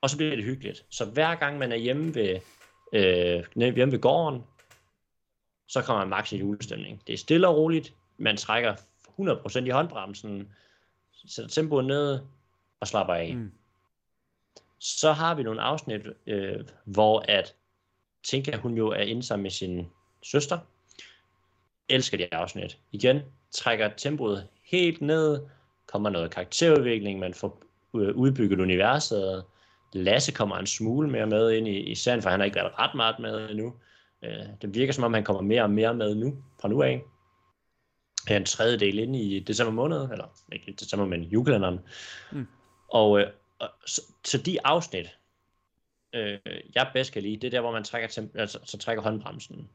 Og 0.00 0.10
så 0.10 0.16
bliver 0.16 0.36
det 0.36 0.44
hyggeligt. 0.44 0.84
Så 0.90 1.04
hver 1.04 1.34
gang 1.34 1.58
man 1.58 1.72
er 1.72 1.76
hjemme 1.76 2.14
ved, 2.14 2.40
øh, 2.92 3.44
hjemme 3.56 3.92
ved 3.92 4.00
gården, 4.00 4.42
så 5.72 5.82
kommer 5.82 6.00
man 6.00 6.08
max 6.08 6.32
i 6.32 6.38
julestemning. 6.38 7.02
Det 7.06 7.12
er 7.12 7.16
stille 7.16 7.48
og 7.48 7.56
roligt. 7.56 7.94
Man 8.18 8.36
trækker 8.36 8.74
100% 9.20 9.58
i 9.58 9.70
håndbremsen, 9.70 10.48
sætter 11.26 11.50
tempoet 11.50 11.84
ned 11.84 12.20
og 12.80 12.88
slapper 12.88 13.14
af. 13.14 13.34
Mm. 13.36 13.52
Så 14.78 15.12
har 15.12 15.34
vi 15.34 15.42
nogle 15.42 15.60
afsnit, 15.60 16.00
øh, 16.26 16.64
hvor 16.84 17.24
at 17.28 17.54
Tinka, 18.24 18.56
hun 18.56 18.76
jo 18.76 18.88
er 18.88 19.00
inde 19.02 19.22
sammen 19.22 19.42
med 19.42 19.50
sin 19.50 19.86
søster. 20.22 20.58
Elsker 21.88 22.18
de 22.18 22.34
afsnit. 22.34 22.78
Igen, 22.92 23.20
trækker 23.50 23.90
tempoet 23.96 24.48
helt 24.64 25.00
ned, 25.00 25.40
kommer 25.86 26.10
noget 26.10 26.30
karakterudvikling, 26.30 27.18
man 27.18 27.34
får 27.34 27.62
øh, 27.96 28.16
udbygget 28.16 28.60
universet. 28.60 29.44
Lasse 29.92 30.32
kommer 30.32 30.56
en 30.56 30.66
smule 30.66 31.10
mere 31.10 31.26
med 31.26 31.50
ind 31.50 31.68
i, 31.68 31.80
i 31.80 31.94
serien, 31.94 32.22
for 32.22 32.30
han 32.30 32.40
har 32.40 32.44
ikke 32.44 32.56
været 32.56 32.78
ret 32.78 32.94
meget 32.94 33.18
med 33.18 33.50
endnu. 33.50 33.74
Øh, 34.24 34.46
det 34.62 34.74
virker 34.74 34.92
som 34.92 35.04
om, 35.04 35.14
han 35.14 35.24
kommer 35.24 35.42
mere 35.42 35.62
og 35.62 35.70
mere 35.70 35.94
med 35.94 36.14
nu, 36.14 36.36
fra 36.60 36.68
nu 36.68 36.82
af. 36.82 37.02
Er 38.28 38.36
en 38.36 38.44
tredjedel 38.44 38.98
ind 38.98 39.16
i 39.16 39.38
december 39.38 39.72
måned, 39.72 40.02
eller 40.02 40.26
ikke 40.52 40.72
december, 40.72 41.06
men 41.06 41.22
julekalenderen. 41.22 41.80
Mm. 42.32 42.46
Og, 42.88 43.20
øh, 43.20 43.26
og 43.58 43.68
så, 43.86 44.02
så 44.24 44.38
de 44.38 44.66
afsnit, 44.66 45.18
øh, 46.14 46.38
jeg 46.74 46.90
bedst 46.94 47.12
kan 47.12 47.22
lide, 47.22 47.36
det 47.36 47.44
er 47.44 47.50
der, 47.50 47.60
hvor 47.60 47.72
man 47.72 47.84
trækker, 47.84 48.22
altså, 48.34 48.58
så 48.64 48.78
trækker 48.78 49.02
håndbremsen. 49.02 49.68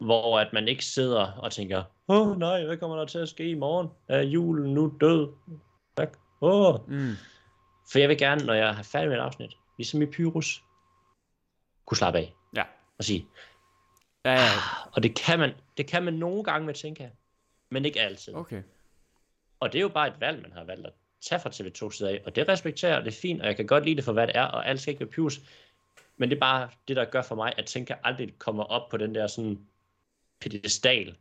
Hvor 0.00 0.38
at 0.38 0.52
man 0.52 0.68
ikke 0.68 0.84
sidder 0.84 1.32
og 1.32 1.52
tænker, 1.52 1.82
åh 2.08 2.28
oh, 2.28 2.38
nej, 2.38 2.64
hvad 2.64 2.76
kommer 2.76 2.96
der 2.96 3.04
til 3.04 3.18
at 3.18 3.28
ske 3.28 3.50
i 3.50 3.54
morgen? 3.54 3.88
Er 4.08 4.22
julen 4.22 4.74
nu 4.74 4.96
død? 5.00 5.32
Tak. 5.96 6.18
Oh. 6.40 6.90
Mm. 6.90 7.12
For 7.92 7.98
jeg 7.98 8.08
vil 8.08 8.18
gerne, 8.18 8.44
når 8.44 8.54
jeg 8.54 8.74
har 8.74 8.82
færdig 8.82 9.08
med 9.08 9.18
et 9.18 9.22
afsnit, 9.22 9.56
ligesom 9.78 10.02
i 10.02 10.06
Pyrus, 10.06 10.64
kunne 11.86 11.96
slappe 11.96 12.18
af. 12.18 12.34
Ja. 12.56 12.62
Og 12.98 13.04
sige, 13.04 13.26
ja, 14.24 14.32
ja. 14.32 14.36
Ah, 14.36 14.92
og 14.92 15.02
det 15.02 15.16
kan, 15.16 15.38
man, 15.38 15.52
det 15.76 15.86
kan 15.86 16.02
man 16.02 16.14
nogle 16.14 16.44
gange 16.44 16.66
med 16.66 16.74
Tinka, 16.74 17.08
men 17.70 17.84
ikke 17.84 18.00
altid. 18.00 18.34
Okay. 18.34 18.62
Og 19.60 19.72
det 19.72 19.78
er 19.78 19.82
jo 19.82 19.88
bare 19.88 20.08
et 20.08 20.20
valg, 20.20 20.42
man 20.42 20.52
har 20.52 20.64
valgt 20.64 20.86
at 20.86 20.92
tage 21.20 21.40
fra 21.40 21.50
TV2 21.50 21.90
side 21.96 22.10
af, 22.10 22.22
og 22.26 22.36
det 22.36 22.48
respekterer 22.48 22.92
jeg, 22.92 23.04
det 23.04 23.10
er 23.10 23.20
fint, 23.20 23.40
og 23.40 23.46
jeg 23.46 23.56
kan 23.56 23.66
godt 23.66 23.84
lide 23.84 23.96
det 23.96 24.04
for, 24.04 24.12
hvad 24.12 24.26
det 24.26 24.36
er, 24.36 24.44
og 24.44 24.68
alt 24.68 24.80
skal 24.80 24.92
ikke 24.92 25.00
være 25.00 25.10
Pyrus, 25.10 25.40
men 26.16 26.30
det 26.30 26.36
er 26.36 26.40
bare 26.40 26.68
det, 26.88 26.96
der 26.96 27.04
gør 27.04 27.22
for 27.22 27.34
mig, 27.34 27.52
at 27.56 27.66
Tinka 27.66 27.94
aldrig 28.04 28.38
kommer 28.38 28.64
op 28.64 28.88
på 28.88 28.96
den 28.96 29.14
der 29.14 29.26
sådan 29.26 29.60
pedestal, 30.40 31.16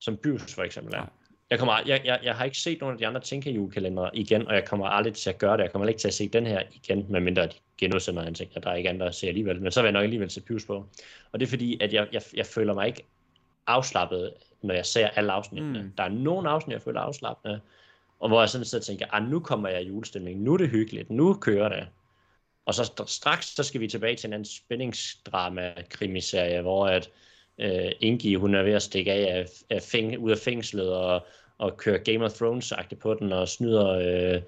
som 0.00 0.16
Pyrus 0.16 0.54
for 0.54 0.62
eksempel 0.62 0.94
er. 0.94 0.98
Ja. 0.98 1.04
Jeg, 1.50 1.58
kommer, 1.58 1.80
jeg, 1.86 2.02
jeg, 2.04 2.20
jeg 2.22 2.36
har 2.36 2.44
ikke 2.44 2.58
set 2.58 2.80
nogen 2.80 2.92
af 2.92 2.98
de 2.98 3.06
andre 3.06 3.20
Tinka 3.20 3.50
julekalendere 3.50 4.16
igen, 4.16 4.46
og 4.46 4.54
jeg 4.54 4.64
kommer 4.64 4.86
aldrig 4.86 5.14
til 5.14 5.30
at 5.30 5.38
gøre 5.38 5.56
det. 5.56 5.62
Jeg 5.62 5.72
kommer 5.72 5.88
ikke 5.88 6.00
til 6.00 6.08
at 6.08 6.14
se 6.14 6.28
den 6.28 6.46
her 6.46 6.62
igen, 6.72 7.06
medmindre 7.08 7.46
de 7.46 7.56
genudsender 7.78 8.22
en 8.22 8.34
ting, 8.34 8.50
og 8.56 8.62
der 8.62 8.70
er 8.70 8.74
ikke 8.74 8.90
andre, 8.90 9.06
der 9.06 9.12
ser 9.12 9.28
alligevel. 9.28 9.62
Men 9.62 9.72
så 9.72 9.80
vil 9.80 9.86
jeg 9.86 9.92
nok 9.92 10.02
alligevel 10.02 10.30
se 10.30 10.40
Pyrus 10.40 10.64
på. 10.64 10.86
Og 11.32 11.40
det 11.40 11.46
er 11.46 11.50
fordi, 11.50 11.78
at 11.80 11.92
jeg, 11.92 12.08
jeg, 12.12 12.22
jeg 12.34 12.46
føler 12.46 12.74
mig 12.74 12.86
ikke 12.86 13.04
afslappet, 13.66 14.32
når 14.62 14.74
jeg 14.74 14.86
ser 14.86 15.08
alle 15.08 15.32
afsnittene. 15.32 15.82
Mm. 15.82 15.92
Der 15.96 16.02
er 16.02 16.08
nogle 16.08 16.48
afsnit, 16.48 16.72
jeg 16.72 16.82
føler 16.82 17.00
afslappende, 17.00 17.60
og 18.20 18.28
hvor 18.28 18.40
jeg 18.40 18.48
sådan 18.48 18.64
sidder 18.64 18.82
og 18.82 18.86
tænker, 18.86 19.06
ah, 19.12 19.30
nu 19.30 19.40
kommer 19.40 19.68
jeg 19.68 19.82
i 19.82 19.88
julestemning, 19.88 20.40
nu 20.40 20.52
er 20.52 20.56
det 20.56 20.68
hyggeligt, 20.68 21.10
nu 21.10 21.34
kører 21.34 21.68
det. 21.68 21.86
Og 22.66 22.74
så 22.74 23.04
straks, 23.06 23.46
så 23.46 23.62
skal 23.62 23.80
vi 23.80 23.88
tilbage 23.88 24.16
til 24.16 24.26
en 24.26 24.32
anden 24.32 24.46
spændingsdrama-krimiserie, 24.46 26.60
hvor 26.60 26.86
at, 26.86 27.10
øh, 27.58 27.92
Ingi, 28.00 28.34
hun 28.34 28.54
er 28.54 28.62
ved 28.62 28.72
at 28.72 28.82
stikke 28.82 29.12
af, 29.12 29.46
af, 29.70 29.82
fæng, 29.82 30.18
ud 30.18 30.30
af 30.30 30.38
fængslet 30.38 30.94
og, 30.94 31.26
og 31.58 31.76
køre 31.76 31.98
Game 31.98 32.24
of 32.24 32.32
thrones 32.32 32.72
på 33.00 33.14
den 33.14 33.32
og 33.32 33.48
snyder, 33.48 33.88
øh, 33.88 34.42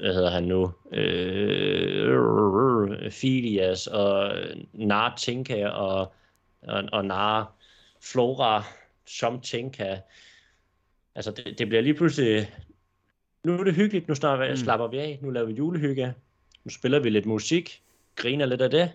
hvad 0.00 0.14
hedder 0.14 0.30
han 0.30 0.44
nu, 0.44 0.72
øh, 0.92 2.10
Filias 3.10 3.86
og 3.86 4.32
Nar 4.72 5.14
Tinka 5.16 5.68
og, 5.68 6.12
og, 6.62 6.84
og 6.92 7.04
Nar 7.04 7.52
Flora 8.00 8.64
som 9.06 9.40
Tinka. 9.40 9.98
Altså, 11.14 11.30
det, 11.30 11.58
det 11.58 11.68
bliver 11.68 11.82
lige 11.82 11.94
pludselig, 11.94 12.54
nu 13.44 13.58
er 13.58 13.64
det 13.64 13.74
hyggeligt, 13.74 14.08
nu 14.08 14.14
snart 14.14 14.50
mm. 14.50 14.56
slapper 14.56 14.86
vi 14.86 14.98
af, 14.98 15.18
nu 15.22 15.30
laver 15.30 15.46
vi 15.46 15.52
julehygge, 15.52 16.14
nu 16.64 16.70
spiller 16.70 16.98
vi 16.98 17.10
lidt 17.10 17.26
musik, 17.26 17.82
griner 18.16 18.46
lidt 18.46 18.60
af 18.60 18.70
det, 18.70 18.92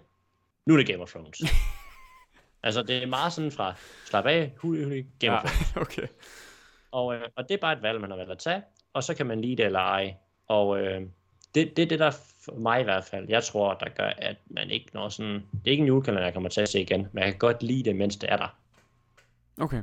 nu 0.65 0.73
er 0.73 0.77
det 0.77 0.87
Game 0.87 1.03
of 1.03 1.11
Thrones. 1.11 1.41
Altså, 2.63 2.83
det 2.83 3.03
er 3.03 3.07
meget 3.07 3.33
sådan 3.33 3.51
fra 3.51 3.73
slap 4.05 4.25
af, 4.25 4.53
huli, 4.57 5.05
Game 5.19 5.33
ja, 5.33 5.41
okay. 5.81 6.07
Og, 6.91 7.15
øh, 7.15 7.21
og 7.35 7.49
det 7.49 7.53
er 7.53 7.57
bare 7.57 7.73
et 7.73 7.81
valg, 7.81 8.01
man 8.01 8.09
har 8.09 8.17
valgt 8.17 8.31
at 8.31 8.37
tage, 8.37 8.61
og 8.93 9.03
så 9.03 9.13
kan 9.13 9.25
man 9.25 9.41
lide 9.41 9.55
det 9.55 9.65
eller 9.65 9.79
ej. 9.79 10.15
Og 10.47 10.79
øh, 10.79 11.01
det, 11.55 11.77
det 11.77 11.83
er 11.83 11.87
det, 11.87 11.99
der 11.99 12.11
for 12.45 12.55
mig 12.59 12.81
i 12.81 12.83
hvert 12.83 13.03
fald, 13.03 13.25
jeg 13.29 13.43
tror, 13.43 13.73
der 13.73 13.89
gør, 13.97 14.11
at 14.17 14.35
man 14.49 14.69
ikke 14.69 14.89
når 14.93 15.09
sådan... 15.09 15.33
Det 15.33 15.67
er 15.67 15.71
ikke 15.71 15.81
en 15.81 15.87
julekalender, 15.87 16.23
jeg 16.23 16.33
kommer 16.33 16.49
til 16.49 16.61
at 16.61 16.69
se 16.69 16.81
igen, 16.81 17.07
men 17.11 17.23
jeg 17.23 17.31
kan 17.31 17.39
godt 17.39 17.63
lide 17.63 17.83
det, 17.83 17.95
mens 17.95 18.15
det 18.15 18.31
er 18.31 18.37
der. 18.37 18.55
Okay. 19.57 19.81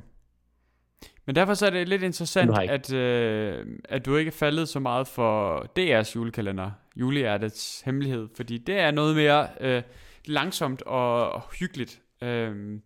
Men 1.27 1.37
derfor 1.37 1.55
så 1.55 1.67
er 1.67 1.71
det 1.71 1.89
lidt 1.89 2.03
interessant, 2.03 2.59
at, 2.59 2.93
øh, 2.93 3.67
at 3.85 4.07
du 4.07 4.17
ikke 4.17 4.29
er 4.29 4.33
faldet 4.33 4.69
så 4.69 4.81
meget 4.81 5.09
for 5.09 5.67
DR's 5.79 6.15
julekalender, 6.15 6.71
Julehjertets 6.97 7.81
Hemmelighed, 7.81 8.29
fordi 8.37 8.59
det 8.59 8.79
er 8.79 8.91
noget 8.91 9.17
mere 9.17 9.49
øh, 9.61 9.83
langsomt 10.25 10.83
og, 10.83 11.33
og 11.33 11.43
hyggeligt. 11.59 12.01
Øhm, 12.23 12.83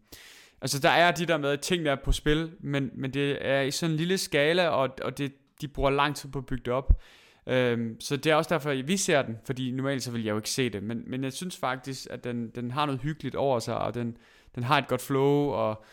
altså 0.60 0.80
der 0.80 0.90
er 0.90 1.10
de 1.10 1.26
der 1.26 1.36
med, 1.36 1.58
ting 1.58 1.84
der 1.84 1.92
er 1.92 1.96
på 2.04 2.12
spil, 2.12 2.52
men, 2.60 2.90
men 2.94 3.14
det 3.14 3.38
er 3.40 3.60
i 3.60 3.70
sådan 3.70 3.90
en 3.90 3.96
lille 3.96 4.18
skala, 4.18 4.68
og, 4.68 4.90
og 5.02 5.18
det, 5.18 5.32
de 5.60 5.68
bruger 5.68 5.90
lang 5.90 6.16
tid 6.16 6.30
på 6.30 6.38
at 6.38 6.46
bygge 6.46 6.64
det 6.64 6.72
op. 6.72 7.00
Øhm, 7.46 8.00
så 8.00 8.16
det 8.16 8.32
er 8.32 8.34
også 8.34 8.54
derfor, 8.54 8.70
at 8.70 8.88
vi 8.88 8.96
ser 8.96 9.22
den, 9.22 9.38
fordi 9.44 9.70
normalt 9.70 10.02
så 10.02 10.10
vil 10.10 10.24
jeg 10.24 10.30
jo 10.30 10.36
ikke 10.36 10.50
se 10.50 10.70
det, 10.70 10.82
men, 10.82 11.02
men 11.06 11.24
jeg 11.24 11.32
synes 11.32 11.56
faktisk, 11.56 12.06
at 12.10 12.24
den, 12.24 12.50
den 12.50 12.70
har 12.70 12.86
noget 12.86 13.00
hyggeligt 13.00 13.34
over 13.34 13.58
sig, 13.58 13.78
og 13.78 13.94
den, 13.94 14.16
den 14.54 14.62
har 14.62 14.78
et 14.78 14.88
godt 14.88 15.00
flow, 15.00 15.50
og, 15.50 15.84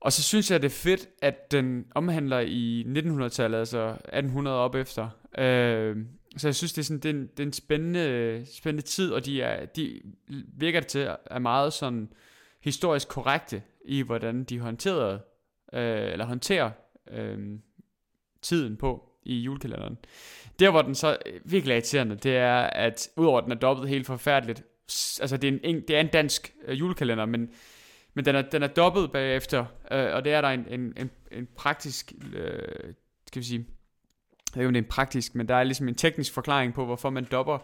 og 0.00 0.12
så 0.12 0.22
synes 0.22 0.50
jeg, 0.50 0.62
det 0.62 0.66
er 0.66 0.74
fedt, 0.74 1.08
at 1.22 1.50
den 1.50 1.86
omhandler 1.94 2.38
i 2.38 2.86
1900-tallet, 2.88 3.58
altså 3.58 3.88
1800 3.88 4.56
op 4.56 4.74
efter. 4.74 5.08
Øhm, 5.38 6.08
så 6.36 6.48
jeg 6.48 6.54
synes, 6.54 6.72
det 6.72 6.82
er, 6.82 6.84
sådan, 6.84 7.00
det 7.00 7.08
er, 7.08 7.14
en, 7.14 7.26
det 7.26 7.40
er 7.40 7.46
en 7.46 7.52
spændende, 7.52 8.46
spændende 8.54 8.86
tid, 8.86 9.12
og 9.12 9.24
de, 9.24 9.42
er, 9.42 9.66
de 9.66 10.02
virker 10.58 10.80
det 10.80 10.88
til 10.88 11.08
er 11.26 11.38
meget 11.38 11.72
sådan 11.72 12.12
historisk 12.60 13.08
korrekte 13.08 13.62
i, 13.84 14.02
hvordan 14.02 14.44
de 14.44 14.58
håndterede, 14.58 15.20
øh, 15.72 16.12
eller 16.12 16.24
håndterer 16.24 16.70
øh, 17.10 17.38
tiden 18.42 18.76
på 18.76 19.07
i 19.28 19.38
julekalenderen. 19.38 19.98
Der, 20.58 20.70
hvor 20.70 20.82
den 20.82 20.94
så 20.94 21.16
øh, 21.26 21.40
virkelig 21.44 21.72
er 21.72 21.76
irriterende, 21.76 22.16
det 22.16 22.36
er, 22.36 22.56
at 22.56 23.08
udover 23.16 23.38
at 23.38 23.44
den 23.44 23.52
er 23.52 23.56
dobbelt 23.56 23.88
helt 23.88 24.06
forfærdeligt, 24.06 24.62
altså 25.20 25.36
det 25.36 25.54
er 25.54 25.58
en, 25.62 25.80
det 25.88 25.96
er 25.96 26.00
en 26.00 26.08
dansk 26.08 26.54
øh, 26.66 26.78
julekalender, 26.78 27.26
men, 27.26 27.50
men 28.14 28.24
den 28.24 28.34
er, 28.34 28.42
den 28.42 28.62
er 28.62 28.66
dobbelt 28.66 29.12
bagefter, 29.12 29.64
øh, 29.90 30.14
og 30.14 30.24
det 30.24 30.32
er 30.32 30.40
der 30.40 30.48
en, 30.48 30.66
en, 30.68 30.92
en, 30.96 31.10
en 31.32 31.48
praktisk, 31.56 32.12
øh, 32.34 32.94
skal 33.26 33.40
vi 33.40 33.46
sige, 33.46 33.66
jeg 34.54 34.60
ved 34.60 34.62
ikke 34.62 34.68
om 34.68 34.74
det 34.74 34.80
er 34.80 34.84
en 34.84 34.90
praktisk, 34.90 35.34
men 35.34 35.48
der 35.48 35.54
er 35.54 35.64
ligesom 35.64 35.88
en 35.88 35.94
teknisk 35.94 36.32
forklaring 36.32 36.74
på, 36.74 36.84
hvorfor 36.84 37.10
man 37.10 37.26
dopper 37.30 37.58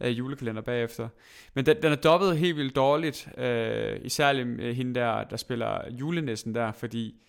øh, 0.00 0.18
julekalender 0.18 0.62
bagefter. 0.62 1.08
Men 1.54 1.66
den, 1.66 1.76
den 1.82 1.92
er 1.92 1.96
dobbet 1.96 2.38
helt 2.38 2.56
vildt 2.56 2.76
dårligt, 2.76 3.28
øh, 3.38 3.98
især 4.02 4.32
øh, 4.34 4.76
hende 4.76 4.94
der, 4.94 5.24
der 5.24 5.36
spiller 5.36 5.90
julenissen 5.90 6.54
der, 6.54 6.72
fordi 6.72 7.20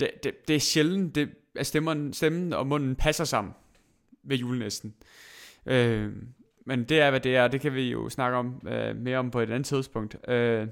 det, 0.00 0.10
det, 0.22 0.48
det 0.48 0.56
er 0.56 0.60
sjældent, 0.60 1.14
det, 1.14 1.30
at 1.58 1.66
stemmen, 1.66 2.12
stemmen 2.12 2.52
og 2.52 2.66
munden 2.66 2.96
passer 2.96 3.24
sammen 3.24 3.54
ved 4.22 4.36
julenæsten. 4.36 4.94
Øh, 5.66 6.12
men 6.66 6.84
det 6.84 7.00
er, 7.00 7.10
hvad 7.10 7.20
det 7.20 7.36
er, 7.36 7.48
det 7.48 7.60
kan 7.60 7.74
vi 7.74 7.90
jo 7.90 8.08
snakke 8.08 8.38
om 8.38 8.68
øh, 8.68 8.96
mere 8.96 9.18
om 9.18 9.30
på 9.30 9.40
et 9.40 9.50
andet 9.50 9.66
tidspunkt. 9.66 10.28
Øh, 10.30 10.68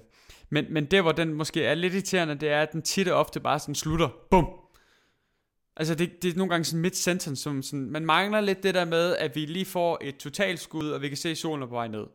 men, 0.51 0.65
men 0.71 0.85
det, 0.85 1.03
hvor 1.03 1.13
den 1.13 1.35
måske 1.35 1.65
er 1.65 1.75
lidt 1.75 1.95
irriterende, 1.95 2.35
det 2.35 2.49
er, 2.49 2.63
at 2.63 2.73
den 2.73 2.83
tit 2.83 3.09
og 3.09 3.19
ofte 3.19 3.41
bare 3.41 3.59
sådan 3.59 3.75
slutter, 3.75 4.09
bum, 4.31 4.47
Altså 5.77 5.95
det, 5.95 6.23
det 6.23 6.33
er 6.33 6.37
nogle 6.37 6.51
gange 6.51 6.65
sådan 6.65 6.81
midt 6.81 6.97
sentence, 6.97 7.43
som 7.43 7.63
sådan, 7.63 7.91
man 7.91 8.07
mangler 8.07 8.41
lidt 8.41 8.63
det 8.63 8.75
der 8.75 8.85
med, 8.85 9.17
at 9.17 9.37
vi 9.37 9.47
lige 9.47 9.65
får 9.65 9.99
et 10.03 10.17
totalskud, 10.17 10.91
og 10.91 11.03
vi 11.03 11.09
kan 11.09 11.17
se, 11.17 11.37
solen 11.37 11.63
er 11.63 11.67
på 11.67 11.75
vej 11.75 11.89
ned. 11.89 12.07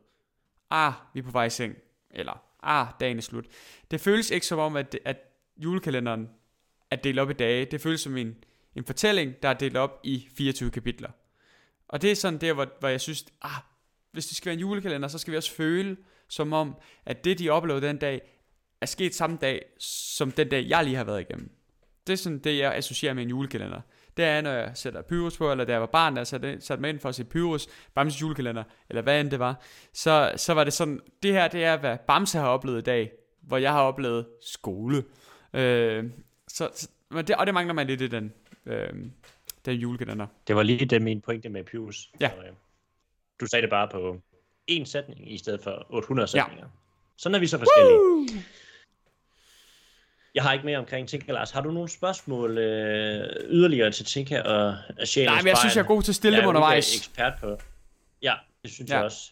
Ah, 0.70 0.94
vi 1.14 1.20
er 1.20 1.24
på 1.24 1.32
vej 1.32 1.46
i 1.46 1.50
seng. 1.50 1.76
Eller, 2.12 2.44
ah, 2.64 2.88
dagen 3.00 3.18
er 3.18 3.22
slut. 3.22 3.46
Det 3.92 4.02
føles 4.02 4.32
ikke 4.32 4.46
som 4.46 4.60
om, 4.60 4.76
at, 4.76 5.00
at 5.06 5.18
julekalenderen 5.58 6.30
er 6.92 6.96
delt 6.96 7.20
op 7.20 7.30
i 7.30 7.34
dage. 7.34 7.66
Det 7.66 7.82
føles 7.82 8.02
som 8.02 8.18
en, 8.18 8.36
en 8.80 8.86
fortælling, 8.86 9.34
der 9.44 9.50
er 9.50 9.54
delt 9.54 9.78
op 9.78 10.00
i 10.04 10.28
24 10.38 10.72
kapitler. 10.72 11.10
Og 11.88 12.02
det 12.02 12.12
er 12.12 12.16
sådan 12.16 12.42
der, 12.42 12.54
hvor, 12.54 12.68
hvor 12.80 12.90
jeg 12.90 13.02
synes, 13.02 13.26
ah, 13.42 13.62
hvis 14.12 14.28
det 14.28 14.38
skal 14.38 14.46
være 14.46 14.54
en 14.54 14.60
julekalender, 14.60 15.08
så 15.08 15.18
skal 15.18 15.32
vi 15.32 15.38
også 15.38 15.52
føle, 15.52 15.98
som 16.28 16.54
om, 16.54 16.76
at 17.06 17.24
det, 17.24 17.40
de 17.40 17.50
oplevede 17.50 17.88
den 17.88 17.98
dag, 17.98 18.22
er 18.82 18.86
sket 18.86 19.16
samme 19.16 19.38
dag, 19.42 19.66
som 19.80 20.32
den 20.32 20.50
dag, 20.50 20.66
jeg 20.70 20.84
lige 20.84 20.96
har 20.96 21.04
været 21.04 21.22
igennem. 21.22 21.52
Det 22.08 22.14
er 22.14 22.18
sådan 22.18 22.40
det, 22.40 22.58
jeg 22.58 22.76
associerer 22.76 23.14
med 23.14 23.24
en 23.24 23.30
julekalender. 23.30 23.82
Det 24.18 24.26
er, 24.26 24.42
når 24.42 24.52
jeg 24.52 24.72
sætter 24.74 25.02
Pyrus 25.02 25.38
på, 25.38 25.52
eller 25.52 25.66
da 25.66 25.72
jeg 25.72 25.82
var 25.82 25.88
barn, 25.88 26.16
der 26.16 26.24
satte, 26.24 26.62
satte 26.62 26.82
mig 26.82 26.90
ind 26.90 27.00
for 27.00 27.10
at 27.10 27.16
se 27.16 27.24
Pyrus, 27.24 27.68
Bamses 27.96 28.22
julekalender, 28.22 28.64
eller 28.90 29.02
hvad 29.02 29.22
end 29.22 29.32
det 29.32 29.40
var, 29.40 29.62
så, 29.94 30.34
så 30.36 30.54
var 30.54 30.64
det 30.64 30.74
sådan, 30.74 31.00
det 31.24 31.34
her, 31.34 31.48
det 31.48 31.64
er, 31.64 31.78
hvad 31.78 31.98
Bamse 32.08 32.38
har 32.38 32.48
oplevet 32.48 32.78
i 32.78 32.84
dag, 32.84 33.12
hvor 33.42 33.58
jeg 33.58 33.72
har 33.72 33.82
oplevet 33.82 34.28
skole. 34.42 35.04
Øh, 35.54 36.04
så, 36.48 36.70
så 36.76 36.88
men 37.12 37.28
det, 37.28 37.36
og 37.36 37.46
det 37.46 37.54
mangler 37.54 37.74
man 37.74 37.88
lidt 37.88 38.02
i 38.02 38.08
den, 38.08 38.34
øh, 38.66 38.90
den 39.66 39.80
julekalender. 39.80 40.28
Det 40.48 40.56
var 40.56 40.64
lige 40.64 40.86
det 40.86 41.02
min 41.02 41.22
pointe 41.22 41.50
med 41.50 41.64
Pyrus. 41.64 42.12
Ja. 42.20 42.32
du 43.40 43.46
sagde 43.46 43.62
det 43.62 43.70
bare 43.70 43.88
på 43.88 44.22
én 44.72 44.86
sætning, 44.86 45.32
i 45.32 45.38
stedet 45.38 45.62
for 45.64 45.86
800 45.90 46.28
sætninger. 46.28 46.64
Ja. 46.64 46.70
Sådan 47.18 47.36
er 47.36 47.40
vi 47.40 47.48
så 47.48 47.58
forskellige. 47.58 48.00
Woo! 48.00 48.26
Jeg 50.36 50.44
har 50.44 50.54
ikke 50.54 50.66
mere 50.66 50.78
omkring 50.78 51.08
Tinka, 51.08 51.32
Lars. 51.32 51.52
Har 51.52 51.62
du 51.62 51.72
nogle 51.72 51.90
spørgsmål 51.90 52.58
øh, 52.58 53.28
yderligere 53.50 53.92
til 53.92 54.06
Tinka 54.06 54.42
og 54.42 54.76
Sjælen 55.04 55.32
Nej, 55.32 55.42
men 55.42 55.48
jeg 55.48 55.58
synes, 55.58 55.76
jeg 55.76 55.82
er 55.82 55.88
god 55.88 56.04
til 56.04 56.12
at 56.12 56.16
stille 56.16 56.38
dem 56.38 56.48
undervejs. 56.48 56.92
Jeg 56.92 56.96
er 56.96 57.00
ekspert 57.00 57.34
på. 57.42 57.64
Ja, 58.22 58.34
det 58.64 58.72
synes 58.72 58.92
ja. 58.92 58.96
jeg 58.96 59.06
også. 59.06 59.32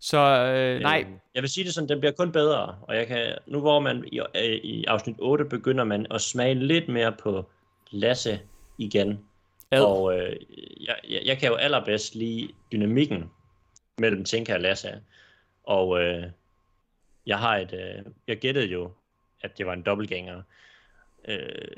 Så 0.00 0.18
øh, 0.18 0.80
nej. 0.80 1.04
Øh, 1.08 1.12
jeg 1.34 1.42
vil 1.42 1.50
sige 1.50 1.64
det 1.64 1.74
sådan, 1.74 1.88
den 1.88 2.00
bliver 2.00 2.12
kun 2.12 2.32
bedre, 2.32 2.78
og 2.82 2.96
jeg 2.96 3.06
kan, 3.06 3.38
nu 3.46 3.60
hvor 3.60 3.80
man 3.80 4.04
i, 4.12 4.20
øh, 4.20 4.44
i 4.44 4.84
afsnit 4.84 5.16
8 5.18 5.44
begynder 5.44 5.84
man 5.84 6.06
at 6.10 6.20
smage 6.20 6.54
lidt 6.54 6.88
mere 6.88 7.12
på 7.12 7.50
Lasse 7.92 8.40
igen. 8.78 9.24
Ad. 9.70 9.84
Og 9.84 10.18
øh, 10.18 10.36
jeg, 10.80 10.96
jeg, 11.08 11.22
jeg 11.24 11.38
kan 11.38 11.48
jo 11.48 11.54
allerbedst 11.54 12.14
lide 12.14 12.48
dynamikken 12.72 13.30
mellem 13.98 14.24
Tinka 14.24 14.54
og 14.54 14.60
Lasse. 14.60 15.02
Og 15.64 16.00
øh, 16.00 16.24
jeg 17.26 17.38
har 17.38 17.56
et, 17.56 17.72
øh, 17.72 18.12
jeg 18.28 18.38
gættede 18.38 18.66
jo, 18.66 18.92
at 19.40 19.58
det 19.58 19.66
var 19.66 19.72
en 19.72 19.82
dobbeltgænger. 19.82 20.42
Øh, 21.28 21.76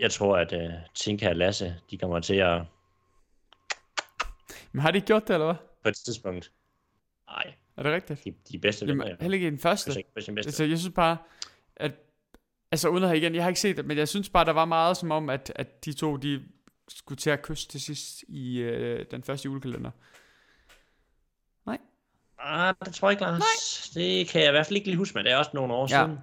jeg 0.00 0.10
tror, 0.10 0.36
at 0.36 0.52
øh, 0.52 0.70
Tinka 0.94 1.28
og 1.28 1.36
Lasse, 1.36 1.76
de 1.90 1.98
kommer 1.98 2.20
til 2.20 2.34
at... 2.34 2.62
Men 4.72 4.82
har 4.82 4.90
de 4.90 5.00
gjort 5.00 5.28
det, 5.28 5.34
eller 5.34 5.46
hvad? 5.46 5.54
På 5.82 5.88
et 5.88 5.96
tidspunkt. 5.96 6.52
Nej. 7.26 7.54
Er 7.76 7.82
det 7.82 7.92
rigtigt? 7.92 8.24
De, 8.24 8.34
de 8.52 8.58
bedste 8.58 8.86
Jamen, 8.86 9.06
venner. 9.06 9.16
Heller 9.20 9.34
ikke 9.34 9.46
i 9.46 9.50
den 9.50 9.58
første. 9.58 10.04
Altså, 10.16 10.64
jeg 10.64 10.78
synes 10.78 10.94
bare, 10.94 11.16
at... 11.76 11.92
Altså, 12.72 12.88
uden 12.88 13.02
at 13.02 13.08
have 13.08 13.18
igen, 13.18 13.34
jeg 13.34 13.42
har 13.42 13.48
ikke 13.48 13.60
set 13.60 13.76
det, 13.76 13.86
men 13.86 13.98
jeg 13.98 14.08
synes 14.08 14.28
bare, 14.28 14.44
der 14.44 14.52
var 14.52 14.64
meget 14.64 14.96
som 14.96 15.10
om, 15.10 15.30
at, 15.30 15.52
at 15.56 15.84
de 15.84 15.92
to, 15.92 16.16
de 16.16 16.42
skulle 16.88 17.18
til 17.18 17.30
at 17.30 17.42
kysse 17.42 17.68
til 17.68 17.80
sidst 17.80 18.24
i 18.28 18.58
øh, 18.58 19.04
den 19.10 19.22
første 19.22 19.46
julekalender. 19.46 19.90
Nej. 21.66 21.78
Ah, 22.38 22.74
det 22.84 22.94
tror 22.94 23.08
jeg 23.08 23.12
ikke, 23.12 23.22
Lars. 23.22 23.38
Nej. 23.94 24.02
Det 24.02 24.28
kan 24.28 24.40
jeg 24.40 24.48
i 24.48 24.50
hvert 24.50 24.66
fald 24.66 24.76
ikke 24.76 24.88
lige 24.88 24.96
huske, 24.96 25.14
men 25.14 25.24
det 25.24 25.32
er 25.32 25.36
også 25.36 25.50
nogle 25.54 25.74
år 25.74 25.88
ja. 25.90 26.04
siden. 26.04 26.18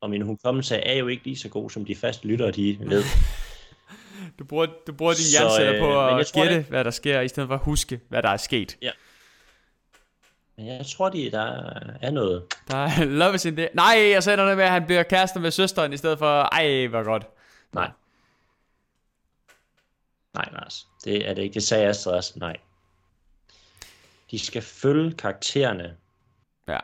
Og 0.00 0.10
min 0.10 0.22
hukommelse 0.22 0.76
er 0.76 0.94
jo 0.94 1.08
ikke 1.08 1.24
lige 1.24 1.36
så 1.36 1.48
god, 1.48 1.70
som 1.70 1.84
de 1.84 1.96
faste 1.96 2.26
lyttere, 2.26 2.50
de 2.50 2.78
ved. 2.80 3.04
du 4.38 4.44
bruger, 4.44 4.66
du 4.86 4.92
bruger 4.92 5.12
din 5.12 5.24
hjerneceller 5.38 5.74
øh, 5.74 5.80
på 5.80 6.16
at 6.18 6.32
gætte, 6.34 6.56
det... 6.56 6.64
hvad 6.64 6.84
der 6.84 6.90
sker, 6.90 7.20
i 7.20 7.28
stedet 7.28 7.46
for 7.46 7.54
at 7.54 7.60
huske, 7.60 8.00
hvad 8.08 8.22
der 8.22 8.28
er 8.28 8.36
sket. 8.36 8.78
Ja. 8.82 8.90
Men 10.60 10.68
jeg 10.68 10.86
tror, 10.86 11.08
de, 11.08 11.30
der 11.30 11.72
er 12.00 12.10
noget. 12.10 12.44
Der 12.68 12.76
er 12.76 13.04
love 13.20 13.34
is 13.34 13.44
in 13.44 13.56
det. 13.56 13.68
Nej, 13.74 13.96
jeg 14.12 14.22
sagde 14.22 14.36
noget 14.36 14.56
med, 14.56 14.64
at 14.64 14.70
han 14.70 14.86
bliver 14.86 15.02
kærester 15.02 15.40
med 15.40 15.50
søsteren, 15.50 15.92
i 15.92 15.96
stedet 15.96 16.18
for, 16.18 16.42
ej, 16.42 16.86
hvor 16.86 17.02
godt. 17.02 17.26
Nej. 17.72 17.90
Nej, 20.34 20.48
Lars. 20.52 20.86
Det 21.04 21.28
er 21.28 21.34
det 21.34 21.42
ikke. 21.42 21.54
Det 21.54 21.62
sagde 21.62 21.86
Astrid 21.86 22.12
også. 22.12 22.32
Nej. 22.36 22.56
De 24.30 24.38
skal 24.38 24.62
følge 24.62 25.12
karaktererne. 25.12 25.96
Ja. 26.68 26.78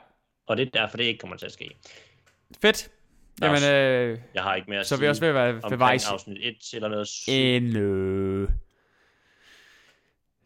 Og 0.47 0.57
det 0.57 0.67
er 0.67 0.81
derfor, 0.81 0.97
det 0.97 1.05
ikke 1.05 1.19
kommer 1.19 1.37
til 1.37 1.47
at 1.47 1.53
ske. 1.53 1.77
Fedt. 2.63 2.91
Jamen, 3.43 3.63
øh, 3.73 4.19
jeg 4.35 4.43
har 4.43 4.55
ikke 4.55 4.71
mere 4.71 4.81
at 4.81 4.87
så 4.87 4.97
vi 4.97 5.09
også 5.09 5.21
ved 5.21 5.29
at 5.29 5.35
være 5.35 5.55
ved 5.71 5.77
vejs. 5.79 6.09
afsnit 6.09 6.39
1 6.41 6.57
eller 6.75 6.89
noget. 6.89 7.09
Endnu. 7.29 8.47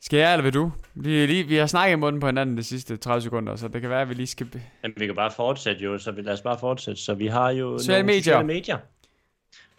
Skal 0.02 0.18
jeg, 0.18 0.32
eller 0.32 0.42
vil 0.42 0.54
du? 0.54 0.72
Vi, 0.94 1.26
lige, 1.26 1.44
vi 1.44 1.56
har 1.56 1.66
snakket 1.66 1.92
i 1.92 1.96
munden 1.96 2.20
på 2.20 2.26
hinanden 2.26 2.56
de 2.56 2.64
sidste 2.64 2.96
30 2.96 3.22
sekunder, 3.22 3.56
så 3.56 3.68
det 3.68 3.80
kan 3.80 3.90
være, 3.90 4.02
at 4.02 4.08
vi 4.08 4.14
lige 4.14 4.26
skal... 4.26 4.62
Jamen, 4.82 4.94
vi 4.96 5.06
kan 5.06 5.14
bare 5.14 5.30
fortsætte 5.30 5.84
jo, 5.84 5.98
så 5.98 6.12
vi, 6.12 6.22
lad 6.22 6.32
os 6.32 6.40
bare 6.40 6.58
fortsætte. 6.58 7.02
Så 7.02 7.14
vi 7.14 7.26
har 7.26 7.50
jo 7.50 7.78
sociale 7.78 8.06
medier. 8.06 8.22
sociale 8.22 8.46
medier. 8.46 8.78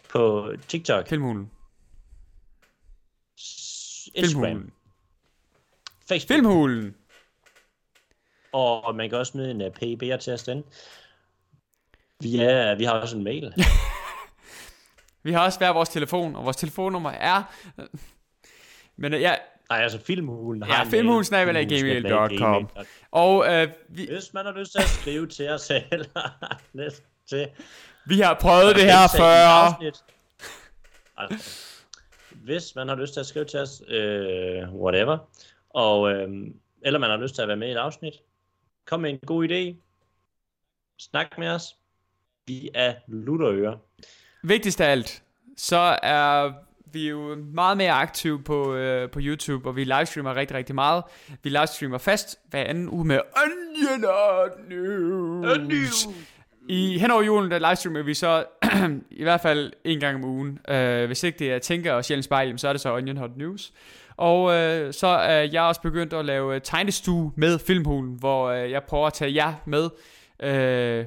På 0.08 0.52
TikTok. 0.68 1.08
Filmhulen. 1.08 1.50
Instagram. 4.14 4.72
Facebook. 6.08 6.36
Filmhulen. 6.36 6.94
Og 8.52 8.94
man 8.94 9.08
kan 9.08 9.18
også 9.18 9.30
smide 9.30 9.50
en 9.50 9.60
uh, 9.60 9.66
PIB'er 9.66 10.16
til 10.16 10.32
os 10.32 10.42
den. 10.42 10.64
Vi, 12.20 12.36
er, 12.36 12.74
vi 12.74 12.84
har 12.84 12.92
også 12.92 13.16
en 13.16 13.24
mail. 13.24 13.54
vi 15.24 15.32
har 15.32 15.44
også 15.44 15.58
hver 15.58 15.72
vores 15.72 15.88
telefon, 15.88 16.36
og 16.36 16.44
vores 16.44 16.56
telefonnummer 16.56 17.10
er... 17.10 17.42
Men 18.96 19.12
ja, 19.12 19.34
Nej, 19.72 19.82
altså 19.82 19.98
filmhulen 19.98 20.62
har 20.62 20.84
Ja, 20.84 20.90
filmhulen 20.90 21.68
gmail.com. 21.68 22.68
Og 23.10 23.54
øh, 23.54 23.68
vi... 23.88 24.06
Hvis 24.10 24.34
man 24.34 24.44
har 24.44 24.52
lyst 24.52 24.72
til 24.72 24.78
at 24.78 24.88
skrive 24.88 25.26
til 25.26 25.48
os 25.48 25.70
eller 25.92 26.50
lidt 26.72 27.02
til... 27.28 27.48
Vi 28.06 28.20
har 28.20 28.38
prøvet 28.40 28.76
det 28.76 28.84
her 28.84 29.08
før. 29.16 29.82
Altså, 31.16 31.72
hvis 32.30 32.74
man 32.74 32.88
har 32.88 32.96
lyst 32.96 33.12
til 33.12 33.20
at 33.20 33.26
skrive 33.26 33.44
til 33.44 33.60
os, 33.60 33.82
øh, 33.88 34.74
whatever, 34.74 35.18
og, 35.70 36.12
øh, 36.12 36.28
eller 36.82 36.98
man 36.98 37.10
har 37.10 37.16
lyst 37.16 37.34
til 37.34 37.42
at 37.42 37.48
være 37.48 37.56
med 37.56 37.68
i 37.68 37.72
et 37.72 37.76
afsnit, 37.76 38.14
kom 38.86 39.00
med 39.00 39.10
en 39.10 39.18
god 39.26 39.48
idé, 39.48 39.76
snak 40.98 41.38
med 41.38 41.48
os, 41.48 41.76
vi 42.46 42.70
er 42.74 42.94
lutterører. 43.08 43.76
Vigtigst 44.42 44.80
af 44.80 44.90
alt, 44.90 45.22
så 45.56 45.98
er 46.02 46.52
vi 46.92 47.06
er 47.06 47.10
jo 47.10 47.36
meget 47.54 47.76
mere 47.76 47.92
aktive 47.92 48.42
på, 48.42 48.74
øh, 48.74 49.10
på 49.10 49.18
YouTube, 49.22 49.68
og 49.68 49.76
vi 49.76 49.84
livestreamer 49.84 50.36
rigtig, 50.36 50.56
rigtig 50.56 50.74
meget. 50.74 51.04
Vi 51.42 51.50
livestreamer 51.50 51.98
fast 51.98 52.38
hver 52.50 52.64
anden 52.64 52.88
uge 52.88 53.04
med 53.04 53.20
Onion 53.44 54.00
News. 54.68 55.68
News. 55.68 56.08
I 56.68 56.98
hen 56.98 57.10
over 57.10 57.22
julen, 57.22 57.50
der 57.50 57.58
livestreamer 57.58 58.02
vi 58.02 58.14
så 58.14 58.44
i 59.10 59.22
hvert 59.22 59.40
fald 59.40 59.72
en 59.84 60.00
gang 60.00 60.16
om 60.16 60.24
ugen. 60.24 60.58
Uh, 60.70 61.04
hvis 61.06 61.22
ikke 61.22 61.38
det 61.38 61.52
er 61.52 61.58
Tænker 61.58 61.92
og 61.92 62.04
Sjældent 62.04 62.24
Spejl, 62.24 62.58
så 62.58 62.68
er 62.68 62.72
det 62.72 62.80
så 62.80 62.94
Onion 62.94 63.16
Hot 63.16 63.36
News. 63.36 63.72
Og 64.16 64.42
uh, 64.42 64.50
så 64.92 65.06
er 65.06 65.48
jeg 65.52 65.62
også 65.62 65.80
begyndt 65.80 66.12
at 66.12 66.24
lave 66.24 66.60
tegnestue 66.60 67.32
med 67.36 67.58
Filmhulen, 67.58 68.16
hvor 68.18 68.52
uh, 68.52 68.70
jeg 68.70 68.82
prøver 68.82 69.06
at 69.06 69.12
tage 69.12 69.34
jer 69.34 69.54
med 69.66 69.84
uh, 70.42 71.06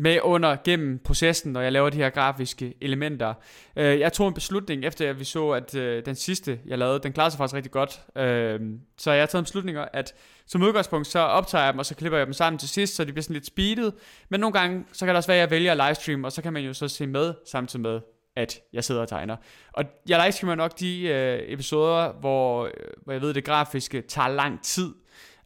med 0.00 0.18
under 0.22 0.56
gennem 0.64 0.98
processen, 1.04 1.52
når 1.52 1.60
jeg 1.60 1.72
laver 1.72 1.90
de 1.90 1.96
her 1.96 2.10
grafiske 2.10 2.74
elementer. 2.80 3.34
Øh, 3.76 4.00
jeg 4.00 4.12
tog 4.12 4.28
en 4.28 4.34
beslutning, 4.34 4.84
efter 4.84 5.10
at 5.10 5.18
vi 5.20 5.24
så, 5.24 5.50
at 5.50 5.74
øh, 5.74 6.04
den 6.04 6.14
sidste, 6.14 6.60
jeg 6.66 6.78
lavede, 6.78 7.00
den 7.02 7.12
klarede 7.12 7.30
sig 7.30 7.38
faktisk 7.38 7.54
rigtig 7.54 7.72
godt. 7.72 8.00
Øh, 8.16 8.60
så 8.98 9.12
jeg 9.12 9.22
har 9.22 9.26
taget 9.26 9.40
en 9.40 9.44
beslutning, 9.44 9.78
at 9.92 10.14
som 10.46 10.62
udgangspunkt, 10.62 11.06
så 11.06 11.18
optager 11.18 11.64
jeg 11.64 11.72
dem, 11.72 11.78
og 11.78 11.86
så 11.86 11.94
klipper 11.94 12.18
jeg 12.18 12.26
dem 12.26 12.32
sammen 12.32 12.58
til 12.58 12.68
sidst, 12.68 12.94
så 12.94 13.04
de 13.04 13.12
bliver 13.12 13.22
sådan 13.22 13.34
lidt 13.34 13.46
speedet. 13.46 13.94
Men 14.28 14.40
nogle 14.40 14.58
gange, 14.58 14.84
så 14.92 15.04
kan 15.04 15.08
det 15.08 15.16
også 15.16 15.28
være, 15.28 15.36
at 15.36 15.40
jeg 15.40 15.50
vælger 15.50 15.72
at 15.72 15.76
livestream, 15.76 16.24
og 16.24 16.32
så 16.32 16.42
kan 16.42 16.52
man 16.52 16.62
jo 16.62 16.72
så 16.72 16.88
se 16.88 17.06
med, 17.06 17.34
samtidig 17.50 17.82
med, 17.82 18.00
at 18.36 18.60
jeg 18.72 18.84
sidder 18.84 19.00
og 19.00 19.08
tegner. 19.08 19.36
Og 19.72 19.84
jeg 20.08 20.22
livestreamer 20.24 20.54
nok 20.54 20.80
de 20.80 21.02
øh, 21.02 21.52
episoder, 21.52 22.12
hvor, 22.12 22.64
øh, 22.64 22.70
hvor 23.04 23.12
jeg 23.12 23.22
ved, 23.22 23.34
det 23.34 23.44
grafiske 23.44 24.02
tager 24.08 24.28
lang 24.28 24.62
tid. 24.62 24.94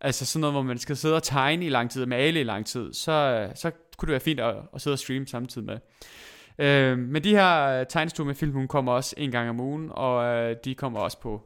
Altså 0.01 0.27
sådan 0.27 0.41
noget, 0.41 0.55
hvor 0.55 0.63
man 0.63 0.79
skal 0.79 0.97
sidde 0.97 1.17
og 1.17 1.23
tegne 1.23 1.67
i 1.67 1.69
lang 1.69 1.91
tid, 1.91 2.03
og 2.03 2.09
male 2.09 2.41
i 2.41 2.45
lang 2.45 2.67
tid. 2.67 2.93
Så, 2.93 3.13
øh, 3.13 3.57
så 3.57 3.71
kunne 3.97 4.07
det 4.07 4.13
være 4.13 4.21
fint 4.21 4.41
at, 4.41 4.55
at 4.75 4.81
sidde 4.81 4.95
og 4.95 4.99
streame 4.99 5.27
samtidig 5.27 5.67
med. 5.67 5.79
Øh, 6.59 6.99
men 6.99 7.25
de 7.25 7.31
her 7.31 7.85
tegnestuer 7.85 8.27
med 8.27 8.35
film, 8.35 8.69
kommer 8.69 8.93
også 8.93 9.15
en 9.19 9.31
gang 9.31 9.51
om 9.51 9.61
ugen, 9.61 9.91
og 9.93 10.25
øh, 10.25 10.57
de 10.65 10.75
kommer 10.75 11.01
også 11.01 11.21
på 11.21 11.43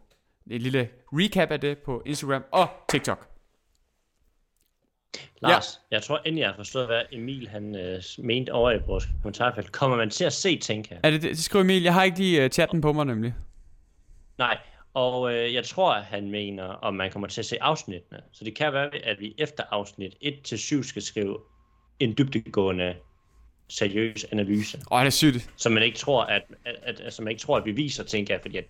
en 0.50 0.60
lille 0.60 0.88
recap 1.12 1.50
af 1.50 1.60
det 1.60 1.78
på 1.78 2.02
Instagram 2.06 2.44
og 2.52 2.68
TikTok. 2.88 3.28
Lars, 5.42 5.80
ja. 5.90 5.96
jeg 5.96 6.02
tror 6.02 6.18
endelig, 6.18 6.40
jeg 6.40 6.48
har 6.48 6.56
forstået, 6.56 6.86
hvad 6.86 7.02
Emil 7.12 7.48
han 7.48 7.76
øh, 7.76 8.02
mente 8.18 8.52
over 8.52 8.70
i 8.70 8.78
vores 8.86 9.08
kommentarfelt. 9.22 9.72
Kommer 9.72 9.96
man 9.96 10.10
til 10.10 10.24
at 10.24 10.32
se 10.32 10.58
Tinka? 10.58 10.96
Er 11.02 11.10
det 11.10 11.22
det? 11.22 11.30
Det 11.30 11.38
skriver 11.38 11.64
Emil. 11.64 11.82
Jeg 11.82 11.94
har 11.94 12.02
ikke 12.02 12.18
lige 12.18 12.44
uh, 12.44 12.50
chatten 12.50 12.80
på 12.80 12.92
mig 12.92 13.06
nemlig. 13.06 13.34
Nej, 14.38 14.58
og 14.94 15.34
øh, 15.34 15.54
jeg 15.54 15.64
tror, 15.64 15.92
at 15.92 16.04
han 16.04 16.30
mener, 16.30 16.64
om 16.64 16.94
man 16.94 17.10
kommer 17.10 17.28
til 17.28 17.40
at 17.40 17.46
se 17.46 17.62
afsnittene. 17.62 18.20
Så 18.32 18.44
det 18.44 18.56
kan 18.56 18.72
være, 18.72 18.90
at 19.04 19.20
vi 19.20 19.34
efter 19.38 19.64
afsnit 19.70 20.14
1-7 20.14 20.82
skal 20.82 21.02
skrive 21.02 21.38
en 22.00 22.14
dybdegående 22.18 22.94
seriøs 23.68 24.24
analyse. 24.24 24.78
Åh, 24.90 24.98
oh, 24.98 25.00
det 25.00 25.06
er 25.06 25.10
sygt. 25.10 25.50
Så 25.56 25.68
man 25.68 25.82
ikke 25.82 25.98
tror, 25.98 26.22
at, 26.24 26.42
at, 26.64 26.76
at, 26.82 27.00
altså, 27.00 27.22
man 27.22 27.30
ikke 27.30 27.40
tror, 27.40 27.56
at 27.56 27.64
vi 27.64 27.72
viser 27.72 28.04
ting 28.04 28.30
af, 28.30 28.40
fordi 28.40 28.56
at, 28.56 28.64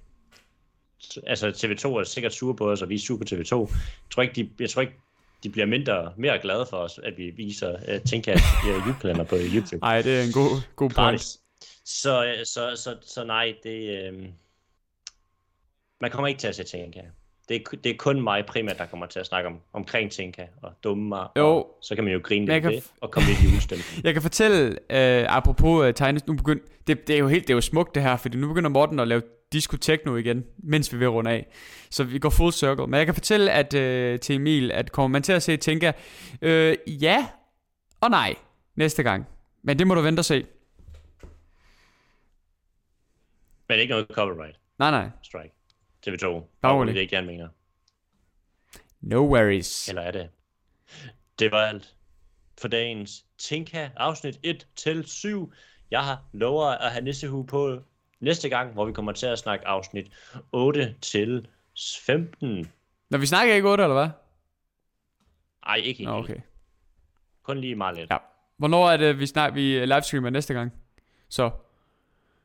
altså 1.27 1.49
TV2 1.49 1.89
er 1.89 2.05
sikkert 2.05 2.35
sure 2.35 2.57
på 2.57 2.71
os, 2.71 2.83
og 2.83 2.89
vi 2.89 2.95
er 2.95 2.99
sure 2.99 3.19
på 3.19 3.25
TV2. 3.31 3.37
Jeg 3.37 4.11
tror 4.11 4.23
ikke, 4.23 4.35
de, 4.35 4.51
jeg 4.61 4.71
tror 4.71 4.83
ikke, 4.83 4.95
de 5.43 5.51
bliver 5.51 5.67
mindre, 5.67 6.13
mere 6.17 6.39
glade 6.39 6.67
for 6.71 6.77
os, 6.77 7.01
at 7.03 7.19
vi 7.19 7.31
viser 7.31 7.95
uh, 7.95 8.03
ting 8.09 8.29
af 8.29 8.37
julekalender 8.67 9.25
på 9.25 9.37
YouTube. 9.55 9.81
Nej, 9.81 10.03
det 10.03 10.19
er 10.19 10.23
en 10.23 10.33
god, 10.33 10.63
god 10.77 10.91
point. 10.91 11.21
Så, 11.85 12.35
så, 12.45 12.77
så, 12.77 12.97
så 13.03 13.25
nej, 13.25 13.55
det, 13.63 13.99
øh, 13.99 14.29
man 16.01 16.11
kommer 16.11 16.29
ikke 16.29 16.41
til 16.41 16.49
at 16.49 16.57
se 16.57 16.65
ting 16.65 16.97
af 16.97 17.11
det 17.49 17.57
er, 17.57 17.77
det 17.85 17.91
er 17.91 17.97
kun 17.97 18.23
mig 18.23 18.47
primært, 18.47 18.79
der 18.79 18.87
kommer 18.87 19.07
til 19.07 19.21
at 19.21 19.27
snakke 19.27 19.49
om, 19.49 19.61
omkring 19.73 20.11
Tinka 20.11 20.47
og 20.63 20.73
dumme 20.85 21.09
mig. 21.09 21.29
Jo. 21.37 21.47
Og 21.47 21.79
så 21.83 21.95
kan 21.95 22.05
man 22.05 22.13
jo 22.13 22.21
grine 22.23 22.47
lidt 22.47 22.63
kan... 22.63 22.73
det, 22.73 22.91
og 23.01 23.11
komme 23.11 23.29
lidt 23.29 23.41
i 23.41 23.45
julestemning. 23.45 23.87
jeg 24.05 24.13
kan 24.13 24.23
fortælle, 24.23 24.69
uh, 24.71 25.37
apropos 25.37 25.87
uh, 25.87 25.95
tegnes, 25.95 26.27
nu 26.27 26.35
begynd, 26.35 26.61
det, 26.87 27.07
det, 27.07 27.15
er 27.15 27.19
jo 27.19 27.29
helt, 27.29 27.43
det 27.43 27.51
er 27.51 27.57
jo 27.57 27.61
smukt 27.61 27.95
det 27.95 28.03
her, 28.03 28.17
fordi 28.17 28.39
nu 28.39 28.49
begynder 28.49 28.71
Morten 28.71 29.01
at 29.01 29.09
lave 29.09 29.23
disco 29.53 29.77
techno 29.77 30.17
igen, 30.17 30.45
mens 30.59 30.93
vi 30.93 30.99
vil 30.99 31.09
runde 31.09 31.31
af. 31.31 31.47
Så 31.91 32.05
vi 32.05 32.19
går 32.19 32.31
full 32.31 32.53
circle. 32.53 32.87
Men 32.87 32.95
jeg 32.95 33.07
kan 33.07 33.15
fortælle 33.15 33.51
at, 33.51 33.75
uh, 33.75 34.21
til 34.21 34.37
Emil, 34.37 34.73
at 34.73 34.93
kommer 34.93 35.09
man 35.09 35.23
til 35.23 35.33
at 35.33 35.43
se 35.43 35.57
Tinka, 35.57 35.93
uh, 36.43 37.03
ja 37.03 37.27
og 38.01 38.11
nej 38.11 38.35
næste 38.77 39.03
gang. 39.03 39.27
Men 39.63 39.79
det 39.79 39.87
må 39.87 39.95
du 39.95 40.01
vente 40.01 40.21
og 40.21 40.25
se. 40.25 40.47
Men 43.69 43.79
ikke 43.79 43.91
noget 43.91 44.07
copyright. 44.13 44.57
Nej, 44.79 44.91
nej. 44.91 45.09
Strike. 45.23 45.58
TV2. 46.09 46.59
Daglig. 46.63 46.95
Det 46.95 46.99
er 46.99 47.03
ikke, 47.03 47.15
jeg 47.17 47.25
mener. 47.25 47.49
No 49.01 49.17
worries. 49.19 49.89
Eller 49.89 50.03
er 50.03 50.11
det? 50.11 50.29
Det 51.39 51.51
var 51.53 51.67
alt 51.67 51.95
for 52.61 52.69
dagens 52.69 53.25
Tinka 53.39 53.89
afsnit 53.97 54.39
1 54.43 54.67
til 54.77 55.07
7. 55.07 55.53
Jeg 55.91 56.05
har 56.05 56.25
lovet 56.33 56.75
at 56.81 56.91
have 56.93 57.05
nissehue 57.05 57.47
på 57.47 57.83
næste 58.21 58.49
gang, 58.49 58.73
hvor 58.73 58.85
vi 58.85 58.93
kommer 58.93 59.13
til 59.13 59.27
at 59.27 59.39
snakke 59.39 59.67
afsnit 59.67 60.07
8 60.53 60.95
til 61.01 61.49
15. 62.05 62.73
Når 63.11 63.19
vi 63.19 63.27
snakker 63.27 63.55
ikke 63.55 63.69
8, 63.69 63.85
eller 63.85 63.95
hvad? 63.95 64.09
Ej, 65.67 65.77
ikke 65.77 65.99
helt. 65.99 66.11
Okay. 66.11 66.37
Kun 67.43 67.59
lige 67.59 67.75
meget 67.75 67.97
lidt. 67.97 68.11
Ja. 68.11 68.17
Hvornår 68.57 68.91
er 68.91 68.97
det, 68.97 69.19
vi 69.19 69.27
snakker, 69.27 69.55
vi 69.55 69.87
livestreamer 69.87 70.31
næste 70.31 70.55
gang? 70.55 70.73
Så, 71.29 71.51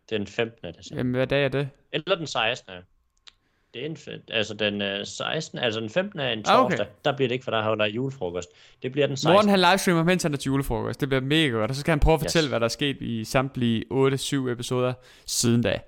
Den 0.10 0.28
15. 0.28 0.74
december. 0.74 1.00
jamen, 1.00 1.14
hvad 1.16 1.28
dag 1.28 1.46
er 1.46 1.50
det? 1.50 1.70
Eller 1.92 2.16
den 2.16 2.28
16. 2.28 2.74
Det 3.74 3.82
er 3.82 3.86
en, 3.86 3.98
altså 4.32 4.54
den 4.54 4.82
øh, 4.82 5.06
16. 5.06 5.60
Altså 5.60 5.80
den 5.80 5.90
15. 5.90 6.20
er 6.20 6.30
en 6.30 6.40
Ah, 6.40 6.44
torsdag. 6.44 6.60
okay. 6.66 6.74
Okay. 6.80 6.86
Der 7.06 7.16
bliver 7.16 7.28
det 7.28 7.34
ikke, 7.34 7.44
for 7.44 7.52
der 7.52 7.64
holder 7.64 7.86
julefrokost. 7.86 8.50
Det 8.84 8.92
bliver 8.92 9.08
den 9.08 9.18
16. 9.18 9.34
Morten 9.34 9.50
han 9.50 9.60
livestreamer, 9.60 10.04
mens 10.04 10.24
han 10.24 10.34
er 10.34 10.38
til 10.38 10.50
julefrokost. 10.50 11.02
Det 11.02 11.10
bliver 11.10 11.22
mega 11.22 11.48
godt. 11.48 11.72
Og 11.72 11.76
så 11.76 11.82
skal 11.82 11.92
han 11.92 12.00
prøve 12.00 12.14
at 12.14 12.20
fortælle, 12.22 12.46
Yes. 12.46 12.50
hvad 12.52 12.60
der 12.60 12.64
er 12.66 12.70
sket 12.70 12.98
i 13.02 13.24
samtlige 13.24 13.84
8-7 13.92 14.50
episoder 14.52 14.94
siden 15.26 15.62
da. 15.62 15.80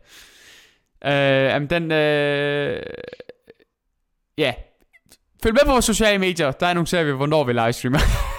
Øh, 1.05 1.49
jamen 1.51 1.69
den... 1.69 1.91
Øh, 1.91 2.83
ja. 4.37 4.53
Følg 5.43 5.53
med 5.53 5.61
på 5.65 5.71
vores 5.71 5.85
sociale 5.85 6.19
medier. 6.19 6.51
Der 6.51 6.67
annoncerer 6.67 7.03
vi, 7.03 7.11
hvornår 7.11 7.43
vi 7.43 7.53
livestreamer. 7.53 7.99